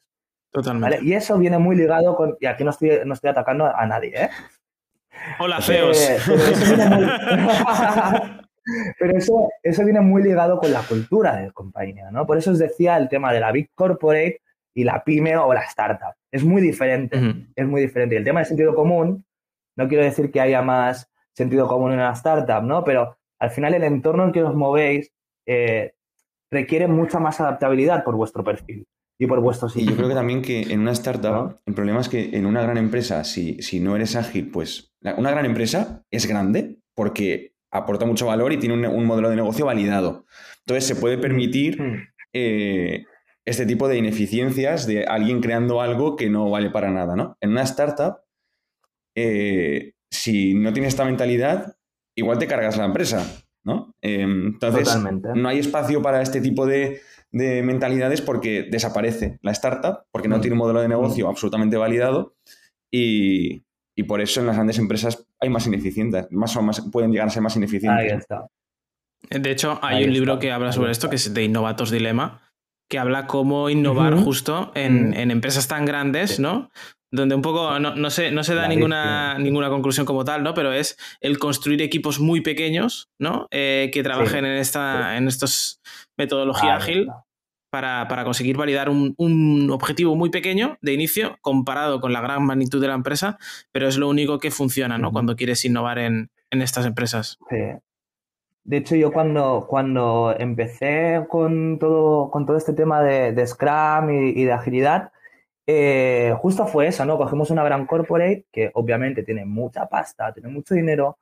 Totalmente. 0.51 0.99
Y 1.03 1.11
eso 1.13 1.37
viene 1.37 1.57
muy 1.57 1.75
ligado 1.75 2.15
con. 2.15 2.37
Y 2.39 2.45
aquí 2.45 2.63
no 2.63 2.69
estoy, 2.69 3.01
no 3.05 3.13
estoy 3.13 3.29
atacando 3.29 3.65
a 3.65 3.85
nadie, 3.85 4.13
¿eh? 4.15 4.29
Hola, 5.39 5.61
feos. 5.61 5.97
pero, 8.99 9.17
eso, 9.17 9.49
eso, 9.63 9.83
viene 9.83 10.01
muy 10.01 10.23
ligado 10.23 10.57
con 10.57 10.71
la 10.71 10.81
cultura 10.81 11.37
de 11.37 11.51
compañía, 11.51 12.11
¿no? 12.11 12.25
Por 12.25 12.37
eso 12.37 12.51
os 12.51 12.59
decía 12.59 12.97
el 12.97 13.09
tema 13.09 13.33
de 13.33 13.39
la 13.39 13.51
Big 13.51 13.69
Corporate 13.75 14.41
y 14.73 14.83
la 14.83 15.03
pyme 15.03 15.35
o 15.37 15.53
la 15.53 15.61
startup. 15.61 16.13
Es 16.31 16.43
muy 16.43 16.61
diferente, 16.61 17.17
es 17.55 17.67
muy 17.67 17.81
diferente. 17.81 18.15
Y 18.15 18.17
el 18.19 18.23
tema 18.23 18.39
del 18.39 18.47
sentido 18.47 18.73
común, 18.73 19.25
no 19.75 19.87
quiero 19.87 20.03
decir 20.03 20.31
que 20.31 20.41
haya 20.41 20.61
más 20.61 21.09
sentido 21.33 21.67
común 21.67 21.91
en 21.91 21.99
una 21.99 22.13
startup, 22.13 22.63
¿no? 22.63 22.83
Pero 22.83 23.17
al 23.39 23.49
final 23.51 23.73
el 23.73 23.83
entorno 23.83 24.25
en 24.25 24.31
que 24.31 24.43
os 24.43 24.55
movéis 24.55 25.11
eh, 25.45 25.93
requiere 26.51 26.87
mucha 26.87 27.19
más 27.19 27.39
adaptabilidad 27.39 28.03
por 28.03 28.15
vuestro 28.15 28.43
perfil 28.43 28.85
y 29.17 29.27
por 29.27 29.39
vuestros 29.39 29.75
Y 29.75 29.85
yo 29.85 29.95
creo 29.95 30.09
que 30.09 30.15
también 30.15 30.41
que 30.41 30.61
en 30.61 30.79
una 30.79 30.91
startup, 30.91 31.59
el 31.65 31.73
problema 31.73 32.01
es 32.01 32.09
que 32.09 32.35
en 32.35 32.45
una 32.45 32.61
gran 32.61 32.77
empresa, 32.77 33.23
si, 33.23 33.61
si 33.61 33.79
no 33.79 33.95
eres 33.95 34.15
ágil, 34.15 34.49
pues 34.49 34.93
una 35.01 35.31
gran 35.31 35.45
empresa 35.45 36.03
es 36.11 36.27
grande 36.27 36.79
porque 36.95 37.53
aporta 37.71 38.05
mucho 38.05 38.27
valor 38.27 38.53
y 38.53 38.57
tiene 38.57 38.87
un, 38.87 39.05
modelo 39.05 39.29
de 39.29 39.35
negocio 39.35 39.65
validado. 39.65 40.25
Entonces 40.59 40.85
se 40.85 40.95
puede 40.95 41.17
permitir 41.17 41.81
mm. 41.81 42.07
eh, 42.33 43.05
este 43.45 43.65
tipo 43.65 43.87
de 43.87 43.97
ineficiencias 43.97 44.85
de 44.85 45.05
alguien 45.05 45.41
creando 45.41 45.81
algo 45.81 46.15
que 46.15 46.29
no 46.29 46.49
vale 46.49 46.69
para 46.69 46.91
nada, 46.91 47.15
¿no? 47.15 47.37
En 47.41 47.51
una 47.51 47.63
startup, 47.63 48.17
eh, 49.15 49.93
si 50.11 50.53
no 50.53 50.73
tienes 50.73 50.93
esta 50.93 51.05
mentalidad, 51.05 51.75
igual 52.15 52.37
te 52.37 52.47
cargas 52.47 52.77
la 52.77 52.85
empresa, 52.85 53.25
¿no? 53.63 53.95
Em, 54.01 54.47
entonces, 54.47 54.97
no 55.35 55.49
hay 55.49 55.59
espacio 55.59 56.01
para 56.01 56.21
este 56.21 56.41
tipo 56.41 56.65
de, 56.65 57.01
de 57.31 57.63
mentalidades 57.63 58.21
porque 58.21 58.67
desaparece 58.69 59.39
la 59.41 59.51
startup, 59.51 60.05
porque 60.11 60.27
no 60.27 60.37
mm. 60.37 60.41
tiene 60.41 60.53
un 60.53 60.59
modelo 60.59 60.81
de 60.81 60.89
negocio 60.89 61.25
mm. 61.25 61.29
absolutamente 61.29 61.77
validado 61.77 62.35
y, 62.91 63.63
por 64.03 64.21
eso 64.21 64.39
en 64.39 64.47
las 64.47 64.55
grandes 64.55 64.77
empresas 64.79 65.25
hay 65.39 65.49
más 65.49 65.67
ineficiencias, 65.67 66.27
más 66.31 66.55
o 66.55 66.61
más 66.61 66.81
pueden 66.91 67.11
llegar 67.11 67.27
a 67.27 67.31
ser 67.31 67.41
más 67.41 67.55
ineficientes. 67.55 68.11
Ahí 68.11 68.17
está. 68.17 68.47
De 69.29 69.51
hecho, 69.51 69.79
hay 69.81 70.03
un 70.03 70.13
libro 70.13 70.39
que 70.39 70.51
habla 70.51 70.71
sobre 70.71 70.91
esto, 70.91 71.09
que 71.09 71.15
es 71.15 71.33
de 71.33 71.43
Innovatos 71.43 71.91
Dilema, 71.91 72.41
que 72.89 72.99
habla 72.99 73.27
cómo 73.27 73.69
innovar 73.69 74.15
justo 74.15 74.71
en, 74.75 75.11
mm. 75.11 75.13
en, 75.13 75.31
empresas 75.31 75.67
tan 75.67 75.85
grandes, 75.85 76.39
¿no? 76.39 76.69
donde 77.11 77.35
un 77.35 77.41
poco 77.41 77.77
no, 77.79 78.09
se, 78.09 78.31
no 78.31 78.43
se 78.43 78.55
da 78.55 78.67
ninguna, 78.67 79.37
ninguna 79.37 79.69
conclusión 79.69 80.05
como 80.05 80.23
tal, 80.23 80.43
¿no? 80.43 80.53
Pero 80.53 80.71
es 80.71 80.97
el 81.19 81.39
construir 81.39 81.81
equipos 81.81 82.19
muy 82.19 82.39
pequeños, 82.39 83.09
¿no? 83.19 83.47
Eh, 83.51 83.91
que 83.93 84.01
trabajen 84.01 84.45
en 84.45 84.57
esta 84.57 85.17
en 85.17 85.27
estos 85.27 85.81
metodología 86.17 86.75
ágil 86.75 87.09
para, 87.71 88.23
conseguir 88.23 88.57
validar 88.57 88.89
un, 88.89 89.69
objetivo 89.71 90.15
muy 90.15 90.29
pequeño 90.29 90.77
de 90.81 90.93
inicio 90.93 91.37
comparado 91.41 92.01
con 92.01 92.13
la 92.13 92.21
gran 92.21 92.45
magnitud 92.45 92.79
de 92.79 92.87
la 92.87 92.93
empresa, 92.93 93.39
pero 93.71 93.87
es 93.87 93.97
lo 93.97 94.09
único 94.09 94.37
que 94.37 94.51
funciona, 94.51 94.97
¿no? 94.97 95.11
Cuando 95.11 95.35
quieres 95.35 95.65
innovar 95.65 95.97
en, 95.97 96.29
estas 96.51 96.85
empresas. 96.85 97.39
Sí. 97.49 97.57
De 98.63 98.77
hecho, 98.77 98.95
yo 98.95 99.11
cuando, 99.11 99.65
cuando 99.67 100.35
empecé 100.37 101.25
con 101.29 101.79
todo, 101.79 102.29
con 102.29 102.45
todo 102.45 102.57
este 102.57 102.73
tema 102.73 103.01
de, 103.01 103.47
Scrum 103.47 104.11
y 104.11 104.43
de 104.43 104.51
agilidad, 104.51 105.11
eh, 105.65 106.35
justo 106.39 106.67
fue 106.67 106.87
eso, 106.87 107.05
¿no? 107.05 107.17
Cogemos 107.17 107.49
una 107.49 107.63
gran 107.63 107.85
corporate 107.85 108.45
que 108.51 108.71
obviamente 108.73 109.23
tiene 109.23 109.45
mucha 109.45 109.87
pasta, 109.87 110.33
tiene 110.33 110.49
mucho 110.49 110.75
dinero, 110.75 111.17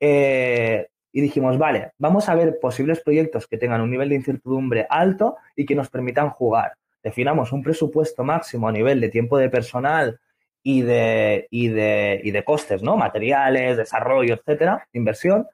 eh, 0.00 0.88
y 1.12 1.20
dijimos, 1.20 1.58
vale, 1.58 1.92
vamos 1.98 2.28
a 2.28 2.34
ver 2.34 2.58
posibles 2.60 3.00
proyectos 3.00 3.46
que 3.46 3.58
tengan 3.58 3.80
un 3.80 3.90
nivel 3.90 4.08
de 4.10 4.14
incertidumbre 4.16 4.86
alto 4.88 5.36
y 5.56 5.66
que 5.66 5.74
nos 5.74 5.90
permitan 5.90 6.30
jugar. 6.30 6.74
Definamos 7.02 7.52
un 7.52 7.62
presupuesto 7.62 8.24
máximo 8.24 8.68
a 8.68 8.72
nivel 8.72 9.00
de 9.00 9.08
tiempo 9.08 9.38
de 9.38 9.48
personal 9.48 10.20
y 10.62 10.82
de, 10.82 11.48
y 11.50 11.68
de, 11.68 12.20
y 12.22 12.30
de 12.30 12.44
costes, 12.44 12.82
¿no? 12.82 12.96
Materiales, 12.96 13.76
desarrollo, 13.76 14.34
etcétera, 14.34 14.86
inversión. 14.92 15.48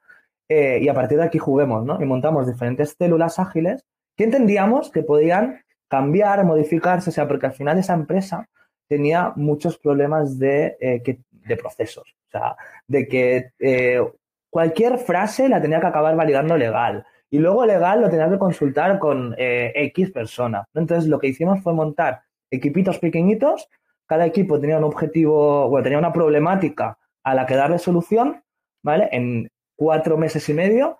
Eh, 0.49 0.79
y 0.81 0.89
a 0.89 0.93
partir 0.93 1.17
de 1.17 1.25
aquí 1.25 1.39
juguemos, 1.39 1.85
¿no? 1.85 2.01
Y 2.01 2.05
montamos 2.05 2.47
diferentes 2.47 2.95
células 2.97 3.39
ágiles 3.39 3.85
que 4.15 4.23
entendíamos 4.23 4.91
que 4.91 5.03
podían 5.03 5.61
cambiar, 5.87 6.43
modificarse, 6.43 7.09
o 7.09 7.13
sea, 7.13 7.27
porque 7.27 7.45
al 7.45 7.53
final 7.53 7.77
esa 7.77 7.93
empresa 7.93 8.47
tenía 8.87 9.33
muchos 9.35 9.77
problemas 9.77 10.37
de, 10.37 10.77
eh, 10.79 11.01
de 11.31 11.57
procesos, 11.57 12.15
o 12.27 12.31
sea, 12.31 12.55
de 12.87 13.07
que 13.07 13.51
eh, 13.59 14.01
cualquier 14.49 14.97
frase 14.97 15.49
la 15.49 15.61
tenía 15.61 15.79
que 15.79 15.87
acabar 15.87 16.15
validando 16.15 16.57
legal 16.57 17.05
y 17.29 17.39
luego 17.39 17.65
legal 17.65 18.01
lo 18.01 18.09
tenía 18.09 18.29
que 18.29 18.37
consultar 18.37 18.99
con 18.99 19.35
eh, 19.37 19.71
X 19.75 20.11
persona. 20.11 20.65
Entonces 20.73 21.09
lo 21.09 21.19
que 21.19 21.27
hicimos 21.27 21.61
fue 21.61 21.73
montar 21.73 22.21
equipitos 22.49 22.99
pequeñitos, 22.99 23.67
cada 24.05 24.25
equipo 24.25 24.59
tenía 24.59 24.77
un 24.77 24.85
objetivo, 24.85 25.69
bueno, 25.69 25.83
tenía 25.83 25.99
una 25.99 26.13
problemática 26.13 26.97
a 27.23 27.35
la 27.35 27.45
que 27.45 27.55
darle 27.55 27.77
solución, 27.77 28.41
¿vale? 28.81 29.09
En 29.11 29.49
cuatro 29.75 30.17
meses 30.17 30.47
y 30.47 30.53
medio 30.53 30.97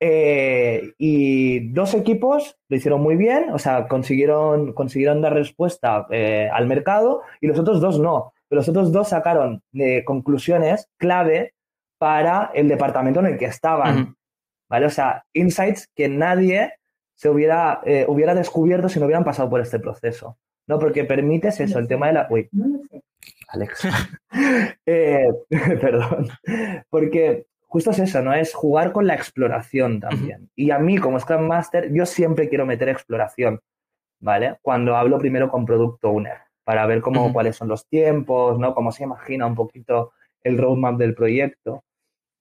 eh, 0.00 0.92
y 0.98 1.70
dos 1.72 1.94
equipos 1.94 2.56
lo 2.68 2.76
hicieron 2.76 3.00
muy 3.00 3.16
bien, 3.16 3.50
o 3.52 3.58
sea, 3.58 3.86
consiguieron, 3.86 4.72
consiguieron 4.72 5.22
dar 5.22 5.34
respuesta 5.34 6.06
eh, 6.10 6.48
al 6.52 6.66
mercado 6.66 7.22
y 7.40 7.46
los 7.46 7.58
otros 7.58 7.80
dos 7.80 8.00
no. 8.00 8.32
Los 8.50 8.68
otros 8.68 8.92
dos 8.92 9.10
sacaron 9.10 9.62
conclusiones 10.06 10.88
clave 10.96 11.52
para 11.98 12.50
el 12.54 12.68
departamento 12.68 13.20
en 13.20 13.26
el 13.26 13.38
que 13.38 13.46
estaban. 13.46 14.16
¿Vale? 14.68 14.86
O 14.86 14.90
sea, 14.90 15.24
insights 15.32 15.88
que 15.94 16.08
nadie 16.08 16.74
se 17.14 17.28
hubiera, 17.28 17.80
eh, 17.84 18.04
hubiera 18.08 18.34
descubierto 18.34 18.88
si 18.88 19.00
no 19.00 19.06
hubieran 19.06 19.24
pasado 19.24 19.50
por 19.50 19.60
este 19.60 19.78
proceso. 19.78 20.38
¿No? 20.66 20.78
Porque 20.78 21.04
permites 21.04 21.60
eso, 21.60 21.78
el 21.78 21.88
tema 21.88 22.08
de 22.08 22.12
la. 22.12 22.26
Uy. 22.30 22.48
Alex. 23.48 23.88
perdón. 24.84 26.28
Porque 26.90 27.46
justo 27.68 27.90
es 27.90 27.98
eso, 27.98 28.22
¿no? 28.22 28.34
Es 28.34 28.54
jugar 28.54 28.92
con 28.92 29.06
la 29.06 29.14
exploración 29.14 30.00
también. 30.00 30.50
Y 30.56 30.70
a 30.70 30.78
mí, 30.78 30.98
como 30.98 31.20
Scrum 31.20 31.46
Master, 31.46 31.92
yo 31.92 32.06
siempre 32.06 32.48
quiero 32.48 32.66
meter 32.66 32.88
exploración, 32.88 33.60
¿vale? 34.20 34.58
Cuando 34.62 34.96
hablo 34.96 35.18
primero 35.18 35.50
con 35.50 35.64
Product 35.64 36.04
Owner, 36.04 36.38
para 36.64 36.86
ver 36.86 37.00
cómo, 37.00 37.32
cuáles 37.32 37.56
son 37.56 37.68
los 37.68 37.86
tiempos, 37.86 38.58
¿no? 38.58 38.74
Cómo 38.74 38.90
se 38.90 39.04
imagina 39.04 39.46
un 39.46 39.54
poquito 39.54 40.12
el 40.42 40.58
roadmap 40.58 40.96
del 40.96 41.14
proyecto. 41.14 41.84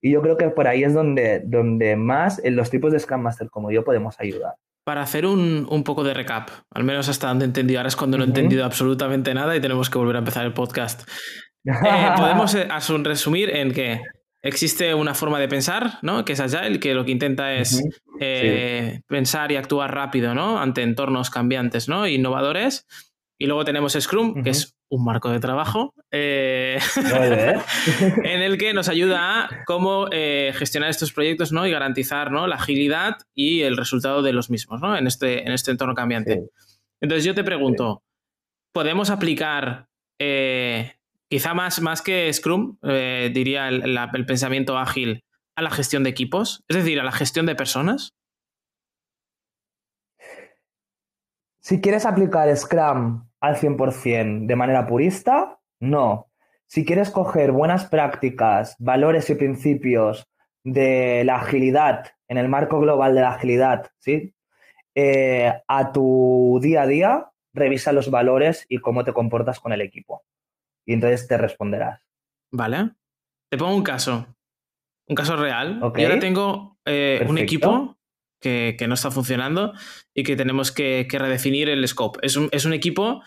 Y 0.02 0.12
yo 0.12 0.22
creo 0.22 0.38
que 0.38 0.50
por 0.50 0.68
ahí 0.68 0.84
es 0.84 0.94
donde, 0.94 1.42
donde 1.46 1.96
más 1.96 2.44
en 2.44 2.56
los 2.56 2.70
tipos 2.70 2.92
de 2.92 3.00
Scrum 3.00 3.22
Master 3.22 3.50
como 3.50 3.72
yo 3.72 3.84
podemos 3.84 4.20
ayudar. 4.20 4.54
Para 4.84 5.02
hacer 5.02 5.26
un, 5.26 5.68
un, 5.70 5.84
poco 5.84 6.04
de 6.04 6.14
recap, 6.14 6.50
al 6.72 6.84
menos 6.84 7.10
hasta 7.10 7.28
donde 7.28 7.46
he 7.46 7.48
entendido, 7.48 7.80
ahora 7.80 7.90
es 7.90 7.96
cuando 7.96 8.18
no 8.18 8.24
he 8.24 8.28
entendido 8.28 8.64
absolutamente 8.64 9.34
nada 9.34 9.56
y 9.56 9.60
tenemos 9.60 9.90
que 9.90 9.98
volver 9.98 10.16
a 10.16 10.20
empezar 10.20 10.46
el 10.46 10.54
podcast. 10.54 11.02
Eh, 11.66 11.72
podemos 12.18 12.56
eh, 12.56 12.68
resumir 13.04 13.50
en 13.50 13.74
que 13.74 14.02
existe 14.42 14.94
una 14.94 15.14
forma 15.14 15.40
de 15.40 15.48
pensar, 15.48 16.00
¿no? 16.02 16.24
Que 16.24 16.34
es 16.34 16.40
Agile, 16.40 16.80
que 16.80 16.94
lo 16.94 17.06
que 17.06 17.12
intenta 17.12 17.54
es 17.54 17.84
eh, 18.20 19.02
pensar 19.08 19.52
y 19.52 19.56
actuar 19.56 19.94
rápido, 19.94 20.34
¿no? 20.34 20.60
Ante 20.60 20.84
entornos 20.84 21.30
cambiantes, 21.30 21.90
¿no? 21.90 22.08
Innovadores. 22.08 22.88
Y 23.40 23.46
luego 23.46 23.66
tenemos 23.66 23.94
Scrum, 23.94 24.44
que 24.44 24.50
es 24.50 24.76
un 24.90 25.04
marco 25.04 25.30
de 25.30 25.40
trabajo, 25.40 25.94
eh, 26.12 26.80
en 28.24 28.42
el 28.42 28.58
que 28.58 28.74
nos 28.74 28.90
ayuda 28.90 29.44
a 29.44 29.64
cómo 29.66 30.08
eh, 30.12 30.54
gestionar 30.56 30.90
estos 30.90 31.14
proyectos, 31.14 31.52
¿no? 31.52 31.68
Y 31.68 31.72
garantizar, 31.72 32.32
¿no? 32.32 32.48
La 32.48 32.56
agilidad 32.56 33.18
y 33.36 33.62
el 33.62 33.78
resultado 33.78 34.24
de 34.24 34.34
los 34.34 34.50
mismos, 34.50 34.82
¿no? 34.82 34.98
En 34.98 35.06
este, 35.06 35.44
en 35.44 35.52
este 35.52 35.72
entorno 35.72 35.94
cambiante. 35.94 36.50
Entonces 37.00 37.26
yo 37.26 37.36
te 37.36 37.44
pregunto, 37.44 38.04
¿podemos 38.74 39.12
aplicar 39.12 39.88
Quizá 41.30 41.54
más, 41.54 41.82
más 41.82 42.02
que 42.02 42.32
Scrum, 42.32 42.78
eh, 42.84 43.30
diría 43.34 43.68
el, 43.68 44.26
pensamiento 44.26 44.78
ágil 44.78 45.26
a 45.56 45.62
la 45.62 45.72
gestión 45.72 46.04
de 46.04 46.10
equipos, 46.10 46.64
es 46.70 46.78
decir, 46.78 47.00
a 47.00 47.04
la 47.04 47.12
gestión 47.12 47.46
de 47.46 47.56
personas. 47.56 48.14
Si 51.68 51.82
quieres 51.82 52.06
aplicar 52.06 52.56
Scrum 52.56 53.28
al 53.42 53.58
100% 53.58 54.46
de 54.48 54.56
manera 54.56 54.88
purista, 54.88 55.60
no. 55.82 56.32
Si 56.66 56.86
quieres 56.86 57.10
coger 57.10 57.52
buenas 57.52 57.84
prácticas, 57.88 58.78
valores 58.80 59.30
y 59.30 59.36
principios 59.36 60.30
de 60.64 61.26
la 61.26 61.36
agilidad 61.36 62.06
en 62.30 62.38
el 62.38 62.48
marco 62.48 62.80
global 62.80 63.16
de 63.16 63.20
la 63.20 63.32
agilidad, 63.32 63.92
¿sí? 63.98 64.34
Eh, 64.96 65.52
a 65.68 65.92
tu 65.92 66.58
día 66.62 66.84
a 66.84 66.88
día, 66.88 67.32
revisa 67.52 67.92
los 67.92 68.10
valores 68.10 68.66
y 68.70 68.78
cómo 68.78 69.04
te 69.04 69.12
comportas 69.12 69.60
con 69.60 69.74
el 69.74 69.82
equipo 69.82 70.24
y 70.86 70.94
entonces 70.94 71.28
te 71.28 71.38
responderás. 71.38 72.02
Vale. 72.50 72.92
Te 73.50 73.58
pongo 73.58 73.76
un 73.76 73.84
caso. 73.84 74.26
Un 75.06 75.16
caso 75.18 75.36
real. 75.36 75.82
Y 75.98 76.04
ahora 76.06 76.18
tengo 76.18 76.78
eh, 76.86 77.26
un 77.28 77.38
equipo 77.38 77.97
que, 78.40 78.86
no 78.88 78.94
está 78.94 79.12
funcionando 79.12 79.74
y 80.14 80.24
que 80.24 80.36
tenemos 80.36 80.72
que, 80.72 81.08
redefinir 81.10 81.70
el 81.70 81.88
scope. 81.88 82.20
Es 82.22 82.36
un, 82.36 82.74
equipo, 82.74 83.22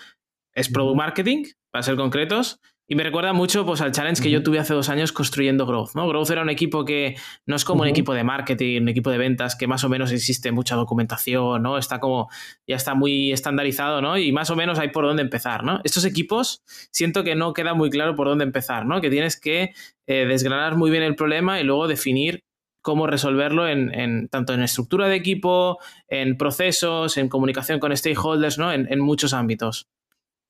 es 0.55 0.69
product 0.69 0.97
marketing, 0.97 1.45
para 1.71 1.83
ser 1.83 1.97
concretos, 1.97 2.61
Y 2.93 2.97
me 2.97 3.05
recuerda 3.05 3.33
mucho 3.33 3.65
pues, 3.65 3.81
al 3.81 3.93
challenge 3.93 4.21
que 4.21 4.33
yo 4.33 4.43
tuve 4.43 4.59
hace 4.59 4.75
dos 4.75 4.89
años 4.89 5.13
construyendo 5.13 5.65
Growth. 5.65 5.95
¿no? 5.95 6.09
Growth 6.09 6.31
era 6.31 6.43
un 6.43 6.51
equipo 6.51 6.85
que 6.85 7.15
no 7.47 7.55
es 7.55 7.65
como 7.65 7.83
un 7.83 7.89
equipo 7.89 8.13
de 8.15 8.25
marketing, 8.25 8.83
un 8.83 8.89
equipo 8.89 9.11
de 9.11 9.19
ventas, 9.19 9.55
que 9.55 9.69
más 9.69 9.85
o 9.85 9.89
menos 9.89 10.11
existe 10.11 10.51
mucha 10.51 10.75
documentación, 10.75 11.63
¿no? 11.63 11.79
Está 11.79 12.01
como, 12.01 12.29
ya 12.67 12.75
está 12.75 12.97
muy 12.97 13.31
estandarizado, 13.31 14.03
¿no? 14.03 14.19
Y 14.19 14.33
más 14.33 14.51
o 14.51 14.57
menos 14.57 14.81
hay 14.81 14.89
por 14.89 15.05
dónde 15.05 15.23
empezar, 15.23 15.63
¿no? 15.63 15.81
Estos 15.85 16.05
equipos 16.05 16.65
siento 16.91 17.23
que 17.23 17.37
no 17.37 17.53
queda 17.53 17.75
muy 17.75 17.91
claro 17.91 18.17
por 18.17 18.27
dónde 18.27 18.43
empezar, 18.43 18.85
¿no? 18.87 19.01
Que 19.01 19.09
tienes 19.09 19.39
que 19.39 19.71
eh, 20.09 20.27
desgranar 20.27 20.77
muy 20.77 20.91
bien 20.91 21.05
el 21.05 21.15
problema 21.15 21.61
y 21.61 21.63
luego 21.63 21.87
definir 21.87 22.43
cómo 22.83 23.07
resolverlo 23.07 23.69
en, 23.69 24.29
tanto 24.29 24.55
en 24.55 24.63
estructura 24.63 25.09
de 25.09 25.17
equipo, 25.17 25.79
en 26.09 26.37
procesos, 26.37 27.17
en 27.17 27.29
comunicación 27.29 27.81
con 27.81 27.97
stakeholders, 27.97 28.59
¿no? 28.59 28.73
En, 28.73 29.01
muchos 29.01 29.35
ámbitos. 29.35 29.89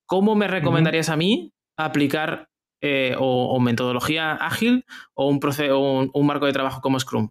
¿Cómo 0.06 0.34
me 0.34 0.48
recomendarías 0.48 1.08
a 1.08 1.16
mí 1.16 1.52
aplicar 1.76 2.48
eh, 2.80 3.14
o, 3.18 3.58
metodología 3.60 4.32
ágil 4.32 4.84
o 5.14 5.28
un, 5.28 6.10
un, 6.12 6.26
marco 6.26 6.46
de 6.46 6.52
trabajo 6.52 6.80
como 6.80 6.98
Scrum? 6.98 7.28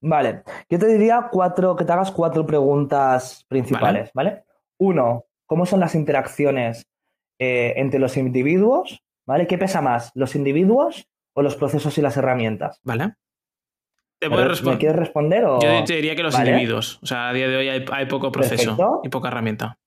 Vale, 0.00 0.42
yo 0.68 0.78
te 0.78 0.86
diría 0.86 1.28
cuatro, 1.30 1.74
que 1.74 1.84
te 1.84 1.92
hagas 1.92 2.10
cuatro 2.10 2.46
preguntas 2.46 3.44
principales, 3.48 4.10
¿vale? 4.14 4.44
Uno, 4.78 5.24
¿cómo 5.46 5.66
son 5.66 5.80
las 5.80 5.94
interacciones 5.94 6.86
eh, 7.38 7.74
entre 7.76 7.98
los 7.98 8.16
individuos? 8.16 9.02
¿Vale? 9.26 9.48
¿Qué 9.48 9.58
pesa 9.58 9.80
más, 9.80 10.12
los 10.14 10.36
individuos 10.36 11.08
o 11.34 11.42
los 11.42 11.56
procesos 11.56 11.98
y 11.98 12.02
las 12.02 12.16
herramientas? 12.16 12.78
Vale. 12.84 13.14
¿Te 14.18 14.30
¿Me 14.30 14.78
quieres 14.78 14.96
responder? 14.96 15.44
O... 15.44 15.60
Yo 15.60 15.84
te 15.84 15.94
diría 15.94 16.16
que 16.16 16.22
los 16.22 16.38
individuos. 16.38 16.98
O 17.02 17.06
sea, 17.06 17.28
a 17.28 17.32
día 17.32 17.48
de 17.48 17.56
hoy 17.56 17.68
hay, 17.68 18.06
poco 18.06 18.32
proceso 18.32 19.00
y 19.02 19.08
poca 19.08 19.28
herramienta. 19.28 19.78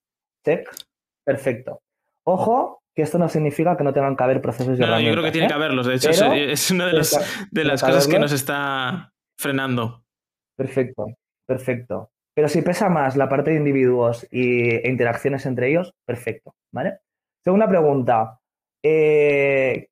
Perfecto. 1.26 1.82
Ojo, 2.26 2.82
que 2.96 3.04
esto 3.04 3.18
no 3.18 3.30
significa 3.30 3.78
que 3.78 3.84
no 3.84 3.94
tengan 3.94 4.16
que 4.16 4.24
haber 4.24 4.42
procesos 4.42 4.78
de 4.78 4.86
no, 4.86 5.00
yo 5.00 5.12
creo 5.12 5.24
que 5.24 5.32
tiene 5.32 5.48
que 5.48 5.54
¿eh? 5.54 5.56
haberlos. 5.56 5.88
De 5.88 5.96
hecho, 5.96 6.10
es 6.34 6.72
una 6.72 6.88
de, 6.88 6.94
las 6.94 7.82
cosas 7.84 8.08
que 8.08 8.20
nos 8.20 8.32
está 8.32 9.12
frenando. 9.40 10.04
Perfecto, 10.58 11.08
perfecto. 11.48 12.12
Pero 12.36 12.48
si 12.48 12.62
pesa 12.62 12.90
más 12.90 13.16
la 13.16 13.28
parte 13.28 13.52
de 13.52 13.58
individuos 13.58 14.28
y, 14.32 14.70
e 14.70 14.90
interacciones 14.90 15.46
entre 15.46 15.70
ellos, 15.70 15.94
perfecto, 16.06 16.54
¿vale? 16.74 17.00
Segunda 17.44 17.68
pregunta. 17.68 18.40
Eh, 18.84 19.88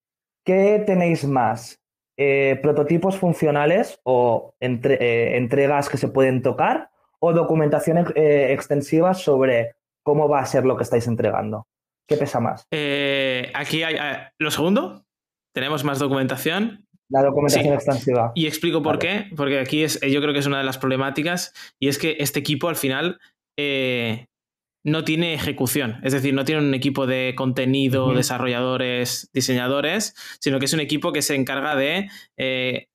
¿Qué 0.45 0.83
tenéis 0.85 1.25
más? 1.25 1.79
Eh, 2.17 2.59
¿Prototipos 2.61 3.17
funcionales 3.17 3.99
o 4.03 4.55
entregas 4.59 5.89
que 5.89 5.97
se 5.97 6.07
pueden 6.07 6.41
tocar 6.41 6.89
o 7.19 7.33
documentación 7.33 8.11
extensiva 8.15 9.13
sobre 9.13 9.75
cómo 10.03 10.27
va 10.27 10.39
a 10.39 10.45
ser 10.45 10.65
lo 10.65 10.77
que 10.77 10.83
estáis 10.83 11.07
entregando? 11.07 11.67
¿Qué 12.07 12.15
pesa 12.15 12.39
más? 12.39 12.65
Eh, 12.71 13.51
aquí 13.53 13.83
hay. 13.83 13.95
Eh, 13.95 14.29
lo 14.39 14.49
segundo, 14.49 15.05
tenemos 15.53 15.83
más 15.83 15.99
documentación. 15.99 16.87
La 17.09 17.21
documentación 17.21 17.73
extensiva. 17.73 18.31
Y 18.33 18.47
explico 18.47 18.81
por 18.81 18.97
qué. 18.97 19.25
Porque 19.35 19.59
aquí 19.59 19.83
es, 19.83 19.99
yo 20.01 20.21
creo 20.21 20.33
que 20.33 20.39
es 20.39 20.45
una 20.45 20.57
de 20.57 20.63
las 20.63 20.77
problemáticas. 20.77 21.53
Y 21.79 21.89
es 21.89 21.97
que 21.97 22.17
este 22.19 22.39
equipo 22.39 22.69
al 22.69 22.75
final 22.75 23.19
eh, 23.57 24.27
no 24.87 25.03
tiene 25.03 25.33
ejecución. 25.33 25.99
Es 26.01 26.13
decir, 26.13 26.33
no 26.33 26.45
tiene 26.45 26.61
un 26.61 26.73
equipo 26.73 27.07
de 27.07 27.33
contenido, 27.35 28.13
desarrolladores, 28.13 29.29
diseñadores, 29.33 30.15
sino 30.39 30.59
que 30.59 30.65
es 30.65 30.73
un 30.73 30.79
equipo 30.79 31.11
que 31.11 31.21
se 31.21 31.35
encarga 31.35 31.75
de 31.75 32.09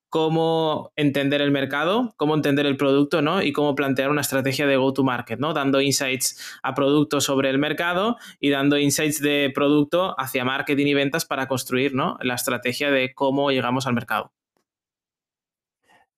cómo 0.09 0.91
entender 0.97 1.43
el 1.43 1.51
mercado, 1.51 2.15
cómo 2.17 2.35
entender 2.35 2.65
el 2.65 2.79
producto, 2.79 3.21
¿no? 3.21 3.43
Y 3.43 3.53
cómo 3.53 3.75
plantear 3.75 4.11
una 4.11 4.23
estrategia 4.23 4.67
de 4.67 4.77
go-to-market, 4.77 5.39
¿no? 5.39 5.53
Dando 5.53 5.83
insights 5.83 6.59
a 6.63 6.75
producto 6.75 7.21
sobre 7.21 7.51
el 7.51 7.59
mercado 7.59 8.17
y 8.41 8.49
dando 8.49 8.79
insights 8.79 9.21
de 9.21 9.53
producto 9.55 10.15
hacia 10.19 10.47
marketing 10.47 10.87
y 10.87 10.95
ventas 10.95 11.27
para 11.27 11.47
construir, 11.47 11.95
¿no? 11.95 12.17
La 12.23 12.35
estrategia 12.35 12.91
de 12.91 13.13
cómo 13.13 13.51
llegamos 13.51 13.87
al 13.87 13.93
mercado. 13.93 14.33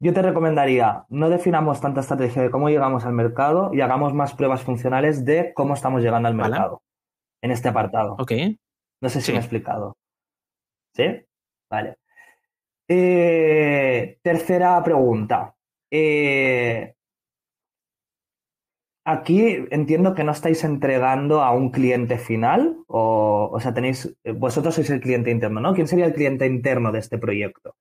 Yo 0.05 0.13
te 0.13 0.21
recomendaría, 0.21 1.07
no 1.09 1.31
definamos 1.31 1.81
tanta 1.81 2.01
estrategia 2.03 2.43
de 2.43 2.51
cómo 2.51 2.69
llegamos 2.69 3.07
al 3.07 3.15
mercado 3.15 3.71
y 3.73 3.81
hagamos 3.81 4.13
más 4.13 4.35
pruebas 4.35 4.63
funcionales 4.63 5.25
de 5.25 5.55
cómo 5.55 5.73
estamos 5.73 6.03
llegando 6.03 6.29
al 6.29 6.35
mercado 6.35 6.83
en 7.41 7.51
este 7.51 7.69
apartado. 7.69 8.15
Ok. 8.19 8.33
No 9.01 9.09
sé 9.09 9.23
si 9.23 9.33
me 9.33 9.39
he 9.39 9.41
explicado. 9.41 9.97
¿Sí? 10.95 11.05
Vale. 11.71 11.97
Eh, 12.87 14.19
tercera 14.21 14.83
pregunta. 14.85 15.55
Eh, 15.91 16.95
aquí 19.07 19.65
entiendo 19.71 20.15
que 20.15 20.25
no 20.25 20.33
estáis 20.33 20.65
entregando 20.65 21.41
a 21.41 21.53
un 21.53 21.71
cliente 21.71 22.19
final, 22.19 22.77
o, 22.89 23.49
o 23.51 23.59
sea, 23.59 23.73
tenéis, 23.73 24.15
vosotros 24.35 24.75
sois 24.75 24.91
el 24.91 25.01
cliente 25.01 25.31
interno, 25.31 25.63
¿no? 25.63 25.73
¿Quién 25.73 25.89
sería 25.89 26.05
el 26.05 26.13
cliente 26.13 26.47
interno 26.47 26.93
de 26.93 26.99
este 26.99 27.17
proyecto? 27.17 27.75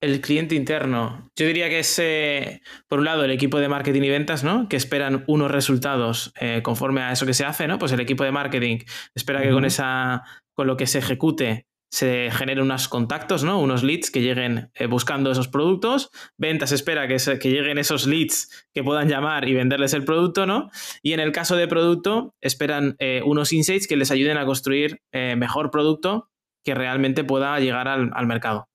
El 0.00 0.20
cliente 0.20 0.54
interno. 0.54 1.28
Yo 1.36 1.46
diría 1.46 1.68
que 1.68 1.80
es, 1.80 1.98
eh, 1.98 2.60
por 2.86 3.00
un 3.00 3.04
lado, 3.04 3.24
el 3.24 3.32
equipo 3.32 3.58
de 3.58 3.68
marketing 3.68 4.02
y 4.02 4.10
ventas, 4.10 4.44
¿no? 4.44 4.68
Que 4.68 4.76
esperan 4.76 5.24
unos 5.26 5.50
resultados 5.50 6.32
conforme 6.62 7.00
a 7.00 7.12
eso 7.12 7.26
que 7.26 7.34
se 7.34 7.44
hace, 7.44 7.66
¿no? 7.66 7.78
Pues 7.78 7.90
el 7.92 8.00
equipo 8.00 8.22
de 8.22 8.30
marketing 8.30 8.78
espera 9.14 9.42
que 9.42 9.50
con 9.50 9.64
esa, 9.64 10.22
con 10.54 10.68
lo 10.68 10.76
que 10.76 10.86
se 10.86 10.98
ejecute, 10.98 11.68
se 11.90 12.30
generen 12.32 12.64
unos 12.64 12.88
contactos, 12.88 13.44
¿no? 13.44 13.60
Unos 13.60 13.82
leads 13.82 14.10
que 14.10 14.20
lleguen 14.20 14.70
eh, 14.74 14.86
buscando 14.86 15.30
esos 15.30 15.48
productos. 15.48 16.10
Ventas 16.36 16.72
espera 16.72 17.08
que, 17.08 17.16
que, 17.38 17.50
lleguen 17.50 17.78
esos 17.78 18.06
leads 18.06 18.66
que 18.74 18.84
puedan 18.84 19.08
llamar 19.08 19.48
y 19.48 19.54
venderles 19.54 19.94
el 19.94 20.04
producto, 20.04 20.46
¿no? 20.46 20.70
Y 21.02 21.12
en 21.12 21.20
el 21.20 21.32
caso 21.32 21.56
de 21.56 21.66
producto, 21.66 22.34
esperan 22.40 22.96
eh, 22.98 23.22
unos 23.24 23.52
insights 23.52 23.86
que 23.86 23.96
les 23.96 24.10
ayuden 24.10 24.36
a 24.36 24.44
construir 24.44 25.00
eh, 25.12 25.34
mejor 25.36 25.70
producto 25.70 26.28
que 26.64 26.74
realmente 26.74 27.24
pueda 27.24 27.58
llegar 27.60 27.88
al, 27.88 28.26
mercado. 28.26 28.68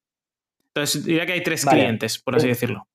Entonces, 0.75 1.05
diría 1.05 1.25
que 1.25 1.33
hay 1.33 1.43
tres 1.43 1.65
clientes, 1.65 2.19
por 2.19 2.35
así 2.35 2.47
decirlo. 2.47 2.87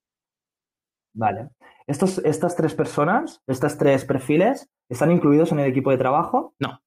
Vale. 1.14 1.50
Estos, 1.86 2.18
estas 2.18 2.56
tres 2.56 2.74
personas, 2.74 3.42
estas 3.46 3.78
tres 3.78 4.04
perfiles, 4.04 4.68
¿están 4.90 5.10
incluidos 5.10 5.52
en 5.52 5.60
el 5.60 5.70
equipo 5.70 5.90
de 5.90 5.98
trabajo? 5.98 6.54
No. 6.58 6.80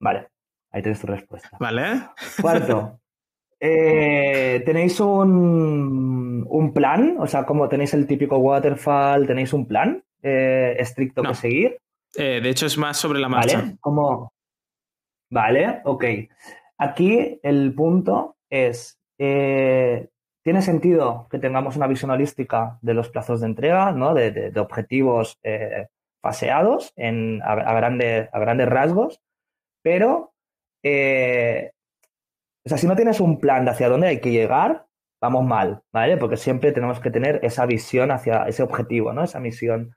Vale. 0.00 0.28
Ahí 0.70 0.82
tienes 0.82 1.00
tu 1.00 1.06
respuesta. 1.06 1.56
Vale. 1.58 2.08
Cuarto, 2.40 3.00
eh, 3.60 4.62
¿tenéis 4.66 5.00
un, 5.00 6.46
un, 6.48 6.72
plan? 6.74 7.16
O 7.18 7.26
sea, 7.26 7.46
como 7.46 7.68
tenéis 7.68 7.94
el 7.94 8.06
típico 8.06 8.36
waterfall, 8.36 9.26
¿tenéis 9.26 9.52
un 9.52 9.66
plan 9.66 10.04
eh, 10.22 10.76
estricto 10.78 11.22
que 11.22 11.34
seguir? 11.34 11.78
Eh, 12.16 12.40
de 12.42 12.50
hecho, 12.50 12.66
es 12.66 12.76
más 12.76 12.96
sobre 12.96 13.20
la 13.20 13.28
marcha. 13.28 13.60
Vale, 13.60 13.76
como... 13.80 14.32
Vale, 15.30 15.80
ok. 15.84 16.04
Aquí 16.78 17.40
el 17.42 17.74
punto 17.74 18.36
es, 18.50 19.00
¿tiene 19.18 20.62
sentido 20.62 21.26
que 21.30 21.38
tengamos 21.38 21.76
una 21.76 21.86
visión 21.86 22.10
holística 22.10 22.78
de 22.82 22.94
los 22.94 23.08
plazos 23.08 23.40
de 23.40 23.46
entrega, 23.46 23.92
¿no? 23.92 24.14
de, 24.14 24.52
objetivos 24.56 25.38
paseados 26.20 26.92
en, 26.96 27.42
a, 27.42 27.52
a 27.52 28.38
grandes 28.38 28.68
rasgos? 28.68 29.20
Pero 29.82 30.34
eh, 30.88 31.72
o 32.64 32.68
sea, 32.68 32.78
si 32.78 32.86
no 32.86 32.96
tienes 32.96 33.20
un 33.20 33.40
plan 33.40 33.64
de 33.64 33.72
hacia 33.72 33.88
dónde 33.88 34.08
hay 34.08 34.20
que 34.20 34.30
llegar, 34.30 34.86
vamos 35.20 35.44
mal, 35.44 35.82
¿vale? 35.92 36.16
Porque 36.16 36.36
siempre 36.36 36.72
tenemos 36.72 37.00
que 37.00 37.10
tener 37.10 37.40
esa 37.42 37.66
visión 37.66 38.10
hacia 38.10 38.44
ese 38.44 38.62
objetivo, 38.62 39.12
¿no? 39.12 39.24
Esa 39.24 39.40
misión. 39.40 39.94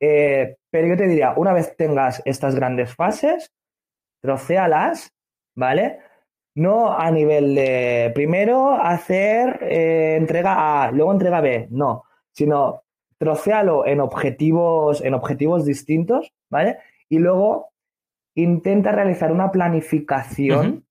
Eh, 0.00 0.56
pero 0.70 0.88
yo 0.88 0.96
te 0.96 1.06
diría, 1.06 1.34
una 1.36 1.52
vez 1.52 1.76
tengas 1.76 2.22
estas 2.24 2.54
grandes 2.56 2.94
fases, 2.94 3.52
trocéalas, 4.20 5.12
¿vale? 5.56 6.00
No 6.54 6.92
a 6.92 7.10
nivel 7.10 7.54
de 7.54 8.12
primero 8.14 8.72
hacer 8.72 9.58
eh, 9.62 10.16
entrega 10.18 10.84
A, 10.84 10.90
luego 10.90 11.12
entrega 11.12 11.40
B, 11.40 11.68
no, 11.70 12.04
sino 12.32 12.82
trocéalo 13.16 13.86
en 13.86 14.00
objetivos, 14.00 15.00
en 15.00 15.14
objetivos 15.14 15.64
distintos, 15.64 16.32
¿vale? 16.50 16.78
Y 17.08 17.18
luego 17.18 17.68
intenta 18.34 18.92
realizar 18.92 19.30
una 19.30 19.52
planificación, 19.52 20.84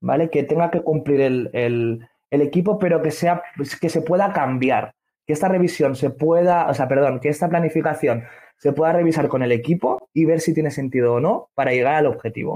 ¿vale? 0.00 0.30
Que 0.30 0.42
tenga 0.42 0.70
que 0.70 0.82
cumplir 0.82 1.20
el, 1.20 2.08
equipo, 2.30 2.78
pero 2.78 3.00
que, 3.00 3.10
sea, 3.10 3.42
que 3.80 3.88
se 3.88 4.02
pueda 4.02 4.32
cambiar. 4.32 4.94
Que 5.26 5.32
esta 5.32 5.48
revisión 5.48 5.94
se 5.94 6.10
pueda, 6.10 6.68
o 6.68 6.74
sea, 6.74 6.88
perdón, 6.88 7.20
que 7.20 7.28
esta 7.28 7.48
planificación 7.48 8.24
se 8.58 8.72
pueda 8.72 8.92
revisar 8.92 9.28
con 9.28 9.42
el 9.42 9.52
equipo 9.52 10.10
y 10.12 10.24
ver 10.24 10.40
si 10.40 10.52
tiene 10.52 10.70
sentido 10.70 11.14
o 11.14 11.20
no 11.20 11.48
para 11.54 11.72
llegar 11.72 11.94
al 11.94 12.06
objetivo. 12.06 12.54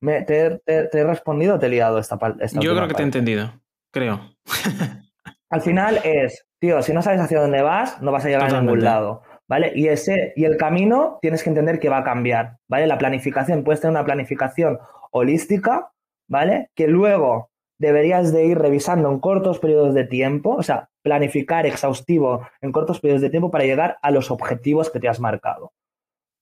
¿Me, 0.00 0.22
te, 0.22 0.60
he 0.66 1.04
respondido 1.04 1.56
o 1.56 1.58
te 1.58 1.66
he 1.66 1.70
liado 1.70 1.98
esta, 1.98 2.18
parte? 2.18 2.46
Yo 2.60 2.74
creo 2.74 2.88
que 2.88 2.94
te 2.94 3.02
he 3.02 3.06
entendido, 3.06 3.52
creo. 3.92 4.20
Al 5.50 5.62
final 5.62 6.00
es, 6.04 6.46
tío, 6.60 6.82
si 6.82 6.92
no 6.92 7.02
sabes 7.02 7.20
hacia 7.20 7.40
dónde 7.40 7.62
vas, 7.62 8.00
no 8.02 8.12
vas 8.12 8.24
a 8.24 8.28
llegar 8.28 8.54
a 8.54 8.60
ningún 8.60 8.84
lado. 8.84 9.22
¿vale? 9.48 9.72
Y, 9.74 9.88
ese, 9.88 10.32
y 10.36 10.44
el 10.44 10.56
camino 10.56 11.18
tienes 11.20 11.42
que 11.42 11.48
entender 11.48 11.80
que 11.80 11.88
va 11.88 11.98
a 11.98 12.04
cambiar, 12.04 12.58
¿vale? 12.68 12.86
La 12.86 12.98
planificación, 12.98 13.64
puedes 13.64 13.80
tener 13.80 13.92
una 13.92 14.04
planificación 14.04 14.78
holística, 15.10 15.90
¿vale? 16.28 16.70
Que 16.74 16.86
luego 16.86 17.50
deberías 17.78 18.32
de 18.32 18.44
ir 18.44 18.58
revisando 18.58 19.10
en 19.10 19.20
cortos 19.20 19.58
periodos 19.58 19.94
de 19.94 20.04
tiempo, 20.04 20.54
o 20.54 20.62
sea, 20.62 20.90
planificar 21.02 21.64
exhaustivo 21.64 22.46
en 22.60 22.72
cortos 22.72 23.00
periodos 23.00 23.22
de 23.22 23.30
tiempo 23.30 23.50
para 23.50 23.64
llegar 23.64 23.98
a 24.02 24.10
los 24.10 24.30
objetivos 24.30 24.90
que 24.90 25.00
te 25.00 25.08
has 25.08 25.20
marcado, 25.20 25.72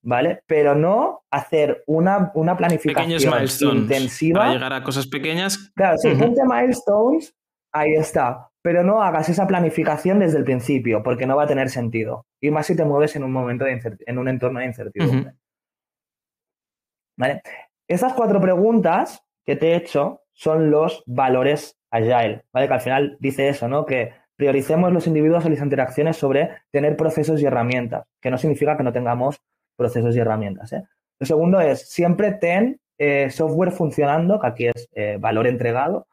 ¿vale? 0.07 0.41
Pero 0.47 0.75
no 0.75 1.25
hacer 1.31 1.83
una, 1.87 2.31
una 2.35 2.57
planificación 2.57 3.77
intensiva. 3.77 4.41
Para 4.41 4.53
llegar 4.53 4.73
a 4.73 4.83
cosas 4.83 5.07
pequeñas. 5.09 5.73
Claro, 5.75 5.99
si 5.99 6.15
ponte 6.15 6.43
milestones, 6.45 7.35
ahí 7.73 7.93
está. 7.95 8.49
Pero 8.63 8.85
no 8.85 9.03
hagas 9.03 9.29
esa 9.29 9.47
planificación 9.47 10.21
desde 10.21 10.39
el 10.39 10.45
principio, 10.45 11.03
porque 11.03 11.27
no 11.27 11.37
va 11.37 11.43
a 11.43 11.49
tener 11.49 11.69
sentido. 11.71 12.25
Y 12.41 12.51
más 12.51 12.67
si 12.67 12.77
te 12.77 12.85
mueves 12.85 13.17
en 13.17 13.25
un 13.25 13.33
momento 13.33 13.65
de 13.65 13.81
en 14.07 14.19
un 14.19 14.29
entorno 14.29 14.61
de 14.61 14.67
incertidumbre. 14.67 15.33
¿Vale? 17.19 17.43
Estas 17.89 18.13
cuatro 18.15 18.41
preguntas 18.41 19.25
que 19.45 19.57
te 19.57 19.73
he 19.73 19.77
hecho 19.77 20.23
son 20.33 20.71
los 20.71 21.03
valores 21.07 21.79
agile, 21.91 22.45
¿vale? 22.53 22.69
Que 22.69 22.75
al 22.75 22.81
final 22.81 23.17
dice 23.21 23.49
eso, 23.49 23.69
¿no? 23.69 23.87
Que 23.87 24.13
prioricemos 24.37 24.93
los 24.93 25.07
individuos 25.07 25.47
y 25.47 25.51
las 25.51 25.63
interacciones 25.63 26.17
sobre 26.17 26.51
tener 26.71 26.97
procesos 26.97 27.41
y 27.41 27.47
herramientas, 27.47 28.07
que 28.21 28.31
no 28.31 28.39
significa 28.39 28.77
que 28.77 28.83
no 28.83 28.93
tengamos 28.93 29.41
procesos 29.77 30.17
y 30.17 30.19
herramientas. 30.19 30.73
¿eh? 30.73 30.85
Lo 31.19 31.27
segundo 31.27 31.61
es, 31.61 31.89
siempre 31.89 32.33
ten 32.33 32.81
eh, 32.99 33.31
software 33.31 33.73
funcionando, 33.73 34.41
que 34.41 34.47
aquí 34.47 34.67
es 34.67 34.89
eh, 34.95 35.19
valor 35.21 35.47
entregado, 35.47 36.07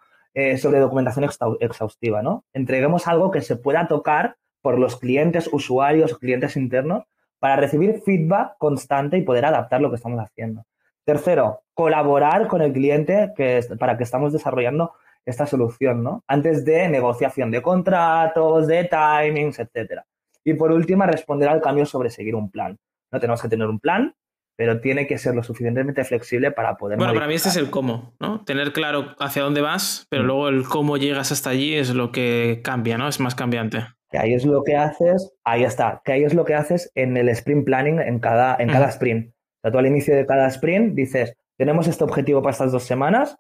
sobre 0.57 0.79
documentación 0.79 1.29
exhaustiva. 1.59 2.23
¿no? 2.23 2.43
Entreguemos 2.53 3.07
algo 3.07 3.29
que 3.29 3.41
se 3.41 3.55
pueda 3.55 3.87
tocar 3.87 4.35
por 4.63 4.79
los 4.79 4.97
clientes, 4.97 5.47
usuarios, 5.51 6.17
clientes 6.17 6.57
internos, 6.57 7.03
para 7.37 7.55
recibir 7.55 8.01
feedback 8.03 8.57
constante 8.57 9.17
y 9.17 9.21
poder 9.21 9.45
adaptar 9.45 9.79
lo 9.79 9.91
que 9.91 9.97
estamos 9.97 10.19
haciendo. 10.19 10.65
Tercero, 11.05 11.63
colaborar 11.73 12.47
con 12.47 12.61
el 12.61 12.71
cliente 12.71 13.33
que, 13.35 13.61
para 13.77 13.97
que 13.97 14.03
estamos 14.03 14.31
desarrollando 14.31 14.93
esta 15.25 15.45
solución, 15.45 16.03
¿no? 16.03 16.23
Antes 16.27 16.63
de 16.63 16.87
negociación 16.87 17.51
de 17.51 17.61
contratos, 17.61 18.67
de 18.67 18.89
timings, 18.89 19.59
etcétera. 19.59 20.05
Y 20.43 20.53
por 20.53 20.71
último, 20.71 21.05
responder 21.05 21.49
al 21.49 21.61
cambio 21.61 21.85
sobre 21.85 22.09
seguir 22.09 22.35
un 22.35 22.49
plan. 22.49 22.77
No 23.13 23.19
tenemos 23.19 23.41
que 23.41 23.47
tener 23.47 23.67
un 23.67 23.79
plan, 23.79 24.15
pero 24.55 24.81
tiene 24.81 25.07
que 25.07 25.17
ser 25.17 25.35
lo 25.35 25.43
suficientemente 25.43 26.03
flexible 26.03 26.51
para 26.51 26.77
poder. 26.77 26.97
Bueno, 26.97 27.13
para 27.13 27.27
mí 27.27 27.35
este 27.35 27.49
es 27.49 27.57
el 27.57 27.69
cómo, 27.69 28.13
¿no? 28.19 28.43
Tener 28.43 28.73
claro 28.73 29.15
hacia 29.19 29.43
dónde 29.43 29.61
vas, 29.61 30.07
pero 30.09 30.23
mm. 30.23 30.25
luego 30.25 30.49
el 30.49 30.63
cómo 30.63 30.97
llegas 30.97 31.31
hasta 31.31 31.51
allí 31.51 31.75
es 31.75 31.93
lo 31.93 32.11
que 32.11 32.61
cambia, 32.63 32.97
¿no? 32.97 33.07
Es 33.07 33.19
más 33.19 33.35
cambiante. 33.35 33.85
Que 34.09 34.17
ahí 34.17 34.33
es 34.33 34.45
lo 34.45 34.63
que 34.63 34.75
haces, 34.75 35.31
ahí 35.43 35.63
está, 35.63 36.01
que 36.03 36.11
ahí 36.11 36.23
es 36.23 36.33
lo 36.33 36.43
que 36.43 36.55
haces 36.55 36.91
en 36.95 37.15
el 37.17 37.29
sprint 37.29 37.65
planning 37.65 37.99
en 37.99 38.19
cada, 38.19 38.55
en 38.59 38.69
cada 38.69 38.87
mm. 38.87 38.89
sprint. 38.89 39.27
O 39.29 39.61
sea, 39.61 39.71
tú 39.71 39.77
al 39.77 39.87
inicio 39.87 40.15
de 40.15 40.25
cada 40.25 40.47
sprint 40.47 40.95
dices, 40.95 41.35
tenemos 41.57 41.87
este 41.87 42.03
objetivo 42.03 42.41
para 42.41 42.51
estas 42.51 42.71
dos 42.71 42.83
semanas, 42.83 43.37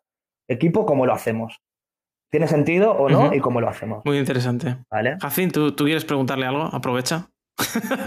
equipo, 0.47 0.85
¿cómo 0.85 1.05
lo 1.05 1.13
hacemos? 1.13 1.61
¿Tiene 2.31 2.47
sentido 2.47 2.93
o 2.93 3.09
no? 3.09 3.33
¿Y 3.33 3.39
cómo 3.39 3.61
lo 3.61 3.69
hacemos? 3.69 4.03
Muy 4.05 4.17
interesante. 4.17 4.77
¿Vale? 4.89 5.17
Jacín, 5.21 5.51
¿tú, 5.51 5.73
¿tú 5.73 5.83
quieres 5.83 6.03
preguntarle 6.03 6.47
algo? 6.47 6.63
Aprovecha. 6.63 7.27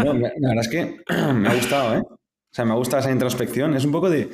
No, 0.05 0.13
la 0.15 0.31
verdad 0.49 0.61
es 0.61 0.69
que 0.69 1.01
me 1.35 1.49
ha 1.49 1.55
gustado, 1.55 1.97
¿eh? 1.97 2.03
O 2.09 2.19
sea, 2.53 2.65
me 2.65 2.75
gusta 2.75 2.99
esa 2.99 3.11
introspección. 3.11 3.75
Es 3.75 3.85
un 3.85 3.93
poco 3.93 4.11
de. 4.11 4.31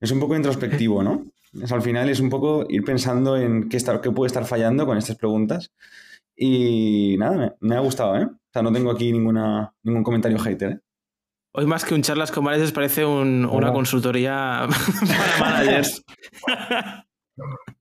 Es 0.00 0.10
un 0.10 0.20
poco 0.20 0.36
introspectivo, 0.36 1.02
¿no? 1.02 1.26
Es, 1.60 1.72
al 1.72 1.82
final 1.82 2.08
es 2.08 2.20
un 2.20 2.30
poco 2.30 2.66
ir 2.68 2.84
pensando 2.84 3.36
en 3.36 3.68
qué, 3.68 3.78
qué 4.02 4.10
puede 4.10 4.28
estar 4.28 4.44
fallando 4.44 4.86
con 4.86 4.96
estas 4.96 5.16
preguntas. 5.16 5.72
Y 6.36 7.16
nada, 7.18 7.56
me, 7.60 7.76
ha 7.76 7.80
gustado, 7.80 8.16
¿eh? 8.16 8.24
O 8.24 8.52
sea, 8.52 8.62
no 8.62 8.72
tengo 8.72 8.90
aquí 8.90 9.12
ninguna, 9.12 9.74
ningún 9.82 10.04
comentario 10.04 10.38
hater, 10.38 10.72
¿eh? 10.72 10.80
Hoy 11.52 11.66
más 11.66 11.84
que 11.84 11.94
un 11.94 12.02
charlas 12.02 12.30
con 12.30 12.44
managers 12.44 12.72
parece 12.72 13.04
una 13.04 13.72
consultoría 13.72 14.68
para 15.38 15.58
managers. 15.58 16.04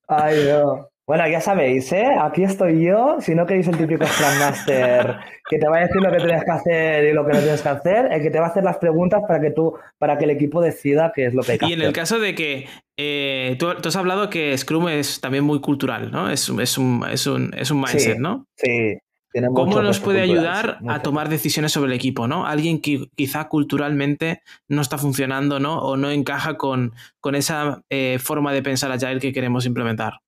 Ay, 0.07 0.43
Dios. 0.43 0.79
Bueno, 1.07 1.25
ya 1.25 1.39
sabéis, 1.39 1.89
¿eh? 1.93 2.05
Aquí 2.21 2.43
estoy 2.43 2.85
yo. 2.85 3.15
Si 3.21 3.33
no 3.33 3.45
queréis 3.45 3.65
el 3.69 3.77
típico 3.77 4.05
Scrum 4.05 4.39
Master 4.39 5.15
que 5.49 5.57
te 5.57 5.65
va 5.69 5.77
a 5.77 5.79
decir 5.79 6.01
lo 6.01 6.11
que 6.11 6.17
tienes 6.17 6.43
que 6.43 6.51
hacer 6.51 7.05
y 7.05 7.13
lo 7.13 7.25
que 7.25 7.31
no 7.31 7.39
tienes 7.39 7.61
que 7.61 7.69
hacer, 7.69 8.11
el 8.11 8.21
que 8.21 8.29
te 8.29 8.39
va 8.41 8.47
a 8.47 8.49
hacer 8.49 8.65
las 8.65 8.77
preguntas 8.77 9.21
para 9.25 9.39
que 9.39 9.51
tú, 9.51 9.73
para 9.97 10.17
que 10.17 10.25
el 10.25 10.31
equipo 10.31 10.59
decida 10.59 11.13
qué 11.15 11.27
es 11.27 11.33
lo 11.33 11.43
que 11.43 11.53
hay 11.53 11.57
que 11.59 11.65
Y 11.67 11.73
en 11.73 11.81
el 11.81 11.93
caso 11.93 12.19
de 12.19 12.35
que 12.35 12.67
eh, 12.97 13.55
tú, 13.57 13.69
has 13.69 13.95
hablado 13.95 14.29
que 14.29 14.57
Scrum 14.57 14.89
es 14.89 15.21
también 15.21 15.45
muy 15.45 15.61
cultural, 15.61 16.11
¿no? 16.11 16.29
Es, 16.29 16.49
es, 16.49 16.77
un, 16.77 17.05
es, 17.09 17.25
un, 17.25 17.53
es 17.57 17.71
un 17.71 17.79
mindset, 17.79 18.19
¿no? 18.19 18.45
Sí. 18.57 18.97
Tiene 19.31 19.47
¿Cómo 19.53 19.81
nos 19.81 20.01
puede 20.01 20.19
ayudar 20.19 20.79
a 20.89 21.01
tomar 21.01 21.29
decisiones 21.29 21.71
sobre 21.71 21.87
el 21.87 21.95
equipo, 21.95 22.27
¿no? 22.27 22.45
Alguien 22.45 22.81
que 22.81 23.07
quizá 23.15 23.47
culturalmente 23.47 24.41
no 24.67 24.81
está 24.81 24.97
funcionando, 24.97 25.61
¿no? 25.61 25.79
O 25.79 25.95
no 25.95 26.11
encaja 26.11 26.57
con, 26.57 26.93
con 27.21 27.35
esa 27.35 27.81
eh, 27.89 28.19
forma 28.19 28.51
de 28.51 28.61
pensar 28.61 28.91
agile 28.91 29.19
que 29.19 29.31
queremos 29.31 29.65
implementar. 29.65 30.19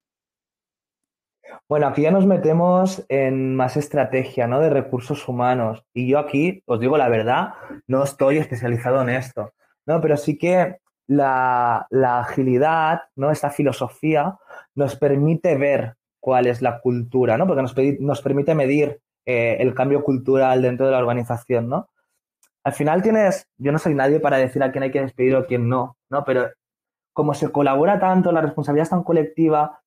Bueno, 1.70 1.86
aquí 1.86 2.02
ya 2.02 2.10
nos 2.10 2.26
metemos 2.26 3.06
en 3.10 3.56
más 3.56 3.78
estrategia, 3.78 4.48
¿no? 4.48 4.60
De 4.60 4.72
recursos 4.72 5.28
humanos. 5.28 5.86
Y 5.94 6.10
yo 6.10 6.18
aquí, 6.18 6.64
os 6.66 6.80
digo 6.80 6.98
la 6.98 7.10
verdad, 7.10 7.54
no 7.86 8.04
estoy 8.04 8.40
especializado 8.40 9.00
en 9.04 9.10
esto, 9.10 9.54
¿no? 9.86 10.02
Pero 10.02 10.18
sí 10.18 10.36
que 10.36 10.78
la, 11.06 11.88
agilidad, 11.92 13.02
¿no? 13.16 13.30
Esta 13.30 13.52
filosofía 13.52 14.36
nos 14.74 14.96
permite 14.96 15.58
ver 15.58 15.96
cuál 16.20 16.48
es 16.48 16.64
la 16.64 16.82
cultura, 16.82 17.38
¿no? 17.38 17.46
Porque 17.46 17.62
nos, 17.62 17.76
nos 18.00 18.22
permite 18.24 18.56
medir 18.56 19.00
eh, 19.28 19.58
el 19.60 19.76
cambio 19.76 20.04
cultural 20.04 20.64
dentro 20.64 20.88
de 20.88 20.94
la 20.94 20.98
organización, 20.98 21.70
¿no? 21.70 21.92
Al 22.64 22.74
final 22.74 23.04
tienes, 23.04 23.48
yo 23.58 23.72
no 23.72 23.78
soy 23.78 23.94
nadie 23.94 24.20
para 24.20 24.38
decir 24.38 24.64
a 24.64 24.72
quién 24.72 24.86
hay 24.86 24.92
que 24.92 25.02
despedir 25.02 25.36
o 25.36 25.46
quién 25.46 25.70
no, 25.70 25.98
¿no? 26.10 26.24
Pero 26.24 26.50
como 27.14 27.36
se 27.36 27.52
colabora 27.52 28.00
tanto, 28.00 28.32
la 28.32 28.42
responsabilidad 28.42 28.86
es 28.86 28.90
tan 28.90 29.04
colectiva, 29.04 29.82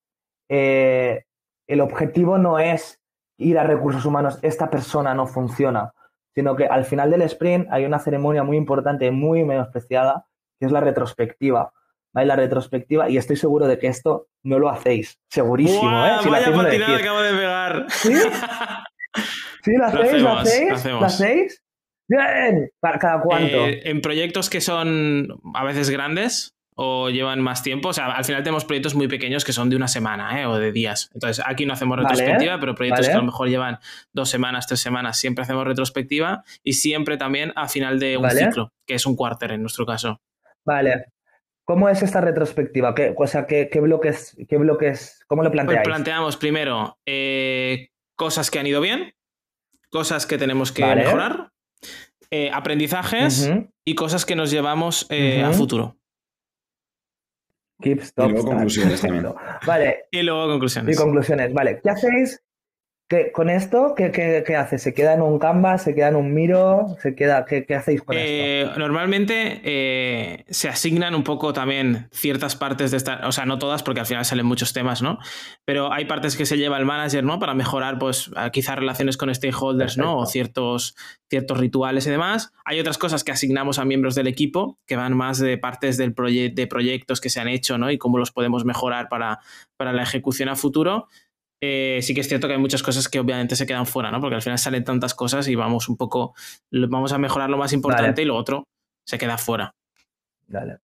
eh, 0.49 1.24
el 1.67 1.81
objetivo 1.81 2.39
no 2.39 2.59
es 2.59 3.01
ir 3.39 3.59
a 3.59 3.65
recursos 3.65 4.05
humanos, 4.05 4.39
esta 4.43 4.71
persona 4.71 5.15
no 5.15 5.27
funciona, 5.27 5.93
sino 6.35 6.57
que 6.57 6.67
al 6.67 6.85
final 6.85 7.11
del 7.11 7.23
sprint 7.23 7.69
hay 7.71 7.85
una 7.85 7.99
ceremonia 7.99 8.43
muy 8.43 8.57
importante, 8.57 9.11
muy 9.11 9.45
menospreciada, 9.45 10.27
que 10.59 10.67
es 10.67 10.73
la 10.73 10.81
retrospectiva. 10.81 11.73
¿vale? 12.13 12.27
La 12.27 12.37
retrospectiva, 12.37 13.09
y 13.09 13.17
estoy 13.17 13.37
seguro 13.37 13.67
de 13.67 13.79
que 13.79 13.89
esto 13.89 14.29
no 14.43 14.59
lo 14.59 14.69
hacéis, 14.69 15.19
segurísimo. 15.29 16.07
¿eh? 16.07 16.13
Si 16.23 16.29
vaya 16.29 16.53
patinada 16.53 16.97
acabo 16.97 17.21
de 17.21 17.33
pegar. 17.33 17.87
¿Sí? 17.89 18.15
¿Sí? 19.63 19.73
¿La 19.77 19.87
hacéis? 19.87 20.23
¿La 20.23 20.41
hacéis? 20.41 20.85
¿La 20.85 21.07
hacéis? 21.07 21.63
Bien, 22.09 22.71
¿para 22.81 22.99
cada 22.99 23.23
cuánto? 23.23 23.67
Eh, 23.67 23.89
en 23.89 24.01
proyectos 24.01 24.51
que 24.51 24.61
son 24.61 25.29
a 25.55 25.65
veces 25.65 25.89
grandes, 25.89 26.55
o 26.85 27.11
llevan 27.11 27.41
más 27.41 27.62
tiempo. 27.62 27.91
O 27.91 27.93
sea, 27.93 28.07
al 28.07 28.24
final 28.24 28.43
tenemos 28.43 28.64
proyectos 28.64 28.97
muy 28.97 29.07
pequeños 29.07 29.45
que 29.45 29.53
son 29.53 29.70
de 29.70 29.76
una 29.76 29.87
semana 29.87 30.41
¿eh? 30.41 30.47
o 30.47 30.59
de 30.59 30.72
días. 30.72 31.11
Entonces, 31.14 31.45
aquí 31.47 31.64
no 31.64 31.74
hacemos 31.74 31.97
retrospectiva, 31.97 32.59
pero 32.59 32.74
proyectos 32.74 33.07
que 33.07 33.12
a 33.12 33.18
lo 33.18 33.22
mejor 33.22 33.49
llevan 33.49 33.78
dos 34.12 34.28
semanas, 34.28 34.66
tres 34.66 34.80
semanas, 34.80 35.16
siempre 35.16 35.45
hacemos 35.45 35.64
retrospectiva 35.64 36.43
y 36.64 36.72
siempre 36.72 37.16
también 37.16 37.53
a 37.55 37.68
final 37.68 38.01
de 38.01 38.16
un 38.16 38.28
ciclo, 38.30 38.72
que 38.85 38.95
es 38.95 39.07
un 39.07 39.14
cuarter 39.14 39.53
en 39.53 39.61
nuestro 39.61 39.87
caso. 39.87 40.20
Vale. 40.64 41.05
¿Cómo 41.64 41.89
es 41.89 42.03
esta 42.03 42.20
retrospectiva? 42.20 42.97
¿Qué, 42.97 43.14
o 43.16 43.26
sea, 43.28 43.47
¿qué, 43.47 43.68
bloques, 43.80 44.37
qué 44.49 44.57
bloques, 44.57 45.24
cómo 45.28 45.45
lo 45.45 45.51
pues 45.51 45.59
planteáis? 45.59 45.85
Pues 45.85 45.95
planteamos 45.95 46.37
primero 46.37 46.99
eh, 47.07 47.91
cosas 48.16 48.51
que 48.51 48.59
han 48.59 48.66
ido 48.66 48.80
bien, 48.80 49.14
cosas 49.89 50.26
que 50.26 50.37
tenemos 50.37 50.72
que 50.72 50.85
mejorar, 50.85 51.53
eh, 52.33 52.51
aprendizajes 52.53 53.53
y 53.85 53.95
cosas 53.95 54.26
que 54.26 54.35
nos 54.35 54.51
llevamos 54.51 55.07
a 55.09 55.53
futuro 55.53 56.02
y 57.91 57.99
luego 58.16 58.45
conclusiones 58.45 59.01
también. 59.01 59.26
Vale. 59.66 60.05
Y 60.11 60.22
luego 60.22 60.49
conclusiones. 60.49 60.97
Y 60.97 60.99
conclusiones. 60.99 61.53
Vale. 61.53 61.80
¿Qué 61.83 61.91
hacéis 61.91 62.43
con 63.33 63.51
esto? 63.51 63.95
¿qué, 63.97 64.11
qué, 64.11 64.57
hace? 64.57 64.79
¿Se 64.79 64.95
queda 64.95 65.15
en 65.15 65.23
un 65.23 65.39
canvas? 65.39 65.83
¿Se 65.83 65.95
queda 65.95 66.09
en 66.09 66.17
un 66.17 66.33
miro? 66.35 66.97
¿Se 67.01 67.15
queda, 67.15 67.45
¿Qué, 67.45 67.67
hacéis 67.75 68.03
con 68.03 68.17
eh, 68.17 68.63
esto? 68.63 68.79
Normalmente 68.79 69.61
eh, 69.65 70.45
se 70.49 70.69
asignan 70.69 71.15
un 71.15 71.25
poco 71.25 71.53
también 71.53 72.09
ciertas 72.13 72.57
partes 72.57 72.91
de 72.91 72.97
esta, 72.97 73.21
o 73.27 73.33
sea, 73.33 73.47
no 73.47 73.59
todas 73.59 73.83
porque 73.83 74.01
al 74.01 74.07
final 74.07 74.25
salen 74.25 74.47
muchos 74.47 74.73
temas, 74.73 75.03
¿no? 75.03 75.19
Pero 75.65 75.93
hay 75.93 76.07
partes 76.07 76.37
que 76.37 76.47
se 76.47 76.57
lleva 76.57 76.79
el 76.79 76.85
manager, 76.85 77.25
¿no? 77.25 77.39
Para 77.39 77.55
mejorar, 77.55 77.99
pues, 77.99 78.31
quizás 78.53 78.77
relaciones 78.77 79.17
con 79.17 79.35
stakeholders, 79.35 79.99
¿no? 79.99 80.19
O 80.19 80.27
ciertos, 80.27 80.97
ciertos 81.29 81.59
rituales 81.59 82.07
y 82.07 82.11
demás. 82.11 82.53
Hay 82.65 82.81
otras 82.81 82.99
cosas 82.99 83.25
que 83.25 83.33
asignamos 83.33 83.79
a 83.79 83.85
miembros 83.85 84.15
del 84.15 84.27
equipo 84.27 84.79
que 84.87 84.97
van 84.97 85.17
más 85.17 85.39
de 85.39 85.59
partes 85.59 85.97
del 85.97 86.15
de 86.15 86.67
proyectos 86.67 87.21
que 87.21 87.31
se 87.31 87.41
han 87.41 87.49
hecho, 87.49 87.79
¿no? 87.79 87.91
Y 87.91 87.99
cómo 87.99 88.19
los 88.19 88.33
podemos 88.33 88.65
mejorar 88.65 89.09
para, 89.09 89.41
para 89.77 89.93
la 89.93 90.03
ejecución 90.03 90.49
a 90.49 90.57
futuro. 90.57 91.09
Eh, 91.65 92.01
sí 92.03 92.13
que 92.13 92.23
es 92.23 92.29
cierto 92.29 92.49
que 92.49 92.55
hay 92.55 92.61
muchas 92.61 92.83
cosas 92.83 93.09
que 93.09 93.21
obviamente 93.21 93.55
se 93.55 93.67
quedan 93.67 93.87
fuera, 93.87 94.11
¿no? 94.11 94.21
Porque 94.21 94.35
al 94.35 94.43
final 94.43 94.59
salen 94.59 94.83
tantas 94.83 95.15
cosas 95.15 95.47
y 95.47 95.55
vamos 95.55 95.89
un 95.89 95.97
poco, 95.97 96.35
vamos 96.73 97.13
a 97.13 97.19
mejorar 97.19 97.49
lo 97.49 97.57
más 97.57 97.73
importante 97.73 98.21
y 98.21 98.25
lo 98.25 98.35
otro 98.35 98.65
se 99.07 99.17
queda 99.17 99.39
fuera. 99.39 99.73
Dale. 100.49 100.79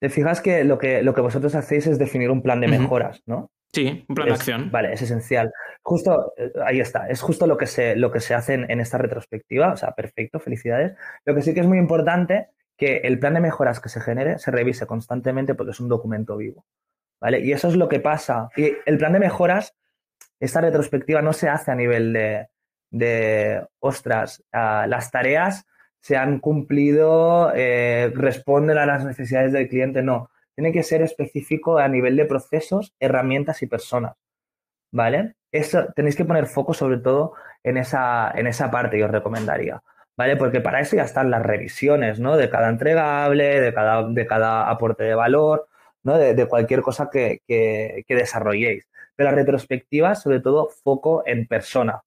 Te 0.00 0.10
fijas 0.10 0.40
que 0.40 0.64
lo 0.64 0.76
que, 0.76 1.04
lo 1.04 1.14
que 1.14 1.20
vosotros 1.20 1.54
hacéis 1.54 1.86
es 1.86 2.00
definir 2.00 2.32
un 2.32 2.42
plan 2.42 2.60
de 2.60 2.66
mejoras, 2.66 3.22
¿no? 3.26 3.52
Sí, 3.72 4.04
un 4.08 4.14
plan 4.16 4.26
de 4.26 4.34
acción. 4.34 4.70
Vale, 4.72 4.92
es 4.92 5.02
esencial. 5.02 5.52
Justo, 5.82 6.34
eh, 6.36 6.50
ahí 6.66 6.80
está, 6.80 7.08
es 7.08 7.20
justo 7.20 7.46
lo 7.46 7.56
que 7.56 7.66
se, 7.66 7.94
lo 7.94 8.10
que 8.10 8.18
se 8.18 8.34
hace 8.34 8.54
en, 8.54 8.80
esta 8.80 8.98
retrospectiva, 8.98 9.72
o 9.72 9.76
sea, 9.76 9.92
perfecto, 9.92 10.40
felicidades. 10.40 10.96
Lo 11.24 11.36
que 11.36 11.42
sí 11.42 11.54
que 11.54 11.60
es 11.60 11.66
muy 11.68 11.78
importante 11.78 12.48
que 12.76 12.96
el 13.04 13.20
plan 13.20 13.34
de 13.34 13.40
mejoras 13.40 13.78
que 13.78 13.88
se 13.88 14.00
genere 14.00 14.40
se 14.40 14.50
revise 14.50 14.84
constantemente 14.86 15.54
porque 15.54 15.70
es 15.70 15.78
un 15.78 15.88
documento 15.88 16.36
vivo. 16.36 16.66
¿Vale? 17.20 17.38
Y 17.38 17.52
eso 17.52 17.68
es 17.68 17.76
lo 17.76 17.88
que 17.88 18.00
pasa. 18.00 18.48
Y 18.56 18.72
el 18.84 18.98
plan 18.98 19.12
de 19.12 19.20
mejoras 19.20 19.74
esta 20.42 20.60
retrospectiva 20.60 21.22
no 21.22 21.32
se 21.32 21.48
hace 21.48 21.70
a 21.70 21.76
nivel 21.76 22.12
de, 22.90 23.66
ostras, 23.78 24.42
las 24.52 25.10
tareas 25.10 25.66
se 26.00 26.16
han 26.16 26.40
cumplido, 26.40 27.52
eh, 27.54 28.10
responden 28.12 28.76
a 28.76 28.86
las 28.86 29.04
necesidades 29.04 29.52
del 29.52 29.68
cliente, 29.68 30.02
no. 30.02 30.30
Tiene 30.56 30.72
que 30.72 30.82
ser 30.82 31.00
específico 31.00 31.78
a 31.78 31.86
nivel 31.86 32.16
de 32.16 32.24
procesos, 32.24 32.92
herramientas 32.98 33.62
y 33.62 33.68
personas. 33.68 34.16
¿Vale? 34.90 35.36
Eso, 35.52 35.86
tenéis 35.94 36.16
que 36.16 36.24
poner 36.24 36.46
foco 36.46 36.74
sobre 36.74 36.98
todo 36.98 37.34
en 37.62 37.76
esa, 37.76 38.32
en 38.34 38.48
esa 38.48 38.68
parte, 38.70 38.98
yo 38.98 39.06
os 39.06 39.12
recomendaría. 39.12 39.80
¿Vale? 40.16 40.36
Porque 40.36 40.60
para 40.60 40.80
eso 40.80 40.96
ya 40.96 41.04
están 41.04 41.30
las 41.30 41.42
revisiones, 41.42 42.18
¿no? 42.18 42.36
De 42.36 42.50
cada 42.50 42.68
entregable, 42.68 43.60
de 43.60 43.72
cada, 43.72 44.08
de 44.08 44.26
cada 44.26 44.68
aporte 44.68 45.04
de 45.04 45.14
valor, 45.14 45.68
¿no? 46.02 46.18
De, 46.18 46.46
cualquier 46.46 46.82
cosa 46.82 47.08
que, 47.10 47.40
que, 47.46 48.04
desarrolléis. 48.08 48.88
Pero 49.22 49.30
la 49.30 49.36
retrospectiva, 49.36 50.16
sobre 50.16 50.40
todo, 50.40 50.68
foco 50.82 51.22
en 51.24 51.46
persona. 51.46 52.02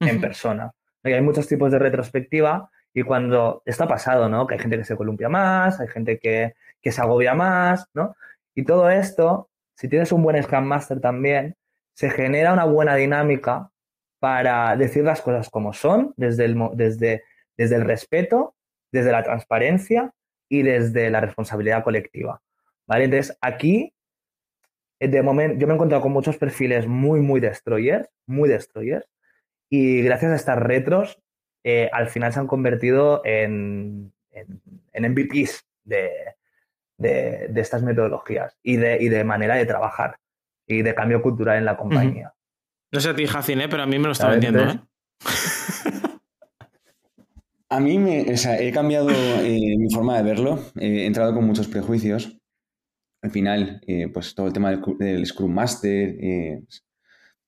En 0.00 0.20
persona. 0.20 0.70
Hay 1.02 1.22
muchos 1.22 1.48
tipos 1.48 1.72
de 1.72 1.78
retrospectiva 1.78 2.70
y 2.92 3.04
cuando 3.04 3.62
está 3.64 3.88
pasado, 3.88 4.28
¿no? 4.28 4.46
Que 4.46 4.56
hay 4.56 4.60
gente 4.60 4.76
que 4.76 4.84
se 4.84 4.94
columpia 4.94 5.30
más, 5.30 5.80
hay 5.80 5.88
gente 5.88 6.18
que, 6.18 6.54
se 6.82 7.00
agobia 7.00 7.32
más, 7.32 7.86
¿no? 7.94 8.14
Y 8.54 8.64
todo 8.64 8.90
esto, 8.90 9.48
si 9.74 9.88
tienes 9.88 10.12
un 10.12 10.22
buen 10.22 10.42
Scrum 10.42 10.64
Master 10.64 11.00
también, 11.00 11.56
se 11.94 12.10
genera 12.10 12.52
una 12.52 12.66
buena 12.66 12.94
dinámica 12.96 13.70
para 14.18 14.76
decir 14.76 15.04
las 15.04 15.22
cosas 15.22 15.48
como 15.48 15.72
son, 15.72 16.12
desde 16.18 16.44
el, 16.44 16.58
desde, 16.74 17.24
desde 17.56 17.76
el 17.76 17.84
respeto, 17.86 18.56
desde 18.92 19.10
la 19.10 19.22
transparencia 19.22 20.12
y 20.50 20.62
desde 20.62 21.08
la 21.08 21.22
responsabilidad 21.22 21.82
colectiva. 21.82 22.42
¿Vale? 22.86 23.04
Entonces, 23.04 23.38
aquí, 23.40 23.94
de 25.00 25.22
momento, 25.22 25.58
yo 25.58 25.66
me 25.66 25.72
he 25.72 25.76
encontrado 25.76 26.02
con 26.02 26.12
muchos 26.12 26.36
perfiles 26.36 26.86
muy, 26.86 27.20
muy 27.20 27.40
destroyers, 27.40 28.08
muy 28.26 28.48
destroyers, 28.48 29.06
y 29.70 30.02
gracias 30.02 30.32
a 30.32 30.36
estas 30.36 30.58
retros 30.58 31.18
eh, 31.64 31.90
al 31.92 32.08
final 32.08 32.32
se 32.32 32.40
han 32.40 32.46
convertido 32.46 33.22
en, 33.24 34.12
en, 34.30 35.12
MVPs 35.12 35.66
de, 35.84 36.34
estas 37.54 37.82
metodologías 37.82 38.56
y 38.62 38.76
de, 38.76 38.98
y 39.00 39.08
de 39.08 39.24
manera 39.24 39.56
de 39.56 39.66
trabajar 39.66 40.18
y 40.66 40.82
de 40.82 40.94
cambio 40.94 41.20
cultural 41.20 41.58
en 41.58 41.64
la 41.64 41.76
compañía. 41.76 42.34
No 42.90 43.00
sé 43.00 43.10
a 43.10 43.14
ti, 43.14 43.26
Jacin, 43.26 43.60
¿eh? 43.60 43.68
pero 43.68 43.82
a 43.82 43.86
mí 43.86 43.98
me 43.98 44.06
lo 44.06 44.12
está 44.12 44.28
vendiendo. 44.28 44.60
¿eh? 44.60 44.80
a 47.68 47.80
mí 47.80 47.98
me, 47.98 48.22
he 48.22 48.72
cambiado 48.72 49.08
mi 49.08 49.90
forma 49.92 50.16
de 50.16 50.22
verlo. 50.22 50.58
He 50.76 51.06
entrado 51.06 51.34
con 51.34 51.44
muchos 51.44 51.68
prejuicios. 51.68 52.37
Al 53.22 53.30
final, 53.30 53.80
pues 54.12 54.34
todo 54.34 54.46
el 54.46 54.52
tema 54.52 54.70
del, 54.70 54.80
del 54.98 55.26
Scrum 55.26 55.52
Master 55.52 56.16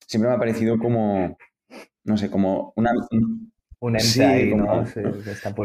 siempre 0.06 0.28
me 0.28 0.34
ha 0.34 0.38
parecido 0.38 0.78
como, 0.78 1.38
no 2.04 2.16
sé, 2.16 2.30
como 2.30 2.72
una, 2.74 2.90
un 3.12 3.52
¿no? 3.80 4.84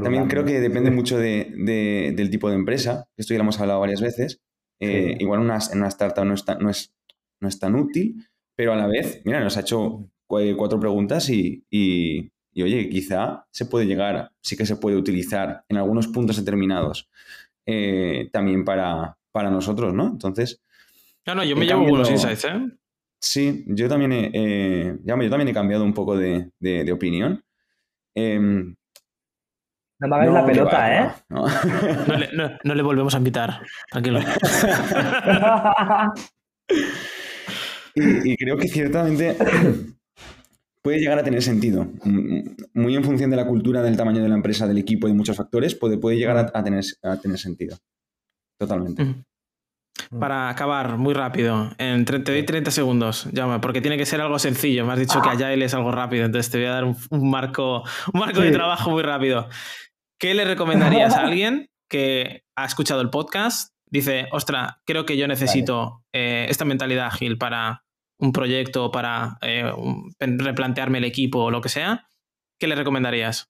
También 0.03 0.28
creo 0.28 0.45
que 0.45 0.60
depende 0.60 0.91
mucho 0.91 1.18
de, 1.18 1.51
del 2.16 2.30
tipo 2.30 2.49
de 2.49 2.56
empresa, 2.56 3.08
esto 3.18 3.34
ya 3.34 3.39
lo 3.39 3.43
hemos 3.43 3.60
hablado 3.60 3.80
varias 3.82 4.01
veces. 4.01 4.41
Eh, 4.80 5.16
igual 5.20 5.39
una, 5.39 5.58
en 5.72 5.80
una 5.80 5.88
startup 5.88 6.26
no 6.26 6.34
es, 6.34 6.43
tan, 6.43 6.60
no, 6.60 6.70
es, 6.70 6.93
no 7.39 7.47
es 7.47 7.60
tan 7.60 7.76
útil, 7.76 8.28
pero 8.56 8.74
a 8.74 8.76
la 8.76 8.88
vez, 8.88 9.22
mira, 9.26 9.39
nos 9.39 9.58
ha 9.58 9.62
hecho 9.62 10.10
cuatro 10.28 10.80
preguntas 10.80 11.30
y, 11.30 11.66
y, 11.70 12.32
oye, 12.62 12.89
quizá 12.89 13.47
se 13.51 13.66
puede 13.66 13.86
llegar, 13.86 14.32
sí 14.41 14.56
que 14.56 14.66
se 14.66 14.76
puede 14.76 14.97
utilizar 14.97 15.64
en 15.70 15.78
algunos 15.78 16.08
puntos 16.08 16.38
determinados 16.38 17.10
eh, 17.66 18.30
también 18.32 18.64
para, 18.64 19.18
para 19.36 19.52
nosotros, 19.52 19.94
¿no? 19.94 20.08
Entonces... 20.08 20.64
No, 21.28 21.36
no, 21.36 21.44
yo 21.44 21.58
me 21.58 21.66
llevo 21.66 21.86
buenos 21.86 22.10
insights, 22.10 22.46
¿eh? 22.46 22.72
Sí, 23.20 23.66
yo 23.68 23.90
también 23.90 24.14
he, 24.14 24.98
yo 25.04 25.30
también 25.30 25.48
he 25.50 25.54
cambiado 25.54 25.84
un 25.84 25.94
poco 25.94 26.18
de, 26.18 26.52
de 26.60 26.92
opinión. 26.92 27.44
Em, 28.16 28.76
no 30.00 30.08
me 30.10 30.16
hagáis 30.16 30.32
la 30.32 30.46
pelota, 30.46 31.04
¿eh? 31.04 31.12
No, 32.64 32.76
le, 32.76 32.82
volvemos 32.84 33.16
a 33.16 33.18
invitar, 33.18 33.62
tranquilo. 33.90 34.20
y, 37.96 38.36
creo 38.36 38.58
que 38.58 38.68
ciertamente 38.68 39.38
puede 40.82 41.00
llegar 41.00 41.20
a 41.20 41.24
tener 41.24 41.42
sentido. 41.42 41.88
Muy 42.74 42.96
en 42.96 43.04
función 43.06 43.30
de 43.30 43.38
la 43.38 43.48
cultura, 43.48 43.82
del 43.82 43.96
tamaño 43.96 44.22
de 44.22 44.30
la 44.30 44.36
empresa, 44.36 44.68
del 44.68 44.80
equipo 44.80 45.08
y 45.08 45.14
muchos 45.14 45.38
factores, 45.38 45.76
puede, 45.76 45.98
puede 45.98 46.18
llegar 46.18 46.38
a, 46.38 46.64
tener, 46.64 46.84
a 47.02 47.20
tener 47.20 47.40
sentido. 47.40 47.78
Totalmente. 48.60 49.03
Mm. 49.03 49.24
Para 50.20 50.49
acabar 50.49 50.97
muy 50.97 51.14
rápido, 51.14 51.72
en 51.78 52.06
te 52.06 52.20
doy 52.20 52.43
30 52.43 52.70
segundos, 52.72 53.28
llama, 53.32 53.62
porque 53.62 53.82
tiene 53.82 53.97
que 53.97 54.06
ser 54.06 54.22
algo 54.22 54.39
sencillo. 54.39 54.86
Me 54.86 54.93
has 54.93 54.99
dicho 54.99 55.22
que 55.22 55.38
que 55.38 55.53
él 55.53 55.62
es 55.62 55.74
algo 55.74 55.91
rápido, 55.91 56.26
entonces 56.26 56.51
te 56.51 56.58
voy 56.58 56.68
a 56.68 56.72
dar 56.72 56.84
un, 56.84 57.30
marco, 57.30 57.84
un 58.14 58.20
marco 58.20 58.41
de 58.41 58.51
trabajo 58.51 58.91
muy 58.91 59.03
rápido. 59.03 59.47
¿Qué 60.20 60.34
le 60.34 60.45
recomendarías 60.45 61.16
a 61.16 61.22
alguien 61.26 61.70
que 61.89 62.43
ha 62.56 62.66
escuchado 62.66 63.01
el 63.01 63.10
podcast? 63.10 63.74
Dice, 63.89 64.28
ostra, 64.32 64.82
creo 64.86 65.06
que 65.06 65.18
yo 65.18 65.28
necesito 65.28 66.03
eh, 66.14 66.47
esta 66.49 66.66
mentalidad 66.66 67.08
ágil 67.08 67.38
para 67.38 67.84
un 68.20 68.32
proyecto, 68.32 68.91
para 68.91 69.38
eh, 69.41 69.72
replantearme 70.20 70.97
el 70.99 71.06
equipo 71.06 71.45
o 71.45 71.51
lo 71.51 71.62
que 71.62 71.70
sea. 71.70 72.08
¿Qué 72.60 72.68
le 72.68 72.76
recomendarías? 72.76 73.49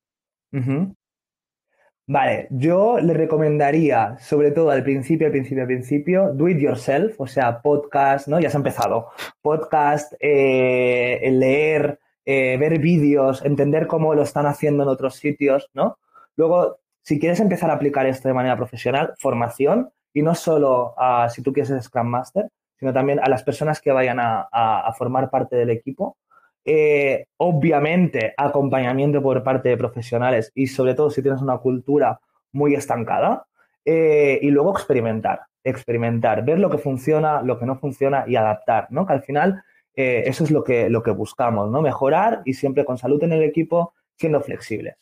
Vale, 2.07 2.47
yo 2.51 2.99
le 2.99 3.15
recomendaría, 3.15 4.17
sobre 4.19 4.51
todo 4.51 4.69
al 4.69 4.83
principio, 4.83 5.25
al 5.25 5.31
principio, 5.31 5.63
al 5.63 5.67
principio, 5.67 6.33
do 6.33 6.47
it 6.47 6.59
yourself, 6.59 7.19
o 7.19 7.25
sea, 7.25 7.63
podcast, 7.63 8.27
¿no? 8.27 8.39
Ya 8.39 8.51
se 8.51 8.57
ha 8.57 8.59
empezado. 8.59 9.07
Podcast, 9.41 10.13
eh, 10.19 11.19
leer, 11.31 11.99
eh, 12.23 12.57
ver 12.59 12.77
vídeos, 12.77 13.43
entender 13.43 13.87
cómo 13.87 14.13
lo 14.13 14.21
están 14.21 14.45
haciendo 14.45 14.83
en 14.83 14.89
otros 14.89 15.15
sitios, 15.15 15.71
¿no? 15.73 15.97
Luego, 16.35 16.77
si 17.01 17.19
quieres 17.19 17.39
empezar 17.39 17.71
a 17.71 17.73
aplicar 17.73 18.05
esto 18.05 18.27
de 18.27 18.35
manera 18.35 18.55
profesional, 18.55 19.15
formación, 19.17 19.89
y 20.13 20.21
no 20.21 20.35
solo 20.35 20.93
a, 20.97 21.27
si 21.29 21.41
tú 21.41 21.53
quieres 21.53 21.69
ser 21.69 21.81
Scrum 21.81 22.07
Master, 22.07 22.49
sino 22.77 22.93
también 22.93 23.19
a 23.19 23.29
las 23.29 23.41
personas 23.43 23.81
que 23.81 23.91
vayan 23.91 24.19
a 24.19 24.93
formar 24.95 25.31
parte 25.31 25.55
del 25.55 25.71
equipo, 25.71 26.17
eh, 26.65 27.27
obviamente, 27.37 28.33
acompañamiento 28.35 29.21
por 29.21 29.43
parte 29.43 29.69
de 29.69 29.77
profesionales 29.77 30.51
y 30.55 30.67
sobre 30.67 30.95
todo 30.95 31.11
si 31.11 31.21
tienes 31.21 31.41
una 31.41 31.59
cultura 31.59 32.19
muy 32.51 32.73
estancada. 32.73 33.45
Eh, 33.87 34.39
y 34.41 34.49
luego 34.49 34.71
experimentar, 34.71 35.41
experimentar, 35.63 36.43
ver 36.43 36.57
lo 36.57 36.71
que 36.71 36.79
funciona, 36.79 37.43
lo 37.43 37.59
que 37.59 37.67
no 37.67 37.77
funciona 37.77 38.25
y 38.27 38.35
adaptar, 38.35 38.87
¿no? 38.89 39.05
Que 39.05 39.13
al 39.13 39.21
final 39.21 39.61
eh, 39.95 40.23
eso 40.25 40.43
es 40.43 40.49
lo 40.49 40.63
que, 40.63 40.89
lo 40.89 41.03
que 41.03 41.11
buscamos, 41.11 41.69
¿no? 41.69 41.83
Mejorar 41.83 42.41
y 42.45 42.55
siempre 42.55 42.83
con 42.83 42.97
salud 42.97 43.23
en 43.23 43.33
el 43.33 43.43
equipo, 43.43 43.93
siendo 44.17 44.41
flexibles. 44.41 44.95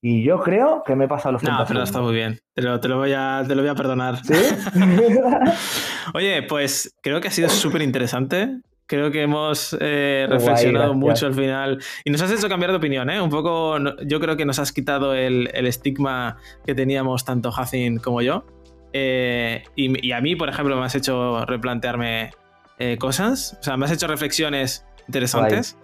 Y 0.00 0.22
yo 0.24 0.40
creo 0.40 0.82
que 0.84 0.96
me 0.96 1.04
he 1.04 1.08
pasado 1.08 1.32
los 1.32 1.42
No, 1.42 1.64
pero 1.66 1.82
está 1.82 2.00
muy 2.00 2.14
bien. 2.14 2.40
Te 2.54 2.62
lo, 2.62 2.78
te 2.80 2.88
lo, 2.88 2.98
voy, 2.98 3.12
a, 3.12 3.44
te 3.46 3.54
lo 3.54 3.62
voy 3.62 3.70
a 3.70 3.74
perdonar. 3.74 4.16
¿Sí? 4.24 4.34
Oye, 6.14 6.42
pues 6.42 6.94
creo 7.02 7.20
que 7.20 7.28
ha 7.28 7.32
sido 7.32 7.48
súper 7.48 7.82
interesante. 7.82 8.60
Creo 8.88 9.10
que 9.10 9.20
hemos 9.20 9.76
eh, 9.80 10.26
reflexionado 10.30 10.94
mucho 10.94 11.26
al 11.26 11.34
final 11.34 11.78
y 12.04 12.10
nos 12.10 12.22
has 12.22 12.32
hecho 12.32 12.48
cambiar 12.48 12.70
de 12.70 12.78
opinión, 12.78 13.10
¿eh? 13.10 13.20
Un 13.20 13.28
poco, 13.28 13.76
yo 14.06 14.18
creo 14.18 14.34
que 14.38 14.46
nos 14.46 14.58
has 14.58 14.72
quitado 14.72 15.12
el, 15.12 15.46
estigma 15.52 16.38
que 16.64 16.74
teníamos 16.74 17.26
tanto 17.26 17.52
Hacin 17.52 17.98
como 17.98 18.22
yo. 18.22 18.46
Eh, 18.94 19.62
y, 19.76 20.12
a 20.12 20.22
mí, 20.22 20.36
por 20.36 20.48
ejemplo, 20.48 20.74
me 20.78 20.86
has 20.86 20.94
hecho 20.94 21.44
replantearme 21.44 22.30
eh, 22.78 22.96
cosas, 22.98 23.58
o 23.60 23.62
sea, 23.62 23.76
me 23.76 23.84
has 23.84 23.92
hecho 23.92 24.06
reflexiones 24.06 24.86
interesantes. 25.06 25.76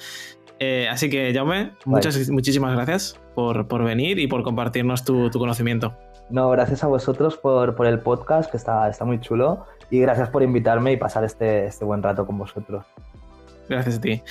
así 0.90 1.10
que, 1.10 1.30
Jaume, 1.34 1.72
muchas, 1.84 2.30
muchísimas 2.30 2.74
gracias 2.74 3.20
por, 3.34 3.68
por, 3.68 3.84
venir 3.84 4.18
y 4.18 4.28
por 4.28 4.42
compartirnos 4.42 5.04
tu, 5.04 5.28
tu, 5.28 5.38
conocimiento. 5.38 5.94
No, 6.30 6.48
gracias 6.48 6.82
a 6.82 6.86
vosotros 6.86 7.36
por, 7.36 7.74
por 7.74 7.86
el 7.86 7.98
podcast, 7.98 8.50
que 8.50 8.56
está, 8.56 8.88
está 8.88 9.04
muy 9.04 9.20
chulo 9.20 9.66
y 9.94 10.00
gracias 10.00 10.28
por 10.28 10.42
invitarme 10.42 10.90
y 10.90 10.96
pasar 10.96 11.22
este, 11.22 11.66
este 11.66 11.84
buen 11.84 12.02
rato 12.02 12.26
con 12.26 12.36
vosotros. 12.36 12.84
Gracias 13.68 13.98
a 13.98 14.00
ti. 14.00 14.22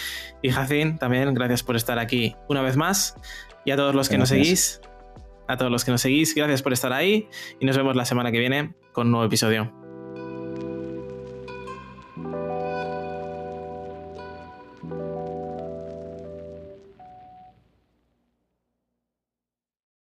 Y 0.41 0.49
Jacin, 0.49 0.97
también 0.97 1.33
gracias 1.33 1.63
por 1.63 1.77
estar 1.77 1.99
aquí 1.99 2.35
una 2.49 2.61
vez 2.61 2.75
más. 2.75 3.15
Y 3.63 3.71
a 3.71 3.77
todos 3.77 3.95
los 3.95 4.09
que 4.09 4.17
nos 4.17 4.27
seguís, 4.27 4.81
a 5.47 5.55
todos 5.55 5.71
los 5.71 5.85
que 5.85 5.91
nos 5.91 6.01
seguís, 6.01 6.35
gracias 6.35 6.61
por 6.61 6.73
estar 6.73 6.91
ahí 6.91 7.29
y 7.61 7.65
nos 7.65 7.77
vemos 7.77 7.95
la 7.95 8.03
semana 8.03 8.31
que 8.31 8.39
viene 8.39 8.73
con 8.91 9.07
un 9.07 9.11
nuevo 9.11 9.25
episodio. 9.25 9.82